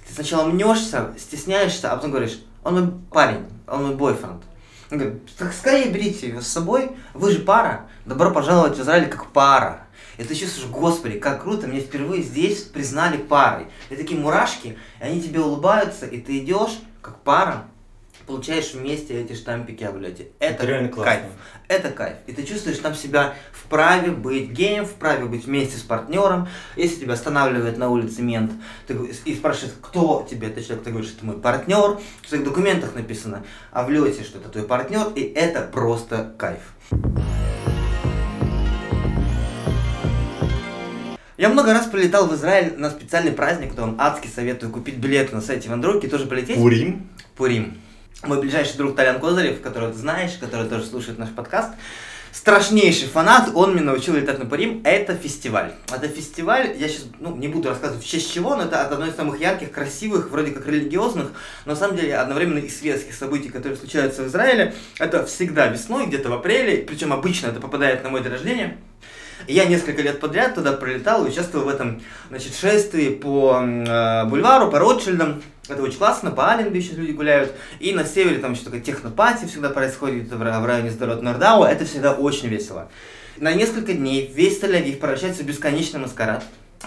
Ты 0.08 0.14
сначала 0.14 0.48
мнешься, 0.50 1.14
стесняешься, 1.18 1.92
а 1.92 1.96
потом 1.96 2.12
говоришь, 2.12 2.40
он 2.64 2.74
мой 2.74 2.94
парень, 3.12 3.46
он 3.68 3.86
мой 3.86 3.96
бойфренд. 3.96 4.44
Он 4.92 4.98
говорит, 4.98 5.36
так 5.38 5.54
скорее 5.54 5.92
берите 5.92 6.28
его 6.28 6.42
с 6.42 6.48
собой, 6.48 6.92
вы 7.14 7.32
же 7.32 7.40
пара, 7.40 7.88
добро 8.06 8.32
пожаловать 8.32 8.78
в 8.78 8.82
Израиль 8.82 9.10
как 9.10 9.32
пара. 9.32 9.88
И 10.18 10.24
ты 10.24 10.36
чувствуешь, 10.36 10.70
господи, 10.70 11.18
как 11.18 11.42
круто, 11.42 11.66
меня 11.66 11.82
впервые 11.82 12.22
здесь 12.22 12.62
признали 12.62 13.18
парой. 13.18 13.68
И 13.90 13.96
такие 13.96 14.20
мурашки, 14.20 14.78
и 15.00 15.04
они 15.04 15.22
тебе 15.22 15.40
улыбаются, 15.40 16.06
и 16.06 16.20
ты 16.20 16.40
идешь 16.40 16.80
как 17.02 17.20
пара, 17.22 17.66
получаешь 18.26 18.74
вместе 18.74 19.22
эти 19.22 19.34
штампики 19.34 19.84
о 19.84 19.92
влете. 19.92 20.28
Это, 20.40 20.54
Это 20.56 20.66
реально 20.66 20.90
классно. 20.90 21.14
кайф. 21.14 21.26
Это 21.68 21.90
кайф. 21.92 22.16
И 22.28 22.34
ты 22.34 22.44
чувствуешь 22.44 22.78
там 22.78 22.96
себя 22.96 23.36
вправе 23.52 24.12
быть 24.12 24.52
геем, 24.52 24.86
вправе 24.86 25.26
быть 25.26 25.46
вместе 25.46 25.78
с 25.78 25.82
партнером. 25.82 26.48
Если 26.76 27.02
тебя 27.02 27.14
останавливает 27.14 27.78
на 27.78 27.90
улице 27.90 28.22
мент 28.22 28.52
ты, 28.88 28.96
и 29.26 29.36
спрашивает, 29.36 29.76
кто 29.82 30.26
тебе 30.30 30.48
этот 30.48 30.66
человек, 30.66 30.84
ты 30.86 30.92
говоришь, 30.92 31.14
это 31.16 31.26
мой 31.26 31.38
партнер. 31.38 32.00
В 32.22 32.30
своих 32.30 32.44
документах 32.44 32.96
написано 32.96 33.44
о 33.72 33.84
влете, 33.84 34.24
что 34.24 34.40
это 34.40 34.50
твой 34.50 34.66
партнер, 34.66 35.08
и 35.16 35.22
это 35.22 35.62
просто 35.62 36.34
кайф. 36.38 36.62
Я 41.36 41.50
много 41.50 41.74
раз 41.74 41.88
прилетал 41.88 42.28
в 42.28 42.36
Израиль 42.36 42.76
на 42.78 42.90
специальный 42.90 43.32
праздник, 43.32 43.72
куда 43.72 43.82
вам 43.82 43.96
адски 44.00 44.28
советую 44.28 44.72
купить 44.72 44.96
билеты 44.98 45.36
на 45.36 45.42
сайте 45.42 45.68
Вандровки 45.68 46.06
и 46.06 46.10
тоже 46.10 46.26
полететь. 46.26 46.56
Пурим. 46.56 47.10
Пурим. 47.36 47.78
Мой 48.26 48.40
ближайший 48.40 48.78
друг 48.78 48.96
Толян 48.96 49.20
Козырев, 49.20 49.60
которого 49.60 49.92
ты 49.92 50.00
знаешь, 50.00 50.38
который 50.40 50.70
тоже 50.70 50.86
слушает 50.86 51.20
наш 51.20 51.30
подкаст, 51.30 51.72
страшнейший 52.32 53.10
фанат, 53.10 53.50
он 53.54 53.74
меня 53.74 53.84
научил 53.84 54.16
летать 54.16 54.40
на 54.40 54.46
Пурим. 54.46 54.82
Это 54.86 55.14
фестиваль. 55.14 55.74
Это 55.94 56.08
фестиваль, 56.08 56.74
я 56.78 56.88
сейчас 56.88 57.08
ну, 57.20 57.36
не 57.36 57.50
буду 57.50 57.68
рассказывать 57.68 58.02
в 58.02 58.08
честь 58.08 58.34
чего, 58.34 58.56
но 58.56 58.64
это 58.64 58.82
одно 58.82 59.06
из 59.06 59.16
самых 59.18 59.42
ярких, 59.42 59.72
красивых, 59.72 60.30
вроде 60.30 60.52
как 60.52 60.66
религиозных, 60.66 61.32
но 61.66 61.74
на 61.74 61.76
самом 61.78 61.98
деле 61.98 62.16
одновременно 62.16 62.60
и 62.60 62.70
светских 62.70 63.14
событий, 63.14 63.50
которые 63.50 63.78
случаются 63.78 64.24
в 64.24 64.28
Израиле. 64.28 64.74
Это 65.00 65.26
всегда 65.26 65.68
весной, 65.68 66.06
где-то 66.06 66.30
в 66.30 66.34
апреле, 66.34 66.78
причем 66.78 67.12
обычно 67.12 67.48
это 67.48 67.60
попадает 67.60 68.06
на 68.06 68.10
мой 68.10 68.24
день 68.24 68.32
рождения. 68.32 68.78
Я 69.50 69.66
несколько 69.66 70.02
лет 70.02 70.22
подряд 70.22 70.56
туда 70.56 70.72
прилетал 70.72 71.26
и 71.26 71.30
участвовал 71.30 71.66
в 71.66 71.70
этом 71.70 72.02
значит, 72.30 72.56
шествии 72.56 73.10
по 73.10 73.62
э, 73.62 74.26
бульвару, 74.28 74.72
по 74.72 74.80
Ротшильдам. 74.80 75.44
Это 75.70 75.82
очень 75.82 75.98
классно, 75.98 76.32
по 76.32 76.52
Аленби 76.52 76.78
еще 76.78 76.94
люди 76.94 77.12
гуляют. 77.12 77.54
И 77.80 77.94
на 77.94 78.04
севере 78.04 78.40
там 78.40 78.52
еще 78.52 78.66
такая 78.66 78.82
технопати 78.82 79.46
всегда 79.46 79.70
происходит 79.70 80.30
в, 80.30 80.42
ра- 80.42 80.62
в 80.62 80.66
районе 80.66 80.92
Нордау. 80.92 81.64
Это 81.64 81.86
всегда 81.86 82.14
очень 82.14 82.50
весело. 82.50 82.90
На 83.38 83.54
несколько 83.54 83.94
дней 83.94 84.32
весь 84.34 84.62
Тель-Авив 84.62 84.98
превращается 84.98 85.44
в 85.44 85.46
бесконечный 85.46 86.02
маскарад. 86.02 86.44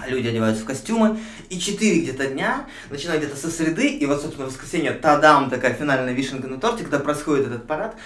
Люди 0.06 0.28
одеваются 0.28 0.62
в 0.62 0.66
костюмы, 0.66 1.18
и 1.48 1.58
четыре 1.58 2.02
где-то 2.02 2.26
дня, 2.26 2.66
начиная 2.90 3.16
где-то 3.16 3.34
со 3.34 3.50
среды, 3.50 3.88
и 3.88 4.04
вот, 4.04 4.20
собственно, 4.20 4.46
в 4.46 4.50
воскресенье, 4.50 4.92
тадам, 4.92 5.48
такая 5.48 5.72
финальная 5.72 6.12
вишенка 6.12 6.48
на 6.48 6.60
торте, 6.60 6.82
когда 6.82 6.98
происходит 6.98 7.46
этот 7.46 7.66
парад, 7.66 7.96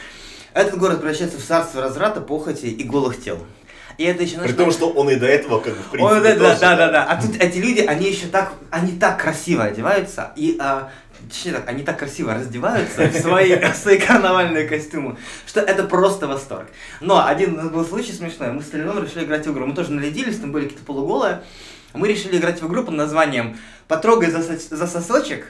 этот 0.54 0.78
город 0.78 1.00
превращается 1.00 1.38
в 1.38 1.42
царство 1.42 1.82
разврата, 1.82 2.20
похоти 2.20 2.66
и 2.66 2.84
голых 2.84 3.20
тел. 3.20 3.44
И 4.01 4.05
это 4.05 4.22
еще 4.22 4.38
При 4.38 4.53
том, 4.53 4.72
что 4.72 4.88
он 4.88 5.11
и 5.11 5.16
до 5.16 5.26
этого, 5.26 5.61
как 5.61 5.74
бы, 5.76 5.82
в 5.82 5.90
принципе, 5.90 6.14
Ой, 6.16 6.22
да, 6.22 6.34
да, 6.34 6.59
да, 6.59 6.76
да, 6.76 6.90
да. 6.90 7.05
А 7.05 7.20
тут 7.20 7.36
эти 7.36 7.59
люди, 7.59 7.80
они 7.80 8.09
еще 8.09 8.28
так, 8.28 8.55
они 8.70 8.92
так 8.92 9.20
красиво 9.20 9.64
одеваются, 9.64 10.32
и, 10.36 10.57
а, 10.59 10.90
точнее 11.28 11.53
так, 11.53 11.68
они 11.68 11.82
так 11.82 11.98
красиво 11.98 12.32
раздеваются 12.32 13.09
в 13.09 13.14
свои, 13.16 13.57
в 13.72 13.76
свои 13.76 13.98
карнавальные 13.98 14.66
костюмы, 14.66 15.18
что 15.46 15.61
это 15.61 15.84
просто 15.84 16.26
восторг. 16.26 16.68
Но 17.03 17.26
один 17.26 17.53
у 17.53 17.57
нас 17.59 17.68
был 17.68 17.84
случай 17.84 18.12
смешной, 18.12 18.53
мы 18.53 18.62
с 18.62 18.70
Толяном 18.70 19.05
решили 19.05 19.24
играть 19.24 19.46
в 19.46 19.53
игру, 19.53 19.66
мы 19.66 19.74
тоже 19.74 19.92
нарядились, 19.92 20.38
там 20.38 20.51
были 20.51 20.62
какие-то 20.64 20.86
полуголые, 20.86 21.42
мы 21.92 22.09
решили 22.09 22.38
играть 22.38 22.62
в 22.62 22.66
игру 22.68 22.84
под 22.84 22.94
названием 22.94 23.59
«Потрогай 23.86 24.30
за, 24.30 24.38
сос- 24.38 24.74
за 24.74 24.86
сосочек 24.86 25.44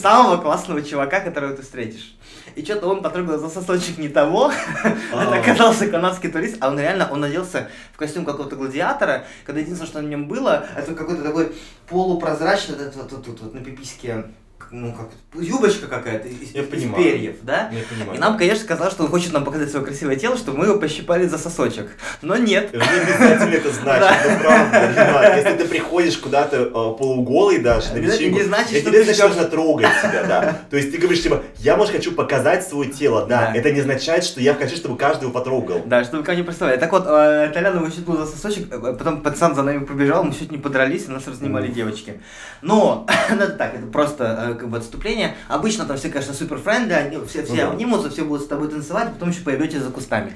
самого 0.00 0.40
классного 0.40 0.80
чувака, 0.80 1.18
которого 1.18 1.56
ты 1.56 1.62
встретишь». 1.62 2.14
И 2.56 2.64
что-то 2.64 2.88
он 2.88 3.02
потрогал 3.02 3.38
за 3.38 3.50
сосочек 3.50 3.98
не 3.98 4.08
того, 4.08 4.50
это 4.82 4.96
А. 5.12 5.38
оказался 5.38 5.88
канадский 5.88 6.30
турист, 6.30 6.56
а 6.60 6.68
он 6.68 6.80
реально, 6.80 7.06
он 7.12 7.22
оделся 7.22 7.68
в 7.92 7.98
костюм 7.98 8.24
какого-то 8.24 8.56
гладиатора, 8.56 9.24
когда 9.44 9.60
единственное, 9.60 9.90
что 9.90 10.00
на 10.00 10.06
нем 10.06 10.26
было, 10.26 10.66
это 10.74 10.94
какой-то 10.94 11.22
такой 11.22 11.54
полупрозрачный, 11.86 12.76
вот, 12.76 13.12
это 13.12 13.30
вот, 13.42 13.54
на 13.54 13.60
пипиське, 13.60 14.24
ну 14.70 14.92
как, 14.92 15.08
юбочка 15.40 15.86
какая-то 15.86 16.28
из, 16.28 16.52
Я 16.52 16.62
из 16.62 16.68
понимаю. 16.68 17.02
перьев, 17.02 17.36
да? 17.42 17.70
Я 17.72 17.82
понимаю. 17.88 18.16
И 18.16 18.20
нам, 18.20 18.36
конечно, 18.36 18.64
сказал, 18.64 18.90
что 18.90 19.04
он 19.04 19.10
хочет 19.10 19.32
нам 19.32 19.44
показать 19.44 19.70
свое 19.70 19.84
красивое 19.84 20.16
тело, 20.16 20.36
чтобы 20.36 20.58
мы 20.58 20.66
его 20.66 20.78
пощипали 20.78 21.26
за 21.26 21.38
сосочек. 21.38 21.90
Но 22.22 22.36
нет. 22.36 22.70
Это 22.72 22.78
не 22.78 23.00
обязательно 23.00 23.54
это 23.54 23.72
значит, 23.72 24.26
это 24.26 24.40
правда. 24.40 25.36
Если 25.36 25.56
ты 25.56 25.68
приходишь 25.68 26.16
куда-то 26.18 26.56
э, 26.56 26.70
полуголый 26.70 27.58
даже 27.58 27.92
на 27.92 27.98
вечеринку, 27.98 28.38
не 28.38 28.44
значит, 28.44 28.80
что 28.80 28.90
ты 28.90 29.04
нужно 29.04 29.44
трогать 29.44 29.88
себя, 30.02 30.24
да. 30.24 30.60
То 30.70 30.76
есть 30.76 30.92
ты 30.92 30.98
говоришь, 30.98 31.22
типа, 31.22 31.42
я, 31.58 31.76
может, 31.76 31.92
хочу 31.92 32.12
показать 32.12 32.66
свое 32.66 32.90
тело, 32.90 33.26
да. 33.26 33.52
Это 33.54 33.72
не 33.72 33.80
означает, 33.80 34.24
что 34.24 34.40
я 34.40 34.54
хочу, 34.54 34.76
чтобы 34.76 34.96
каждый 34.96 35.24
его 35.24 35.32
потрогал. 35.32 35.82
Да, 35.86 36.04
чтобы 36.04 36.22
вы 36.22 36.36
не 36.36 36.42
представляли. 36.42 36.78
Так 36.78 36.92
вот, 36.92 37.04
э, 37.06 37.50
Толян 37.52 37.76
его 37.76 37.90
щипнул 37.90 38.16
за 38.16 38.26
сосочек, 38.26 38.72
э, 38.72 38.78
потом 38.78 39.22
пацан 39.22 39.54
за 39.54 39.62
нами 39.62 39.84
побежал, 39.84 40.24
мы 40.24 40.32
чуть 40.32 40.50
не 40.50 40.58
подрались, 40.58 41.06
и 41.06 41.10
нас 41.10 41.26
разнимали 41.26 41.68
девочки. 41.68 42.20
Но, 42.62 43.06
ну, 43.30 43.36
это 43.36 43.52
так, 43.52 43.74
это 43.74 43.86
просто 43.86 44.55
как 44.56 44.68
бы 44.68 44.76
отступление. 44.78 45.36
Обычно 45.48 45.84
там 45.84 45.96
все, 45.96 46.08
конечно, 46.08 46.34
супер 46.34 46.58
френды, 46.58 46.94
они 46.94 47.18
все, 47.26 47.42
все 47.44 47.52
Ну 47.52 47.56
да. 47.56 47.70
обнимутся, 47.70 48.10
все 48.10 48.24
будут 48.24 48.42
с 48.44 48.48
тобой 48.48 48.68
танцевать, 48.68 49.12
потом 49.12 49.30
еще 49.30 49.40
пойдете 49.40 49.80
за 49.80 49.90
кустами. 49.90 50.34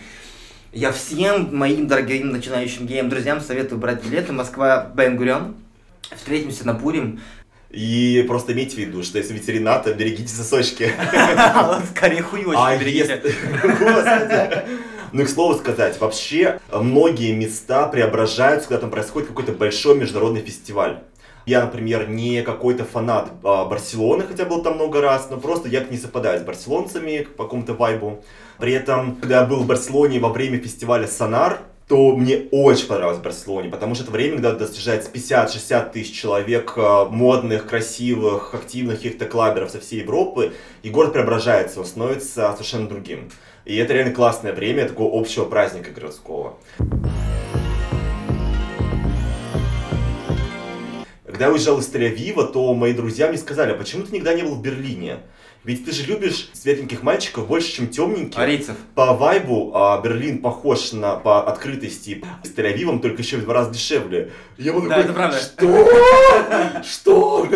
Я 0.72 0.92
всем 0.92 1.56
моим 1.56 1.88
дорогим 1.88 2.30
начинающим 2.30 2.86
геям 2.86 3.08
друзьям 3.08 3.40
советую 3.40 3.80
брать 3.80 4.04
билеты. 4.04 4.32
Москва, 4.32 4.90
Бенгурен. 4.94 5.54
Встретимся 6.16 6.66
на 6.66 6.74
Пурим. 6.74 7.20
И 7.70 8.24
просто 8.26 8.52
имейте 8.52 8.76
в 8.76 8.78
виду, 8.78 9.02
что 9.02 9.18
если 9.18 9.32
ветеринатор, 9.34 9.94
берегите 9.94 10.28
сосочки. 10.28 10.92
Скорее 11.96 12.22
хуёчки 12.22 12.56
А 12.56 12.76
берегите. 12.76 13.22
Ну 15.12 15.22
и 15.22 15.24
к 15.24 15.28
слову 15.28 15.54
сказать, 15.56 16.00
вообще 16.00 16.60
многие 16.72 17.32
места 17.32 17.86
преображаются, 17.88 18.68
когда 18.68 18.82
там 18.82 18.90
происходит 18.90 19.28
какой-то 19.28 19.52
большой 19.52 19.96
международный 19.98 20.40
фестиваль. 20.40 21.00
Я, 21.50 21.62
например, 21.62 22.08
не 22.08 22.42
какой-то 22.42 22.84
фанат 22.84 23.28
а, 23.42 23.64
Барселоны, 23.64 24.22
хотя 24.22 24.44
был 24.44 24.62
там 24.62 24.76
много 24.76 25.00
раз, 25.00 25.26
но 25.30 25.36
просто 25.36 25.68
я 25.68 25.82
не 25.82 25.96
совпадаю 25.96 26.38
с 26.38 26.44
барселонцами 26.44 27.26
по 27.36 27.42
какому-то 27.42 27.74
вайбу. 27.74 28.22
При 28.58 28.72
этом, 28.72 29.16
когда 29.16 29.40
я 29.40 29.46
был 29.46 29.64
в 29.64 29.66
Барселоне 29.66 30.20
во 30.20 30.28
время 30.28 30.60
фестиваля 30.60 31.08
Сонар, 31.08 31.62
то 31.88 32.14
мне 32.14 32.46
очень 32.52 32.86
понравилось 32.86 33.18
в 33.18 33.22
Барселоне, 33.22 33.68
потому 33.68 33.96
что 33.96 34.04
это 34.04 34.12
время, 34.12 34.34
когда 34.34 34.52
достижается 34.52 35.10
50-60 35.10 35.90
тысяч 35.90 36.14
человек, 36.14 36.74
а, 36.76 37.06
модных, 37.06 37.66
красивых, 37.66 38.54
активных 38.54 38.98
каких-то 38.98 39.24
клаберов 39.24 39.72
со 39.72 39.80
всей 39.80 40.02
Европы, 40.02 40.52
и 40.84 40.88
город 40.88 41.14
преображается, 41.14 41.80
он 41.80 41.86
становится 41.86 42.52
совершенно 42.52 42.86
другим. 42.86 43.28
И 43.64 43.74
это 43.76 43.92
реально 43.92 44.14
классное 44.14 44.52
время 44.52 44.86
такого 44.86 45.20
общего 45.20 45.46
праздника 45.46 45.90
городского. 45.90 46.58
Когда 51.40 51.52
я 51.52 51.54
уезжал 51.54 51.78
из 51.78 51.88
Тель-Авива, 51.88 52.52
то 52.52 52.74
мои 52.74 52.92
друзья 52.92 53.28
мне 53.28 53.38
сказали, 53.38 53.72
а 53.72 53.74
почему 53.74 54.02
ты 54.02 54.12
никогда 54.12 54.34
не 54.34 54.42
был 54.42 54.56
в 54.56 54.60
Берлине? 54.60 55.20
Ведь 55.64 55.86
ты 55.86 55.92
же 55.92 56.04
любишь 56.04 56.50
светленьких 56.52 57.02
мальчиков 57.02 57.46
больше, 57.46 57.72
чем 57.72 57.88
темненьких. 57.88 58.38
Арийцев. 58.38 58.76
По 58.94 59.14
вайбу 59.14 59.72
а, 59.74 59.98
Берлин 60.02 60.42
похож 60.42 60.92
на 60.92 61.16
по 61.16 61.42
открытости 61.50 62.22
с 62.44 62.48
Тель-Авивом, 62.48 63.00
только 63.00 63.22
еще 63.22 63.38
в 63.38 63.44
два 63.44 63.54
раза 63.54 63.70
дешевле. 63.70 64.32
Я 64.58 64.74
был 64.74 64.82
Да, 64.82 64.88
такой, 64.88 65.04
это 65.04 65.12
правда. 65.14 65.38
Что? 65.38 66.82
Что? 66.82 67.48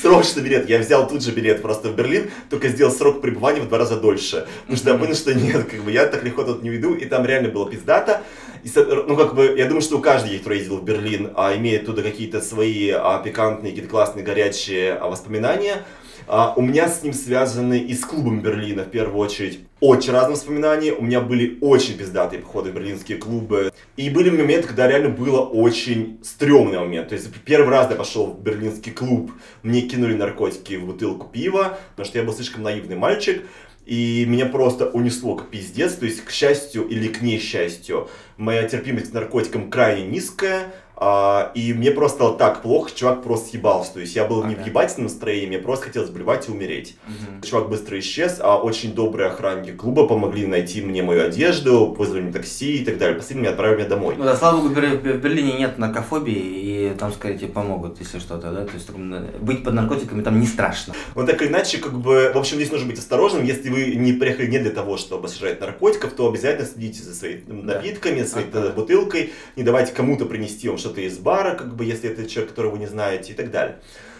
Срочно 0.00 0.40
билет. 0.40 0.68
Я 0.68 0.78
взял 0.78 1.08
тут 1.08 1.24
же 1.24 1.32
билет 1.32 1.62
просто 1.62 1.88
в 1.88 1.96
Берлин, 1.96 2.30
только 2.48 2.68
сделал 2.68 2.92
срок 2.92 3.20
пребывания 3.20 3.60
в 3.60 3.68
два 3.68 3.78
раза 3.78 3.96
дольше. 3.96 4.46
Потому 4.60 4.76
что 4.76 4.90
я 4.90 4.98
понял, 4.98 5.14
что 5.16 5.34
нет, 5.34 5.68
как 5.68 5.82
бы 5.82 5.90
я 5.90 6.06
так 6.06 6.22
легко 6.22 6.44
тут 6.44 6.62
не 6.62 6.70
уйду, 6.70 6.94
и 6.94 7.06
там 7.06 7.26
реально 7.26 7.48
было 7.48 7.68
пиздато. 7.68 8.22
И, 8.62 8.70
ну, 8.76 9.16
как 9.16 9.34
бы, 9.34 9.54
я 9.56 9.66
думаю, 9.66 9.82
что 9.82 9.98
у 9.98 10.00
каждого, 10.00 10.36
кто 10.38 10.52
ездил 10.52 10.78
в 10.78 10.84
Берлин, 10.84 11.32
а, 11.34 11.56
имеет 11.56 11.86
туда 11.86 12.02
какие-то 12.02 12.40
свои 12.40 12.90
а, 12.90 13.20
пикантные, 13.22 13.72
какие-то 13.72 13.90
классные, 13.90 14.24
горячие 14.24 14.94
а, 14.94 15.08
воспоминания. 15.08 15.84
А, 16.26 16.54
у 16.56 16.62
меня 16.62 16.88
с 16.88 17.02
ним 17.02 17.12
связаны 17.12 17.78
и 17.78 17.94
с 17.94 18.04
клубом 18.04 18.40
Берлина, 18.40 18.84
в 18.84 18.90
первую 18.90 19.18
очередь, 19.18 19.60
очень 19.80 20.12
разные 20.12 20.36
воспоминания. 20.36 20.92
У 20.92 21.02
меня 21.02 21.20
были 21.20 21.58
очень 21.60 21.96
пиздатые 21.96 22.40
походы 22.40 22.70
в 22.70 22.74
берлинские 22.74 23.18
клубы. 23.18 23.72
И 23.96 24.08
были 24.10 24.30
моменты, 24.30 24.68
когда 24.68 24.86
реально 24.86 25.08
было 25.08 25.40
очень 25.40 26.20
стрёмный 26.22 26.78
момент. 26.78 27.08
То 27.08 27.14
есть 27.16 27.28
первый 27.44 27.70
раз 27.70 27.90
я 27.90 27.96
пошел 27.96 28.26
в 28.26 28.40
берлинский 28.40 28.92
клуб, 28.92 29.32
мне 29.62 29.82
кинули 29.82 30.14
наркотики 30.14 30.74
в 30.74 30.86
бутылку 30.86 31.26
пива, 31.26 31.78
потому 31.90 32.06
что 32.06 32.18
я 32.18 32.24
был 32.24 32.32
слишком 32.32 32.62
наивный 32.62 32.96
мальчик. 32.96 33.42
И 33.84 34.24
меня 34.26 34.46
просто 34.46 34.88
унесло 34.88 35.34
как 35.34 35.50
пиздец, 35.50 35.94
то 35.94 36.06
есть, 36.06 36.24
к 36.24 36.30
счастью 36.30 36.86
или 36.86 37.08
к 37.08 37.20
несчастью, 37.20 38.08
моя 38.36 38.68
терпимость 38.68 39.10
к 39.10 39.14
наркотикам 39.14 39.70
крайне 39.70 40.06
низкая, 40.06 40.72
а, 40.96 41.50
и 41.54 41.72
мне 41.72 41.90
просто 41.90 42.16
стало 42.18 42.38
так 42.38 42.62
плохо, 42.62 42.90
чувак 42.94 43.22
просто 43.22 43.50
съебался. 43.50 43.94
То 43.94 44.00
есть 44.00 44.14
я 44.14 44.24
был 44.24 44.44
не 44.44 44.54
в 44.54 44.58
Ага. 44.60 44.68
ебательном 44.68 45.04
настроении, 45.08 45.46
мне 45.48 45.58
просто 45.58 45.86
хотелось 45.86 46.10
блевать 46.10 46.48
и 46.48 46.52
умереть. 46.52 46.96
Мгм. 47.06 47.42
Чувак 47.42 47.68
быстро 47.68 47.98
исчез, 47.98 48.38
а 48.40 48.56
очень 48.58 48.94
добрые 48.94 49.28
охранники 49.28 49.72
клуба 49.74 50.06
помогли 50.06 50.46
найти 50.46 50.80
мне 50.82 51.02
мою 51.02 51.24
одежду, 51.26 51.86
вызвали 51.86 52.20
мне 52.22 52.32
такси 52.32 52.78
и 52.78 52.84
так 52.84 52.98
далее. 52.98 53.16
Последним 53.16 53.50
отправили 53.50 53.78
меня 53.80 53.88
домой. 53.88 54.14
Ну 54.18 54.24
да, 54.24 54.36
слава 54.36 54.56
богу, 54.58 54.68
в 54.68 54.76
Бер- 54.76 54.96
в 54.98 55.20
Берлине 55.20 55.54
нет 55.54 55.78
наркофобии, 55.78 56.32
и 56.34 56.94
там, 56.98 57.12
скорее, 57.12 57.38
тебе 57.38 57.48
помогут, 57.48 57.98
если 58.00 58.18
что-то, 58.18 58.52
да, 58.52 58.64
то 58.64 58.74
есть 58.74 58.88
э, 58.90 59.38
быть 59.40 59.64
под 59.64 59.74
наркотиками 59.74 60.22
там 60.22 60.38
не 60.40 60.46
страшно. 60.46 60.94
Но 61.16 61.26
так 61.26 61.40
или 61.42 61.48
иначе, 61.48 61.78
как 61.78 61.98
бы, 61.98 62.30
в 62.34 62.38
общем, 62.38 62.56
здесь 62.56 62.70
нужно 62.70 62.88
быть 62.88 62.98
осторожным. 62.98 63.44
Если 63.44 63.68
вы 63.70 63.94
не 63.96 64.12
приехали 64.12 64.46
не 64.46 64.58
для 64.58 64.70
того, 64.70 64.96
чтобы 64.96 65.28
сожрать 65.28 65.60
наркотиков, 65.60 66.12
то 66.12 66.28
обязательно 66.28 66.66
следите 66.66 67.02
за 67.02 67.14
своими 67.14 67.42
Да. 67.46 67.74
напитками, 67.74 68.22
своей 68.24 68.46
Ага. 68.52 68.68
э, 68.68 68.72
бутылкой. 68.72 69.32
Не 69.56 69.62
давайте 69.62 69.92
кому-то 69.92 70.26
принести 70.26 70.68
вам 70.68 70.78
что-то 70.82 71.00
из 71.00 71.18
бара, 71.18 71.54
как 71.54 71.74
бы, 71.76 71.84
если 71.84 72.10
это 72.10 72.28
человек, 72.28 72.50
которого 72.50 72.72
вы 72.72 72.78
не 72.80 72.86
знаете 72.86 73.32
и 73.32 73.34
так 73.34 73.50
далее. 73.50 73.76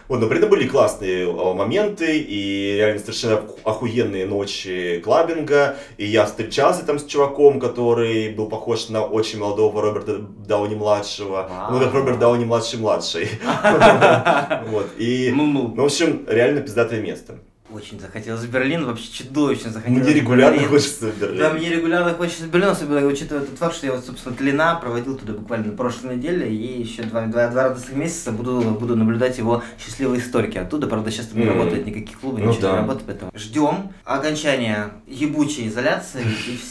Вот, 0.08 0.20
но 0.20 0.26
при 0.26 0.38
этом 0.38 0.50
были 0.50 0.66
классные 0.68 1.22
э, 1.24 1.54
моменты 1.54 2.18
и 2.18 2.74
реально 2.76 2.98
совершенно 3.00 3.34
оху- 3.36 3.58
охуенные 3.64 4.26
ночи 4.26 5.00
клабинга. 5.02 5.76
И 5.96 6.04
я 6.06 6.26
встречался 6.26 6.84
там 6.84 6.98
с 6.98 7.04
чуваком, 7.06 7.60
который 7.60 8.30
был 8.30 8.48
похож 8.48 8.88
на 8.88 9.04
очень 9.04 9.38
молодого 9.38 9.80
Роберта 9.80 10.18
Дауни-младшего. 10.18 11.48
Ну, 11.70 11.80
как. 11.80 11.94
Роберт 11.94 12.18
Дауни-младший-младший. 12.18 13.28
Вот, 14.70 14.86
и... 14.98 15.32
Ну, 15.34 15.46
Ну, 15.46 15.74
в 15.74 15.84
общем, 15.84 16.26
реально 16.28 16.60
пиздатое 16.60 17.00
место. 17.00 17.38
Очень 17.74 17.98
захотелось 18.00 18.42
в 18.42 18.50
Берлин, 18.50 18.84
вообще 18.84 19.10
чудовищно 19.10 19.70
захотелось 19.70 20.04
Мне 20.04 20.14
регулярно 20.14 20.56
Берлин. 20.56 20.68
хочется 20.70 21.06
в 21.10 21.18
Берлин. 21.18 21.38
Да, 21.38 21.52
мне 21.54 21.70
регулярно 21.70 22.12
хочется 22.12 22.44
в 22.44 22.48
Берлин, 22.50 22.68
особенно 22.68 23.06
учитывая 23.06 23.44
тот 23.46 23.58
факт, 23.58 23.76
что 23.76 23.86
я 23.86 23.92
вот, 23.92 24.04
собственно, 24.04 24.34
Тлена 24.36 24.74
проводил 24.74 25.16
туда 25.16 25.32
буквально 25.32 25.68
на 25.68 25.76
прошлой 25.76 26.16
неделе, 26.16 26.52
и 26.54 26.82
еще 26.82 27.02
два, 27.04 27.22
два, 27.26 27.48
два 27.48 27.62
радостных 27.64 27.96
месяца 27.96 28.30
буду, 28.32 28.60
буду 28.78 28.94
наблюдать 28.94 29.38
его 29.38 29.62
счастливые 29.82 30.20
историки 30.20 30.58
оттуда. 30.58 30.86
Правда, 30.86 31.10
сейчас 31.10 31.26
там 31.26 31.40
не 31.40 31.46
работает 31.46 31.86
никаких 31.86 32.20
клубов, 32.20 32.40
Ну 32.40 32.50
ничего 32.50 32.62
да. 32.62 32.72
не 32.72 32.76
работает, 32.78 33.06
поэтому 33.06 33.30
ждем 33.34 33.92
окончания 34.04 34.90
ебучей 35.06 35.68
изоляции, 35.68 36.22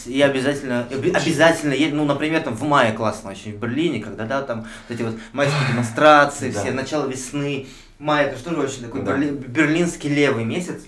и, 0.06 0.12
и 0.12 0.22
обязательно, 0.22 0.88
обязательно, 0.92 1.74
ну, 1.96 2.06
например, 2.06 2.42
там 2.44 2.56
в 2.56 2.64
мае 2.64 2.94
классно 2.94 3.32
очень 3.32 3.54
в 3.54 3.58
Берлине, 3.58 4.02
когда, 4.02 4.26
да, 4.26 4.42
там 4.44 4.62
вот 4.88 4.96
эти 4.96 5.02
вот 5.02 5.16
майские 5.34 5.60
демонстрации, 5.72 6.52
все, 6.52 6.72
начало 6.72 7.08
весны, 7.08 7.68
май, 8.02 8.26
это 8.26 8.38
же 8.38 8.44
тоже 8.44 8.62
очень 8.62 8.82
такой 8.84 9.04
Да. 9.04 9.16
берли- 9.16 9.32
берлинский 9.48 10.10
левый 10.10 10.44
месяц, 10.44 10.82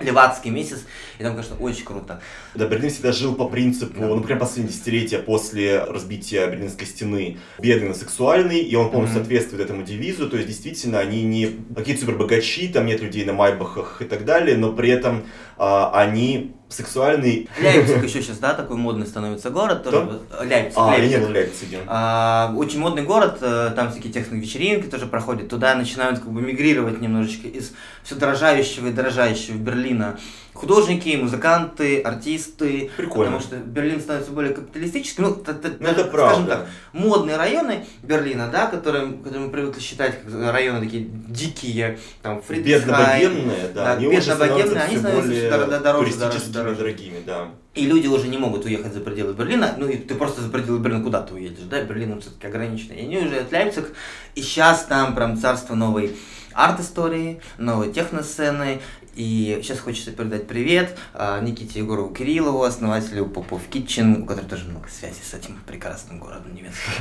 левацкий 0.00 0.50
месяц, 0.50 0.84
и 1.18 1.22
там, 1.22 1.32
конечно, 1.34 1.56
очень 1.56 1.84
круто. 1.84 2.20
Да, 2.54 2.66
Берлин 2.66 2.90
всегда 2.90 3.12
жил 3.12 3.34
по 3.34 3.48
принципу, 3.48 3.98
Да. 4.00 4.06
ну, 4.08 4.20
прям 4.20 4.38
последние 4.38 4.72
десятилетия 4.74 5.18
после 5.20 5.82
разбития 5.84 6.46
Берлинской 6.48 6.86
стены, 6.86 7.38
бедно-сексуальный, 7.58 8.58
и 8.58 8.74
он 8.76 8.90
полностью 8.90 9.20
Мгм. 9.20 9.24
соответствует 9.24 9.62
этому 9.64 9.84
девизу, 9.84 10.28
то 10.28 10.36
есть 10.36 10.48
действительно 10.48 10.98
они 10.98 11.22
не 11.22 11.56
какие-то 11.74 12.02
супербогачи, 12.02 12.68
там 12.68 12.84
нет 12.86 13.00
людей 13.00 13.24
на 13.24 13.32
майбахах 13.32 14.02
и 14.02 14.04
так 14.04 14.24
далее, 14.24 14.56
но 14.58 14.72
при 14.72 14.90
этом 14.90 15.24
они 15.58 16.56
сексуальные. 16.68 17.46
Лейпциг 17.60 18.04
еще 18.04 18.22
сейчас, 18.22 18.38
да, 18.38 18.54
такой 18.54 18.76
модный 18.76 19.06
становится 19.06 19.50
город. 19.50 19.84
Тоже, 19.84 20.00
вот, 20.00 20.22
Лейпциг, 20.40 20.76
А, 20.76 20.96
я 20.96 21.06
не 21.06 21.16
был 21.18 21.28
в. 21.28 21.84
А, 21.86 22.52
очень 22.56 22.80
модный 22.80 23.02
город, 23.02 23.38
э, 23.40 23.72
там 23.74 23.90
всякие 23.90 24.12
техно-вечеринки 24.12 24.86
тоже 24.86 25.06
проходят. 25.06 25.48
Туда 25.48 25.74
начинают 25.74 26.18
как 26.18 26.30
бы 26.30 26.40
мигрировать 26.42 27.00
немножечко 27.00 27.46
из 27.48 27.72
все 28.02 28.16
дорожающего 28.16 28.88
и 28.88 28.92
дорожающего 28.92 29.56
Берлина 29.56 30.18
художники, 30.56 31.16
музыканты, 31.16 32.00
артисты. 32.00 32.90
Прикольно. 32.96 33.32
Потому 33.38 33.40
что 33.40 33.56
Берлин 33.56 34.00
становится 34.00 34.32
более 34.32 34.52
капиталистическим. 34.54 35.24
Ну, 35.24 35.28
Ну, 35.30 35.44
даже, 35.44 35.58
это 35.68 36.08
скажем 36.08 36.10
правда. 36.10 36.46
так, 36.56 36.66
модные 36.92 37.36
районы 37.36 37.84
Берлина, 38.02 38.48
да, 38.50 38.66
которые, 38.66 39.12
которые 39.12 39.46
мы 39.46 39.50
привыкли 39.50 39.80
считать 39.80 40.20
как 40.22 40.52
районы 40.52 40.80
такие 40.80 41.04
дикие, 41.08 41.98
там, 42.22 42.42
Фридрихсхайм, 42.42 43.32
Бедно-богемные, 43.32 43.72
да, 43.74 43.84
да, 43.84 43.92
они 43.92 44.06
уже 44.08 44.16
бедно-богемные, 44.16 44.66
становятся 44.66 44.82
они 44.84 44.96
все 44.96 45.48
становятся 45.48 45.76
дор- 45.76 45.80
дороже, 45.82 46.04
туристическими 46.12 46.52
дороже, 46.52 46.76
дороже. 46.76 46.78
дорогими, 46.96 47.22
да. 47.26 47.48
И 47.74 47.84
люди 47.86 48.06
уже 48.06 48.28
не 48.28 48.38
могут 48.38 48.64
уехать 48.64 48.94
за 48.94 49.00
пределы 49.00 49.34
Берлина. 49.34 49.74
Ну, 49.76 49.86
и 49.86 49.98
ты 49.98 50.14
просто 50.14 50.40
за 50.40 50.48
пределы 50.48 50.78
Берлина 50.78 51.02
куда 51.04 51.20
ты 51.22 51.34
уедешь, 51.34 51.64
да? 51.64 51.82
Берлин 51.82 52.18
все-таки 52.22 52.46
ограниченный. 52.46 52.96
И 52.96 53.02
они 53.02 53.18
уезжают 53.18 53.48
в 53.50 53.52
Лейпциг, 53.52 53.92
и 54.34 54.40
сейчас 54.40 54.84
там 54.84 55.14
прям 55.14 55.36
царство 55.38 55.74
новой 55.74 56.16
арт-истории, 56.54 57.40
новой 57.58 57.92
техносцены. 57.92 58.80
И 59.16 59.58
сейчас 59.62 59.80
хочется 59.80 60.12
передать 60.12 60.46
привет 60.46 60.98
а, 61.14 61.40
Никите 61.40 61.78
Егорову 61.78 62.12
Кириллову, 62.12 62.62
основателю 62.62 63.24
Попов 63.24 63.62
Kitchen, 63.70 64.22
у 64.22 64.26
которого 64.26 64.50
тоже 64.50 64.66
много 64.66 64.88
связей 64.90 65.22
с 65.24 65.32
этим 65.32 65.58
прекрасным 65.66 66.20
городом 66.20 66.54
немецким. 66.54 66.92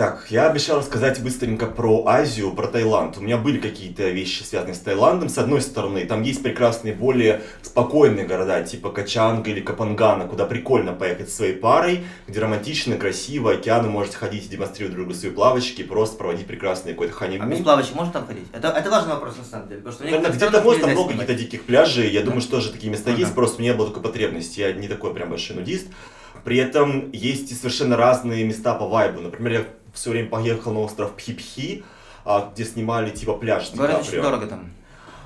Так, 0.00 0.28
я 0.30 0.48
обещал 0.48 0.78
рассказать 0.78 1.22
быстренько 1.22 1.66
про 1.66 2.06
Азию, 2.06 2.52
про 2.52 2.68
Таиланд. 2.68 3.18
У 3.18 3.20
меня 3.20 3.36
были 3.36 3.58
какие-то 3.58 4.08
вещи, 4.08 4.42
связанные 4.44 4.74
с 4.74 4.78
Таиландом. 4.78 5.28
С 5.28 5.36
одной 5.36 5.60
стороны, 5.60 6.06
там 6.06 6.22
есть 6.22 6.42
прекрасные, 6.42 6.94
более 6.94 7.42
спокойные 7.60 8.24
города, 8.24 8.62
типа 8.62 8.88
Качанга 8.88 9.50
или 9.50 9.60
Капангана, 9.60 10.26
куда 10.26 10.46
прикольно 10.46 10.94
поехать 10.94 11.28
со 11.28 11.36
своей 11.36 11.52
парой, 11.52 12.00
где 12.26 12.40
романтично, 12.40 12.96
красиво, 12.96 13.52
океаны 13.52 13.90
можете 13.90 14.16
ходить 14.16 14.46
и 14.46 14.48
демонстрировать 14.48 14.94
друг 14.94 15.06
другу 15.08 15.20
свои 15.20 15.32
плавочки, 15.32 15.82
просто 15.82 16.16
проводить 16.16 16.46
прекрасный 16.46 16.92
какой-то 16.92 17.12
А 17.12 17.16
ханимун. 17.18 17.50
без 17.50 17.58
плавающих 17.58 17.94
можно 17.94 18.10
там 18.14 18.26
ходить? 18.26 18.46
Это, 18.54 18.68
это 18.68 18.90
важный 18.90 19.12
вопрос 19.12 19.36
на 19.36 19.44
самом 19.44 19.68
деле. 19.68 19.82
Потому 19.82 19.96
что 19.96 20.04
некоторых 20.06 20.36
где-то 20.36 20.62
может, 20.62 20.80
там 20.80 20.90
много 20.92 21.10
каких-то 21.12 21.34
диких 21.34 21.64
пляжей, 21.64 22.08
я 22.10 22.20
Да. 22.20 22.24
думаю, 22.24 22.40
что 22.40 22.52
тоже 22.52 22.72
такие 22.72 22.90
места 22.90 23.10
Ага. 23.10 23.20
есть, 23.20 23.34
просто 23.34 23.58
у 23.58 23.60
меня 23.60 23.74
была 23.74 23.88
только 23.88 24.00
потребность, 24.00 24.56
я 24.56 24.72
не 24.72 24.88
такой 24.88 25.12
прям 25.12 25.28
большой 25.28 25.56
нудист. 25.56 25.88
При 26.42 26.56
этом 26.56 27.10
есть 27.12 27.52
и 27.52 27.54
совершенно 27.54 27.98
разные 27.98 28.44
места 28.44 28.74
по 28.74 28.86
вайбу. 28.88 29.20
Например, 29.20 29.52
я 29.52 29.64
все 29.94 30.10
время 30.10 30.28
поехал 30.28 30.72
на 30.72 30.80
остров 30.80 31.12
Пхипхи, 31.12 31.84
а, 32.24 32.50
где 32.52 32.64
снимали 32.64 33.10
типа 33.10 33.34
пляж 33.34 33.70
Говорят, 33.72 34.02
очень 34.02 34.22
дорого 34.22 34.46
там. 34.46 34.70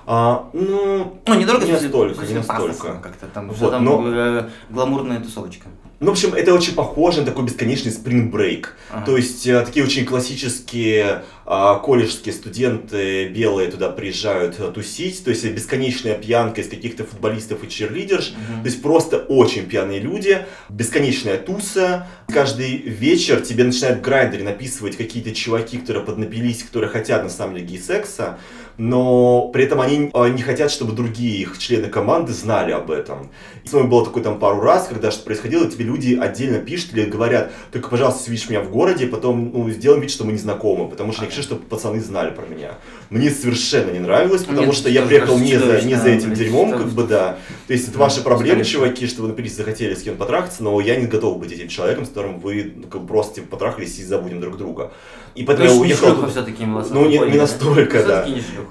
А, 0.06 0.50
ну, 0.52 1.18
Ну, 1.26 1.34
недорого, 1.34 1.64
не 1.64 1.72
настолько, 1.72 2.20
в 2.20 2.28
не 2.28 2.34
настолько. 2.34 3.00
Как-то 3.02 3.26
там, 3.26 3.50
Вот, 3.50 3.70
там 3.70 3.84
но- 3.84 4.02
э, 4.06 4.48
гламурная 4.68 5.20
тусовочка. 5.20 5.68
Ну, 6.00 6.10
в 6.10 6.12
общем, 6.12 6.34
это 6.34 6.52
очень 6.52 6.74
похоже 6.74 7.20
на 7.20 7.26
такой 7.26 7.44
бесконечный 7.44 7.90
break. 8.30 8.66
Ага. 8.90 9.06
То 9.06 9.16
есть, 9.16 9.46
э, 9.46 9.64
такие 9.64 9.84
очень 9.84 10.04
классические 10.04 11.24
колледжские 11.44 12.32
студенты 12.32 13.28
белые 13.28 13.70
туда 13.70 13.90
приезжают 13.90 14.58
э, 14.58 14.70
тусить. 14.72 15.22
То 15.24 15.30
есть, 15.30 15.44
бесконечная 15.44 16.14
пьянка 16.14 16.60
из 16.60 16.68
каких-то 16.68 17.04
футболистов 17.04 17.62
и 17.64 17.68
черлидерш. 17.68 18.30
Угу. 18.30 18.62
То 18.62 18.66
есть, 18.66 18.82
просто 18.82 19.18
очень 19.18 19.66
пьяные 19.66 20.00
люди. 20.00 20.46
Бесконечная 20.68 21.36
туса. 21.38 22.06
Каждый 22.28 22.78
вечер 22.78 23.40
тебе 23.40 23.64
начинают 23.64 23.98
в 23.98 24.02
грайдере 24.02 24.44
написывать 24.44 24.96
какие-то 24.96 25.34
чуваки, 25.34 25.78
которые 25.78 26.04
поднапились, 26.04 26.62
которые 26.62 26.88
хотят, 26.88 27.22
на 27.22 27.30
самом 27.30 27.56
деле, 27.56 27.66
гей-секса 27.66 28.38
но 28.76 29.48
при 29.48 29.64
этом 29.64 29.80
они 29.80 30.10
а, 30.12 30.28
не 30.28 30.42
хотят, 30.42 30.70
чтобы 30.70 30.92
другие 30.92 31.42
их 31.42 31.58
члены 31.58 31.88
команды 31.88 32.32
знали 32.32 32.72
об 32.72 32.90
этом. 32.90 33.30
И 33.62 33.68
с 33.68 33.72
мной 33.72 33.86
было 33.86 34.04
такое 34.04 34.22
там 34.22 34.38
пару 34.38 34.60
раз, 34.60 34.88
когда 34.88 35.10
что 35.10 35.24
происходило, 35.24 35.68
тебе 35.70 35.84
люди 35.84 36.18
отдельно 36.20 36.58
пишут 36.58 36.94
или 36.94 37.04
говорят, 37.04 37.52
только, 37.70 37.88
пожалуйста, 37.88 38.30
видишь 38.30 38.48
меня 38.48 38.60
в 38.60 38.70
городе, 38.70 39.06
потом 39.06 39.52
ну, 39.52 39.70
сделаем 39.70 40.02
вид, 40.02 40.10
что 40.10 40.24
мы 40.24 40.32
не 40.32 40.38
знакомы, 40.38 40.88
потому 40.88 41.12
что 41.12 41.26
хочу, 41.34 41.42
чтобы 41.42 41.62
пацаны 41.62 42.00
знали 42.00 42.30
про 42.30 42.46
меня. 42.46 42.78
Мне 43.10 43.30
совершенно 43.30 43.90
не 43.90 43.98
нравилось, 43.98 44.44
потому 44.44 44.66
Нет, 44.66 44.74
что 44.74 44.88
я 44.88 45.02
приехал 45.02 45.38
не 45.38 45.58
за, 45.58 45.82
не 45.82 45.94
за 45.94 46.08
этим 46.08 46.34
дерьмом, 46.34 46.72
как 46.72 46.88
бы, 46.88 47.04
да. 47.04 47.38
То 47.66 47.72
есть 47.72 47.88
это 47.88 47.98
ваши 47.98 48.22
проблемы, 48.22 48.64
чуваки, 48.64 49.06
что 49.06 49.22
вы 49.22 49.28
напились, 49.28 49.56
захотели 49.56 49.94
с 49.94 50.02
кем 50.02 50.16
потрахаться, 50.16 50.62
но 50.62 50.80
я 50.80 50.96
не 50.96 51.06
готов 51.06 51.38
быть 51.38 51.52
этим 51.52 51.68
человеком, 51.68 52.04
с 52.04 52.08
которым 52.08 52.38
вы 52.38 52.72
ну, 52.76 52.86
как 52.86 53.02
бы, 53.02 53.08
просто 53.08 53.36
типа, 53.36 53.48
потрахались 53.48 53.98
и 53.98 54.04
забудем 54.04 54.40
друг 54.40 54.56
друга. 54.56 54.92
И 55.34 55.42
поэтому 55.42 55.68
я 55.68 55.74
уехал... 55.74 56.28
все-таки 56.28 56.64
Ну, 56.64 57.06
не, 57.06 57.18
не 57.18 57.38
настолько, 57.38 58.04
да. 58.04 58.26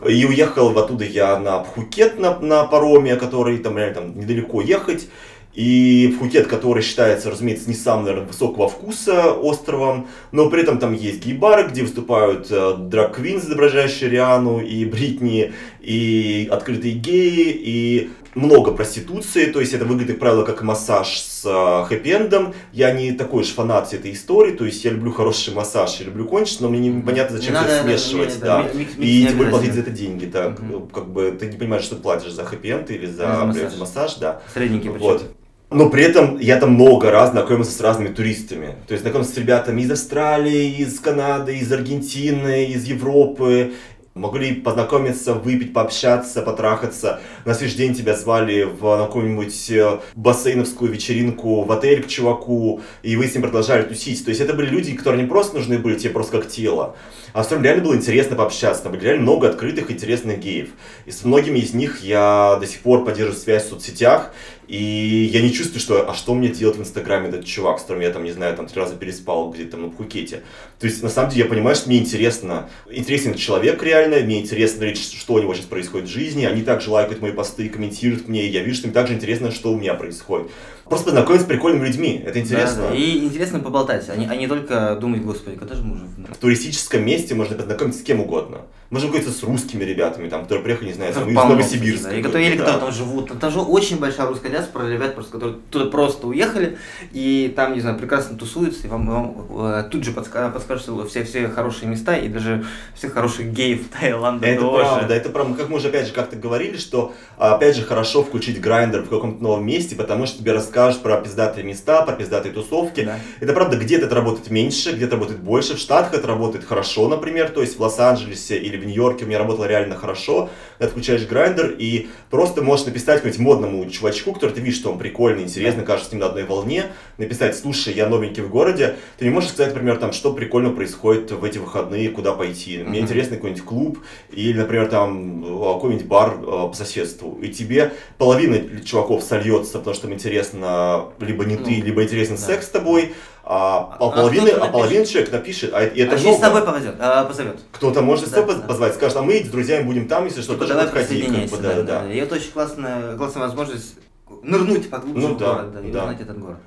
И 0.07 0.25
уехал 0.25 0.77
оттуда 0.77 1.03
я 1.03 1.37
на 1.37 1.59
Пхукет 1.59 2.19
на, 2.19 2.39
на 2.39 2.63
пароме, 2.65 3.15
который 3.15 3.57
там 3.57 3.77
реально 3.77 3.95
там 3.95 4.19
недалеко 4.19 4.61
ехать. 4.61 5.07
И 5.53 6.15
Пхукет, 6.17 6.47
который 6.47 6.81
считается, 6.81 7.29
разумеется, 7.29 7.69
не 7.69 7.75
самым, 7.75 8.05
наверное, 8.05 8.27
высокого 8.27 8.67
вкуса 8.67 9.31
островом, 9.31 10.07
но 10.31 10.49
при 10.49 10.63
этом 10.63 10.79
там 10.79 10.93
есть 10.93 11.23
гей-бары, 11.23 11.67
где 11.69 11.83
выступают 11.83 12.47
э, 12.49 12.75
драг-квин, 12.77 13.37
изображающие 13.37 14.09
Риану 14.09 14.59
и 14.59 14.83
Бритни, 14.85 15.53
и 15.79 16.47
открытые 16.51 16.95
геи, 16.95 17.51
и 17.51 18.09
много 18.35 18.71
проституции, 18.71 19.45
то 19.45 19.59
есть 19.59 19.73
это 19.73 19.85
выглядит, 19.85 20.13
как 20.13 20.19
правило, 20.19 20.43
как 20.43 20.63
массаж 20.63 21.19
с 21.19 21.45
э, 21.45 21.93
хэппи-эндом. 21.93 22.55
Я 22.71 22.91
не 22.91 23.11
такой 23.11 23.43
уж 23.43 23.49
фанат 23.49 23.93
этой 23.93 24.13
истории, 24.13 24.53
то 24.53 24.65
есть 24.65 24.83
я 24.83 24.91
люблю 24.91 25.11
хороший 25.11 25.53
массаж, 25.53 25.99
я 25.99 26.07
люблю 26.07 26.25
кончить, 26.25 26.61
но 26.61 26.69
мне 26.69 26.89
непонятно, 26.89 27.37
зачем 27.37 27.53
не 27.53 27.59
это 27.59 27.83
смешивать, 27.83 28.39
да. 28.39 28.67
И 28.97 29.27
тем 29.27 29.37
более 29.37 29.51
платить 29.51 29.73
за 29.73 29.81
это 29.81 29.91
деньги, 29.91 30.25
так, 30.25 30.59
угу. 30.59 30.87
как 30.87 31.09
бы 31.09 31.31
ты 31.39 31.45
не 31.45 31.57
понимаешь, 31.57 31.83
что 31.83 31.95
ты 31.95 32.01
платишь 32.01 32.31
за 32.31 32.43
хэппи-энд 32.43 32.89
или 32.89 33.05
за, 33.05 33.35
за 33.35 33.45
массаж. 33.45 33.77
массаж, 33.77 34.15
да. 34.15 34.41
Средненький 34.53 34.89
вот. 34.89 35.21
Причем. 35.21 35.35
Но 35.73 35.89
при 35.89 36.03
этом 36.03 36.37
я 36.39 36.59
там 36.59 36.73
много 36.73 37.11
раз 37.11 37.31
знакомился 37.31 37.71
с 37.71 37.81
разными 37.81 38.09
туристами. 38.09 38.75
То 38.87 38.93
есть 38.93 39.03
знакомился 39.03 39.33
с 39.33 39.37
ребятами 39.37 39.81
из 39.81 39.91
Австралии, 39.91 40.77
из 40.77 40.99
Канады, 40.99 41.57
из 41.57 41.71
Аргентины, 41.71 42.65
из 42.65 42.85
Европы. 42.85 43.73
Могли 44.15 44.53
познакомиться, 44.53 45.33
выпить, 45.33 45.73
пообщаться, 45.73 46.43
потрахаться. 46.43 47.19
На 47.45 47.55
следующий 47.55 47.77
день 47.77 47.95
тебя 47.95 48.15
звали 48.15 48.61
в 48.61 49.05
какую-нибудь 49.05 49.71
э, 49.71 49.99
бассейновскую 50.13 50.91
вечеринку 50.91 51.63
в 51.63 51.71
отель 51.71 52.03
к 52.03 52.07
чуваку, 52.07 52.81
и 53.01 53.15
вы 53.15 53.27
с 53.27 53.33
ним 53.33 53.41
продолжали 53.41 53.81
тусить. 53.81 54.23
То 54.23 54.29
есть 54.29 54.39
это 54.39 54.53
были 54.53 54.69
люди, 54.69 54.95
которые 54.95 55.23
не 55.23 55.27
просто 55.27 55.55
нужны 55.55 55.79
были 55.79 55.97
тебе 55.97 56.11
просто 56.11 56.37
как 56.37 56.47
тело, 56.47 56.95
а 57.33 57.41
в 57.41 57.49
целом 57.49 57.63
реально 57.63 57.85
было 57.85 57.95
интересно 57.95 58.35
пообщаться. 58.35 58.83
Там 58.83 58.91
были 58.91 59.03
реально 59.03 59.23
много 59.23 59.49
открытых, 59.49 59.89
интересных 59.89 60.39
геев. 60.39 60.69
И 61.07 61.11
с 61.11 61.25
многими 61.25 61.57
из 61.57 61.73
них 61.73 62.03
я 62.03 62.57
до 62.59 62.67
сих 62.67 62.81
пор 62.81 63.03
поддерживаю 63.03 63.41
связь 63.41 63.65
в 63.65 63.69
соцсетях. 63.69 64.31
И 64.67 65.29
я 65.31 65.41
не 65.41 65.51
чувствую, 65.51 65.79
что, 65.79 66.09
а 66.09 66.13
что 66.13 66.33
мне 66.33 66.47
делать 66.47 66.77
в 66.77 66.81
Инстаграме 66.81 67.29
этот 67.29 67.45
чувак, 67.45 67.79
с 67.79 67.81
которым 67.81 68.01
я 68.01 68.11
там, 68.11 68.23
не 68.23 68.31
знаю, 68.31 68.55
там 68.55 68.67
три 68.67 68.79
раза 68.79 68.95
переспал 68.95 69.51
где-то 69.51 69.77
на 69.77 69.89
Пхукете. 69.89 70.41
То 70.79 70.87
есть, 70.87 71.03
на 71.03 71.09
самом 71.09 71.29
деле, 71.29 71.43
я 71.43 71.49
понимаю, 71.49 71.75
что 71.75 71.89
мне 71.89 71.99
интересно, 71.99 72.69
интересен 72.89 73.33
человек 73.33 73.83
реально, 73.83 74.02
мне 74.07 74.41
интересно 74.41 74.77
смотреть, 74.77 74.97
что 74.97 75.33
у 75.33 75.39
него 75.39 75.53
сейчас 75.53 75.65
происходит 75.65 76.07
в 76.07 76.11
жизни. 76.11 76.45
Они 76.45 76.61
также 76.61 76.89
лайкают 76.89 77.21
мои 77.21 77.31
посты, 77.31 77.69
комментируют 77.69 78.27
мне, 78.27 78.47
и 78.47 78.49
я 78.49 78.63
вижу, 78.63 78.77
что 78.77 78.87
им 78.87 78.93
также 78.93 79.13
интересно, 79.13 79.51
что 79.51 79.71
у 79.71 79.77
меня 79.79 79.93
происходит. 79.93 80.51
Просто 80.85 81.05
познакомиться 81.05 81.45
с 81.45 81.49
прикольными 81.49 81.87
людьми, 81.87 82.21
это 82.25 82.39
интересно. 82.39 82.83
Да, 82.83 82.89
да. 82.89 82.95
И 82.95 83.19
интересно 83.19 83.59
поболтать, 83.59 84.09
а 84.09 84.15
не, 84.15 84.27
а 84.27 84.35
не 84.35 84.47
только 84.47 84.95
думать, 84.99 85.21
господи, 85.21 85.57
когда 85.57 85.75
же 85.75 85.83
мы 85.83 85.95
уже... 85.95 86.05
В 86.29 86.37
туристическом 86.37 87.05
месте 87.05 87.35
можно 87.35 87.55
познакомиться 87.55 88.01
с 88.01 88.03
кем 88.03 88.19
угодно. 88.19 88.61
Можно 88.93 89.09
говорить 89.09 89.27
с 89.27 89.41
русскими 89.41 89.83
ребятами, 89.83 90.29
там, 90.29 90.43
которые 90.43 90.63
приехали, 90.63 90.89
не 90.89 90.93
знаю, 90.93 91.15
там, 91.15 91.27
из 91.27 91.33
Новосибирска. 91.33 92.09
Да, 92.09 92.15
и 92.15 92.21
которые, 92.21 92.47
или 92.47 92.57
которые 92.57 92.79
там 92.79 92.91
живут. 92.91 93.39
Там 93.39 93.51
же 93.51 93.59
очень 93.59 93.97
большая 93.97 94.27
русская 94.27 94.49
диаспора, 94.49 94.87
ребят, 94.87 95.15
просто, 95.15 95.31
которые 95.31 95.57
туда 95.71 95.85
просто 95.85 96.27
уехали, 96.27 96.77
и 97.11 97.51
там, 97.55 97.73
не 97.73 97.79
знаю, 97.79 97.97
прекрасно 97.97 98.37
тусуются, 98.37 98.85
и 98.85 98.89
вам, 98.91 99.07
вам 99.07 99.65
э, 99.65 99.83
тут 99.89 100.03
же 100.03 100.11
подскажут, 100.11 101.09
все, 101.09 101.23
все 101.23 101.47
хорошие 101.47 101.89
места, 101.89 102.15
и 102.15 102.27
даже 102.27 102.65
все 102.93 103.09
хороших 103.09 103.47
геев 103.47 103.87
Таиланда 103.99 104.45
Это 104.45 104.61
тоже. 104.61 104.83
правда, 104.83 105.13
это 105.15 105.29
правда. 105.29 105.57
Как 105.57 105.69
мы 105.69 105.77
уже, 105.77 105.87
опять 105.87 106.05
же, 106.05 106.13
как-то 106.13 106.35
говорили, 106.35 106.77
что, 106.77 107.13
опять 107.39 107.75
же, 107.75 107.81
хорошо 107.81 108.23
включить 108.23 108.61
грайндер 108.61 109.01
в 109.01 109.09
каком-то 109.09 109.41
новом 109.41 109.65
месте, 109.65 109.95
потому 109.95 110.27
что 110.27 110.37
тебе 110.37 110.51
расскажешь 110.51 111.01
про 111.01 111.19
пиздатые 111.19 111.63
места, 111.63 112.03
про 112.03 112.13
пиздатые 112.13 112.53
тусовки. 112.53 113.01
Да. 113.01 113.17
Это 113.39 113.53
правда, 113.53 113.75
где-то 113.75 114.05
это 114.05 114.13
работает 114.13 114.51
меньше, 114.51 114.91
где-то 114.91 115.13
работает 115.13 115.39
больше. 115.39 115.77
В 115.77 115.79
Штатах 115.79 116.13
это 116.13 116.27
работает 116.27 116.63
хорошо, 116.63 117.07
например, 117.07 117.49
то 117.49 117.61
есть 117.61 117.79
в 117.79 117.81
Лос-Анджелесе 117.81 118.59
или 118.59 118.82
в 118.83 118.87
Нью-Йорке 118.87 119.25
у 119.25 119.27
меня 119.27 119.39
работало 119.39 119.65
реально 119.65 119.95
хорошо. 119.95 120.49
Ты 120.79 120.85
отключаешь 120.85 121.25
грайндер 121.25 121.75
и 121.77 122.09
просто 122.29 122.61
можешь 122.61 122.85
написать 122.85 123.21
какому-нибудь 123.21 123.39
модному 123.39 123.89
чувачку, 123.89 124.33
который 124.33 124.51
ты 124.51 124.61
видишь, 124.61 124.79
что 124.79 124.91
он 124.91 124.97
прикольный, 124.97 125.43
интересный, 125.43 125.83
кажется, 125.83 126.09
с 126.09 126.13
ним 126.13 126.21
на 126.21 126.27
одной 126.27 126.43
волне, 126.43 126.85
написать, 127.17 127.57
слушай, 127.57 127.93
я 127.93 128.07
новенький 128.07 128.43
в 128.43 128.49
городе, 128.49 128.95
ты 129.17 129.25
не 129.25 129.31
можешь 129.31 129.49
сказать, 129.49 129.73
например, 129.73 129.97
там, 129.97 130.13
что 130.13 130.33
прикольно 130.33 130.71
происходит 130.71 131.31
в 131.31 131.43
эти 131.43 131.57
выходные, 131.57 132.09
куда 132.09 132.33
пойти. 132.33 132.79
Мне 132.79 132.99
mm-hmm. 132.99 133.01
интересно 133.01 133.35
какой-нибудь 133.37 133.63
клуб 133.63 133.99
или, 134.31 134.57
например, 134.57 134.87
там 134.87 135.43
какой-нибудь 135.43 136.05
бар 136.05 136.37
э, 136.39 136.43
по 136.43 136.73
соседству. 136.73 137.39
И 137.41 137.49
тебе 137.49 137.93
половина 138.17 138.81
чуваков 138.83 139.23
сольется, 139.23 139.79
потому 139.79 139.95
что 139.95 140.07
им 140.07 140.13
интересно 140.13 141.05
либо 141.19 141.45
не 141.45 141.55
ну, 141.55 141.65
ты, 141.65 141.75
либо 141.81 142.03
интересен 142.03 142.35
да. 142.35 142.41
секс 142.41 142.65
с 142.65 142.69
тобой, 142.69 143.13
а, 143.45 143.97
а, 143.99 144.09
половины, 144.09 144.49
а 144.49 144.67
половина 144.67 145.05
человек 145.05 145.31
напишет, 145.33 145.71
а, 145.73 145.83
и 145.83 146.01
это 146.01 146.15
а 146.15 146.19
много. 146.19 146.37
с 146.37 146.39
тобой 146.39 146.61
повезет, 146.63 146.95
а, 146.99 147.25
позовет. 147.25 147.59
Кто-то 147.73 148.01
может 148.01 148.25
да, 148.25 148.31
с 148.31 148.33
тобой 148.33 148.55
да. 148.55 148.61
позвать, 148.61 148.95
скажет, 148.95 149.17
а 149.17 149.21
мы 149.21 149.43
с 149.43 149.49
друзьями 149.49 149.83
будем 149.83 150.07
там, 150.07 150.25
если 150.25 150.41
что, 150.41 150.53
типа, 150.53 150.65
тоже 150.65 150.79
подходи. 150.79 151.23
Как 151.23 151.49
бы, 151.49 151.57
да, 151.57 151.73
да, 151.73 151.83
да. 151.83 152.11
И 152.11 152.17
это 152.17 152.35
очень 152.35 152.51
классная, 152.51 153.17
классная 153.17 153.43
возможность 153.43 153.95
нырнуть 154.43 154.89
поглубже 154.89 155.27
ну, 155.27 155.33
в 155.33 155.37
да, 155.37 155.53
город, 155.53 155.73
да, 155.73 155.81
и 155.81 155.91
да. 155.91 155.99
узнать 156.03 156.21
этот 156.21 156.39
город. 156.39 156.57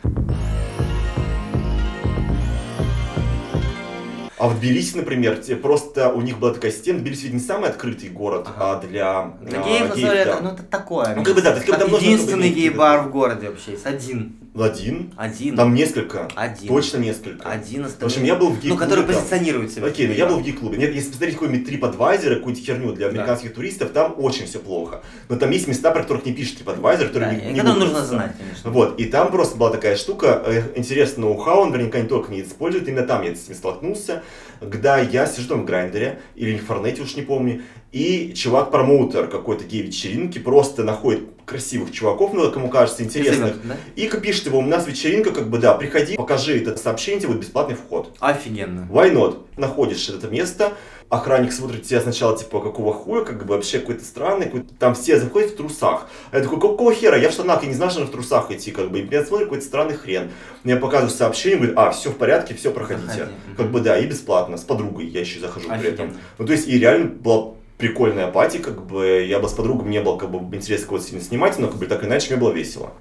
А 4.38 4.48
в 4.48 4.60
Тбилиси, 4.60 4.96
например, 4.98 5.40
просто 5.62 6.10
у 6.10 6.20
них 6.20 6.38
была 6.38 6.52
такая 6.52 6.70
система, 6.70 6.98
Тбилиси 6.98 7.24
ведь 7.24 7.32
не 7.32 7.40
самый 7.40 7.70
открытый 7.70 8.10
город 8.10 8.46
ага. 8.54 8.72
а 8.72 8.80
для, 8.82 9.32
геев, 9.40 9.92
а, 9.92 9.96
геев 9.96 10.26
да. 10.26 10.40
ну 10.42 10.50
это 10.50 10.62
такое. 10.62 11.14
Ну 11.16 11.24
как 11.24 11.34
бы 11.34 11.40
да, 11.40 11.52
то 11.52 11.56
есть, 11.56 11.70
как 11.70 11.88
единственный 11.88 12.50
гей-бар 12.50 13.04
в 13.04 13.10
городе 13.10 13.48
вообще 13.48 13.72
есть, 13.72 13.86
один. 13.86 14.36
Один? 14.64 15.12
Один. 15.16 15.56
Там 15.56 15.74
несколько. 15.74 16.28
Один. 16.34 16.68
Точно 16.68 16.98
несколько. 16.98 17.48
Один 17.48 17.84
остальные. 17.84 18.10
В 18.10 18.12
общем, 18.12 18.24
я 18.24 18.34
был 18.36 18.48
в 18.48 18.54
гей-клубе. 18.54 18.74
Ну, 18.74 18.78
который 18.78 19.04
позиционирует 19.04 19.72
себя. 19.72 19.86
Окей, 19.86 20.06
но 20.06 20.14
я 20.14 20.26
был 20.26 20.38
в 20.38 20.42
гей-клубе. 20.42 20.78
Нет, 20.78 20.94
если 20.94 21.08
посмотреть 21.08 21.34
какой-нибудь 21.34 21.68
TripAdvisor, 21.68 22.36
какую-то 22.36 22.60
херню 22.60 22.92
для 22.92 23.08
американских 23.08 23.50
да. 23.50 23.54
туристов, 23.54 23.90
там 23.90 24.14
очень 24.18 24.46
все 24.46 24.58
плохо. 24.58 25.02
Но 25.28 25.36
там 25.36 25.50
есть 25.50 25.68
места, 25.68 25.90
про 25.90 26.02
которых 26.02 26.24
не 26.26 26.32
пишет 26.32 26.60
TripAdvisor, 26.60 27.08
которые 27.08 27.32
да, 27.32 27.44
не, 27.46 27.52
не 27.52 27.62
нужно 27.62 28.04
знать, 28.04 28.32
конечно. 28.38 28.70
Вот, 28.70 28.98
и 29.00 29.04
там 29.04 29.30
просто 29.30 29.56
была 29.56 29.70
такая 29.70 29.96
штука, 29.96 30.42
э, 30.46 30.62
интересно, 30.76 31.22
ноу-хау, 31.22 31.62
он 31.62 31.70
наверняка 31.70 32.00
не 32.00 32.08
только 32.08 32.32
не 32.32 32.42
использует, 32.42 32.88
именно 32.88 33.06
там 33.06 33.22
я 33.22 33.34
с 33.34 33.48
ним 33.48 33.56
столкнулся, 33.56 34.22
когда 34.60 34.98
я 34.98 35.26
сижу 35.26 35.48
там 35.48 35.62
в 35.62 35.64
Грайндере, 35.64 36.20
или 36.34 36.56
в 36.56 36.64
Форнете, 36.66 37.02
уж 37.02 37.16
не 37.16 37.22
помню, 37.22 37.62
и 37.96 38.34
чувак-промоутер 38.34 39.26
какой-то 39.26 39.64
гей-вечеринки 39.64 40.38
просто 40.38 40.84
находит 40.84 41.22
красивых 41.46 41.92
чуваков, 41.92 42.34
ну, 42.34 42.50
кому 42.50 42.68
кажется, 42.68 43.02
интересных, 43.02 43.54
да? 43.66 43.76
и 43.94 44.06
пишет 44.20 44.46
его, 44.46 44.58
у 44.58 44.62
нас 44.62 44.86
вечеринка, 44.86 45.30
как 45.30 45.48
бы, 45.48 45.56
да, 45.56 45.72
приходи, 45.72 46.16
покажи 46.16 46.58
это 46.58 46.76
сообщение, 46.76 47.20
тебе 47.20 47.32
будет 47.32 47.42
бесплатный 47.42 47.74
вход. 47.74 48.14
Офигенно. 48.20 48.86
Why 48.90 49.14
not? 49.14 49.46
Находишь 49.56 50.10
это 50.10 50.28
место, 50.28 50.74
охранник 51.08 51.52
смотрит 51.52 51.84
тебя 51.84 52.02
сначала, 52.02 52.36
типа, 52.36 52.60
какого 52.60 52.92
хуя, 52.92 53.24
как 53.24 53.46
бы 53.46 53.54
вообще 53.54 53.78
какой-то 53.78 54.04
странный, 54.04 54.44
какой 54.44 54.64
там 54.78 54.94
все 54.94 55.18
заходят 55.18 55.52
в 55.52 55.56
трусах. 55.56 56.06
А 56.32 56.36
я 56.36 56.42
такой, 56.42 56.60
какого 56.60 56.92
хера, 56.92 57.16
я 57.16 57.30
в 57.30 57.32
штанах, 57.32 57.62
я 57.62 57.68
не 57.68 57.74
знаю, 57.74 57.92
что 57.92 58.04
в 58.04 58.10
трусах 58.10 58.50
идти, 58.50 58.72
как 58.72 58.90
бы, 58.90 58.98
и 58.98 59.02
меня 59.04 59.24
смотрит 59.24 59.46
какой-то 59.46 59.64
странный 59.64 59.94
хрен. 59.94 60.32
Мне 60.64 60.76
показывают 60.76 61.16
сообщение, 61.16 61.56
говорит, 61.56 61.78
а, 61.78 61.92
все 61.92 62.10
в 62.10 62.16
порядке, 62.16 62.52
все, 62.52 62.70
проходите. 62.72 63.06
Проходи. 63.06 63.32
Как 63.56 63.70
бы, 63.70 63.80
да, 63.80 63.98
и 63.98 64.06
бесплатно, 64.06 64.58
с 64.58 64.64
подругой 64.64 65.06
я 65.06 65.20
еще 65.20 65.40
захожу 65.40 65.70
Офигенно. 65.70 65.80
при 65.80 65.90
этом. 65.92 66.16
Ну, 66.36 66.44
то 66.44 66.52
есть, 66.52 66.68
и 66.68 66.78
реально 66.78 67.06
была 67.06 67.55
прикольная 67.78 68.30
пати, 68.30 68.58
как 68.58 68.86
бы, 68.86 69.24
я 69.28 69.38
бы 69.38 69.48
с 69.48 69.52
подругой, 69.52 69.88
не 69.88 70.00
был, 70.00 70.16
как 70.16 70.30
бы, 70.30 70.56
интерес 70.56 70.84
кого-то 70.84 71.04
сильно 71.04 71.22
снимать, 71.22 71.58
но, 71.58 71.68
как 71.68 71.76
бы, 71.76 71.86
так 71.86 72.04
иначе, 72.04 72.32
мне 72.32 72.40
было 72.40 72.52
весело. 72.52 72.92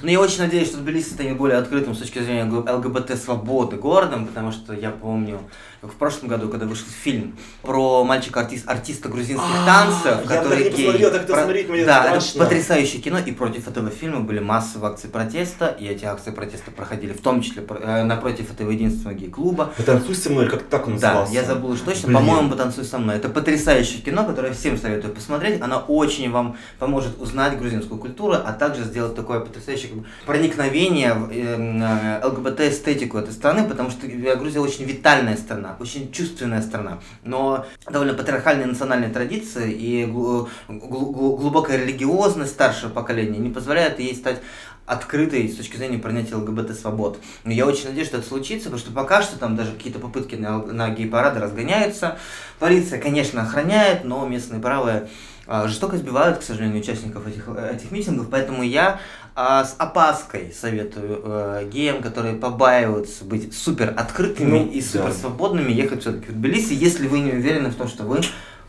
Но 0.00 0.10
я 0.10 0.20
очень 0.20 0.38
надеюсь, 0.38 0.68
что 0.68 0.78
Тбилиси 0.78 1.10
станет 1.10 1.36
более 1.36 1.58
открытым 1.58 1.94
с 1.94 1.98
точки 1.98 2.18
зрения 2.20 2.44
ЛГБТ-свободы 2.44 3.76
городом, 3.76 4.26
потому 4.26 4.50
что 4.50 4.72
я 4.72 4.90
помню, 4.90 5.38
в 5.82 5.94
прошлом 5.94 6.28
году, 6.28 6.48
когда 6.48 6.66
вышел 6.66 6.86
фильм 6.86 7.36
про 7.62 8.04
мальчика-артиста 8.04 8.70
артиста 8.70 9.08
грузинских 9.08 9.44
а, 9.44 9.66
танцев, 9.66 10.26
который 10.28 10.70
гей. 10.70 10.96
Я 10.98 11.10
так 11.10 11.24
это 11.24 11.34
смотреть, 11.34 11.68
мне 11.68 11.84
Да, 11.84 12.16
это 12.16 12.38
потрясающее 12.38 13.02
кино, 13.02 13.18
и 13.18 13.32
против 13.32 13.66
этого 13.66 13.90
фильма 13.90 14.20
были 14.20 14.38
массовые 14.38 14.92
акции 14.92 15.08
протеста, 15.08 15.66
и 15.66 15.86
эти 15.86 16.04
акции 16.04 16.30
протеста 16.30 16.70
проходили 16.70 17.12
в 17.12 17.20
том 17.20 17.42
числе 17.42 17.64
э, 17.68 18.04
напротив 18.04 18.52
этого 18.52 18.70
единственного 18.70 19.14
гей-клуба. 19.14 19.72
«Потанцуй 19.76 20.14
со 20.14 20.30
мной», 20.30 20.48
как 20.48 20.62
так 20.64 20.86
он 20.86 20.94
назывался? 20.94 21.32
Да, 21.32 21.38
я 21.40 21.44
забыл 21.44 21.70
уж 21.70 21.80
точно, 21.80 22.12
по-моему, 22.12 22.50
«Потанцуй 22.50 22.84
со 22.84 22.98
мной». 22.98 23.16
Это 23.16 23.28
потрясающее 23.28 24.02
кино, 24.02 24.24
которое 24.24 24.52
всем 24.52 24.78
советую 24.78 25.12
посмотреть, 25.12 25.60
оно 25.60 25.84
очень 25.88 26.30
вам 26.30 26.56
поможет 26.78 27.20
узнать 27.20 27.58
грузинскую 27.58 27.98
культуру, 27.98 28.34
а 28.34 28.52
также 28.52 28.84
сделать 28.84 29.16
такое 29.16 29.40
потрясающее 29.40 29.88
как 29.88 29.98
бы, 29.98 30.06
проникновение 30.26 31.14
в 31.14 31.30
э, 31.30 32.20
э 32.22 32.26
ЛГБТ-эстетику 32.26 33.18
этой 33.18 33.32
страны, 33.32 33.68
потому 33.68 33.90
что 33.90 34.06
Грузия 34.06 34.60
очень 34.60 34.84
витальная 34.84 35.36
страна, 35.36 35.71
очень 35.80 36.12
чувственная 36.12 36.62
страна, 36.62 37.00
но 37.24 37.66
довольно 37.90 38.14
патриархальные 38.14 38.66
национальные 38.66 39.10
традиции 39.10 39.72
и 39.72 40.06
глубокая 40.06 41.78
религиозность 41.78 42.52
старшего 42.52 42.90
поколения 42.90 43.38
не 43.38 43.50
позволяют 43.50 43.98
ей 43.98 44.14
стать 44.14 44.40
открытой 44.86 45.48
с 45.48 45.56
точки 45.56 45.76
зрения 45.76 45.98
принятия 45.98 46.34
ЛГБТ-свобод. 46.36 47.18
Но 47.44 47.52
я 47.52 47.66
очень 47.66 47.86
надеюсь, 47.86 48.08
что 48.08 48.18
это 48.18 48.26
случится, 48.26 48.64
потому 48.64 48.80
что 48.80 48.92
пока 48.92 49.22
что 49.22 49.38
там 49.38 49.56
даже 49.56 49.72
какие-то 49.72 49.98
попытки 49.98 50.34
на, 50.34 50.58
на 50.58 50.90
гей-парады 50.90 51.40
разгоняются. 51.40 52.18
Полиция, 52.58 53.00
конечно, 53.00 53.42
охраняет, 53.42 54.04
но 54.04 54.26
местные 54.26 54.60
правые 54.60 55.08
жестоко 55.68 55.96
избивают, 55.96 56.38
к 56.38 56.42
сожалению, 56.42 56.80
участников 56.80 57.26
этих, 57.26 57.48
этих 57.48 57.90
митингов, 57.90 58.28
поэтому 58.30 58.62
я 58.62 59.00
а, 59.34 59.64
с 59.64 59.74
опаской 59.78 60.52
советую 60.52 61.22
э, 61.24 61.68
геям, 61.72 62.02
которые 62.02 62.34
побаиваются 62.34 63.24
быть 63.24 63.54
супер 63.54 63.94
открытыми 63.96 64.58
ну, 64.58 64.70
и 64.70 64.80
супер 64.82 65.08
да. 65.08 65.12
свободными, 65.12 65.72
ехать 65.72 66.02
все-таки 66.02 66.30
в 66.30 66.34
Тбилиси, 66.34 66.74
если 66.74 67.06
вы 67.06 67.20
не 67.20 67.32
уверены 67.32 67.70
в 67.70 67.74
том, 67.74 67.88
что 67.88 68.04
вы 68.04 68.20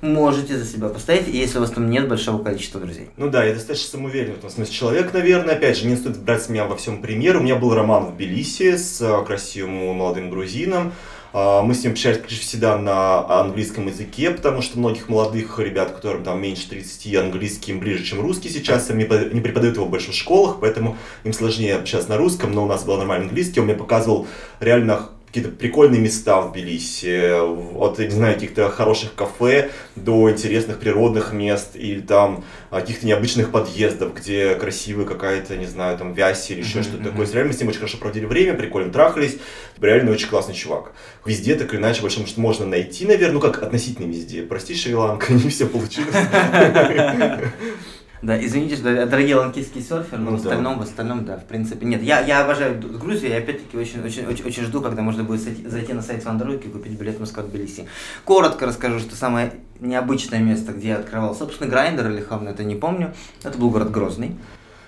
можете 0.04 0.58
за 0.58 0.66
себя 0.66 0.90
постоять, 0.90 1.28
если 1.28 1.58
у 1.58 1.62
вас 1.62 1.72
там 1.72 1.90
нет 1.90 2.08
большого 2.08 2.44
количества 2.44 2.80
друзей. 2.80 3.10
Ну 3.18 3.30
да, 3.30 3.44
я 3.44 3.54
достаточно 3.54 3.92
самоуверен 3.92 4.36
в 4.36 4.38
этом 4.38 4.50
смысле 4.50 4.74
человек, 4.74 5.14
наверное. 5.14 5.56
Опять 5.56 5.78
же, 5.78 5.88
не 5.88 5.96
стоит 5.96 6.18
брать 6.20 6.44
с 6.44 6.50
меня 6.50 6.66
во 6.66 6.76
всем 6.76 7.02
пример. 7.02 7.38
У 7.38 7.40
меня 7.42 7.56
был 7.56 7.74
роман 7.74 8.06
в 8.06 8.16
Тбилиси 8.16 8.78
с 8.78 9.02
э, 9.02 9.26
красивым 9.26 9.98
молодым 9.98 10.30
грузином. 10.30 10.94
А, 11.34 11.64
мы 11.64 11.74
с 11.74 11.84
ним 11.84 11.94
общались, 11.94 12.18
конечно, 12.18 12.42
всегда 12.42 12.78
на 12.78 13.28
английском 13.40 13.88
языке, 13.88 14.30
потому 14.30 14.62
что 14.62 14.78
многих 14.78 15.10
молодых 15.10 15.58
ребят, 15.58 15.92
которым 15.92 16.24
там 16.24 16.40
меньше 16.40 16.70
30, 16.70 17.16
английский 17.16 17.72
им 17.72 17.80
ближе, 17.80 18.04
чем 18.04 18.22
русский 18.22 18.50
сейчас, 18.50 18.92
они 18.92 19.04
не 19.04 19.42
преподают 19.42 19.76
его 19.76 19.86
в 19.86 19.90
больших 19.90 20.14
школах, 20.14 20.58
поэтому 20.62 20.96
им 21.24 21.34
сложнее 21.34 21.76
общаться 21.76 22.10
на 22.10 22.18
русском, 22.18 22.52
но 22.52 22.64
у 22.64 22.68
нас 22.68 22.84
был 22.84 22.98
нормальный 22.98 23.28
английский, 23.28 23.60
он 23.60 23.66
мне 23.66 23.76
показывал 23.76 24.28
реально 24.60 25.10
какие-то 25.34 25.50
прикольные 25.58 26.00
места 26.00 26.42
в 26.42 26.52
Тбилиси, 26.52 27.32
от, 27.76 27.98
не 27.98 28.10
знаю, 28.10 28.36
каких-то 28.36 28.70
хороших 28.70 29.16
кафе 29.16 29.72
до 29.96 30.30
интересных 30.30 30.78
природных 30.78 31.34
мест 31.34 31.72
или 31.74 32.02
там 32.02 32.46
каких-то 32.70 33.08
необычных 33.08 33.50
подъездов, 33.50 34.14
где 34.14 34.54
красивая 34.54 35.06
какая-то, 35.06 35.58
не 35.58 35.66
знаю, 35.66 35.98
там 35.98 36.14
вязь 36.14 36.52
или 36.52 36.60
еще 36.60 36.80
mm-hmm. 36.80 36.84
что-то 36.84 37.04
такое. 37.06 37.26
Реально 37.32 37.48
мы 37.48 37.54
с 37.54 37.60
ним 37.60 37.70
очень 37.70 37.80
хорошо 37.80 37.98
проводили 37.98 38.26
время, 38.26 38.54
прикольно 38.54 38.94
трахались. 38.94 39.40
Реально 39.82 40.12
очень 40.12 40.28
классный 40.28 40.54
чувак. 40.54 40.92
Везде 41.26 41.56
так 41.56 41.74
или 41.74 41.80
иначе, 41.80 42.04
большому 42.04 42.28
что 42.28 42.40
можно 42.40 42.68
найти, 42.68 43.08
наверное, 43.08 43.34
ну 43.34 43.40
как 43.40 43.64
относительно 43.64 44.06
везде. 44.06 44.44
Прости, 44.44 44.76
Шри-Ланка, 44.76 45.34
не 45.34 45.50
все 45.50 45.66
получилось. 45.66 46.14
Да, 48.24 48.42
извините, 48.42 48.78
что 48.78 49.06
дорогие 49.06 49.36
ланкийские 49.36 49.84
серферы, 49.84 50.22
но 50.22 50.32
ну, 50.32 50.38
в 50.38 50.40
остальном, 50.40 50.76
да. 50.76 50.80
в 50.80 50.84
остальном, 50.84 51.26
да, 51.26 51.38
в 51.38 51.44
принципе, 51.44 51.86
нет. 51.86 52.02
Я, 52.02 52.22
я 52.22 52.42
обожаю 52.46 52.80
Грузию, 52.80 53.32
и 53.32 53.34
опять-таки 53.34 53.76
очень, 53.76 54.02
очень, 54.02 54.26
очень, 54.26 54.46
очень 54.46 54.64
жду, 54.64 54.80
когда 54.80 55.02
можно 55.02 55.26
будет 55.26 55.42
зайти, 55.42 55.68
зайти 55.68 55.92
на 55.92 56.02
сайт 56.02 56.24
Вандроуки 56.24 56.68
и 56.68 56.70
купить 56.70 56.98
билет 56.98 57.18
в 57.18 57.20
Москву 57.20 57.44
Тбилиси. 57.44 57.86
Коротко 58.24 58.66
расскажу, 58.66 59.00
что 59.00 59.18
самое 59.18 59.52
необычное 59.82 60.40
место, 60.40 60.72
где 60.72 60.90
я 60.90 60.98
открывал, 61.00 61.36
собственно, 61.36 61.70
Grindr 61.70 62.10
или 62.12 62.22
Хавна, 62.22 62.50
это 62.50 62.64
не 62.64 62.76
помню, 62.76 63.14
это 63.44 63.58
был 63.58 63.70
город 63.70 63.92
Грозный. 63.92 64.38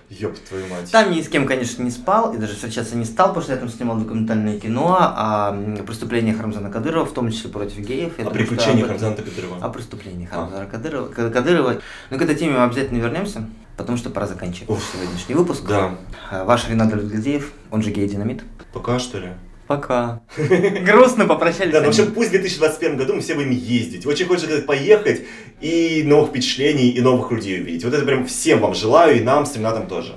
Ёб 0.10 0.38
твою 0.38 0.68
мать. 0.68 0.92
Там 0.92 1.12
ни 1.12 1.22
с 1.22 1.30
кем, 1.30 1.48
конечно, 1.48 1.82
не 1.82 1.90
спал, 1.90 2.34
и 2.34 2.38
даже 2.38 2.54
встречаться 2.54 2.96
не 2.96 3.06
стал, 3.06 3.30
потому 3.30 3.44
что 3.44 3.54
я 3.54 3.60
там 3.60 3.70
снимал 3.70 3.98
документальное 3.98 4.60
кино 4.60 4.98
о 5.00 5.52
преступлениях 5.86 6.40
Рамзана 6.40 6.70
Кадырова, 6.70 7.06
в 7.06 7.14
том 7.14 7.32
числе 7.32 7.50
против 7.50 7.80
геев. 7.80 8.20
Я 8.20 8.28
о 8.28 8.30
приключениях 8.30 8.88
Рамзана 8.88 9.16
Кадырова. 9.16 9.58
О 9.66 9.70
преступлениях 9.70 10.30
а. 10.32 10.42
Рамзана 10.42 10.66
Кадырова. 10.68 11.08
Кадырова. 11.08 11.82
Но 12.12 12.18
к 12.18 12.22
этой 12.22 12.36
теме 12.36 12.54
мы 12.54 12.64
обязательно 12.64 13.00
вернемся, 13.00 13.50
потому 13.78 13.98
что 13.98 14.10
пора 14.12 14.28
заканчивать 14.28 14.70
Уф. 14.70 14.84
сегодняшний 14.94 15.34
выпуск. 15.34 15.64
Да. 15.68 15.96
Ваш 16.32 16.70
Ренат 16.70 16.90
Гладзеев, 16.94 17.52
он 17.72 17.82
же 17.82 17.92
гей-динамит. 17.92 18.44
Пока, 18.74 19.00
что 19.00 19.18
ли? 19.18 19.30
Пока. 19.68 20.22
Грустно 20.38 21.26
попрощались. 21.26 21.74
Да, 21.74 21.82
в 21.82 21.88
общем, 21.88 22.12
пусть 22.12 22.30
в 22.30 22.32
2021 22.32 22.98
году 22.98 23.16
мы 23.16 23.22
все 23.22 23.34
будем 23.34 23.52
ездить. 23.52 24.06
Очень 24.06 24.28
хочется 24.28 24.62
поехать 24.62 25.24
и 25.60 26.04
новых 26.06 26.30
впечатлений, 26.30 26.90
и 26.90 27.02
новых 27.02 27.32
людей 27.32 27.62
увидеть. 27.62 27.84
Вот 27.84 27.94
это 27.94 28.06
прям 28.06 28.28
всем 28.28 28.60
вам 28.60 28.76
желаю, 28.76 29.18
и 29.18 29.22
нам 29.22 29.46
с 29.46 29.56
Ренатом 29.56 29.88
тоже. 29.88 30.16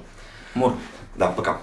Мур. 0.55 0.75
Да, 1.17 1.29
пока. 1.29 1.61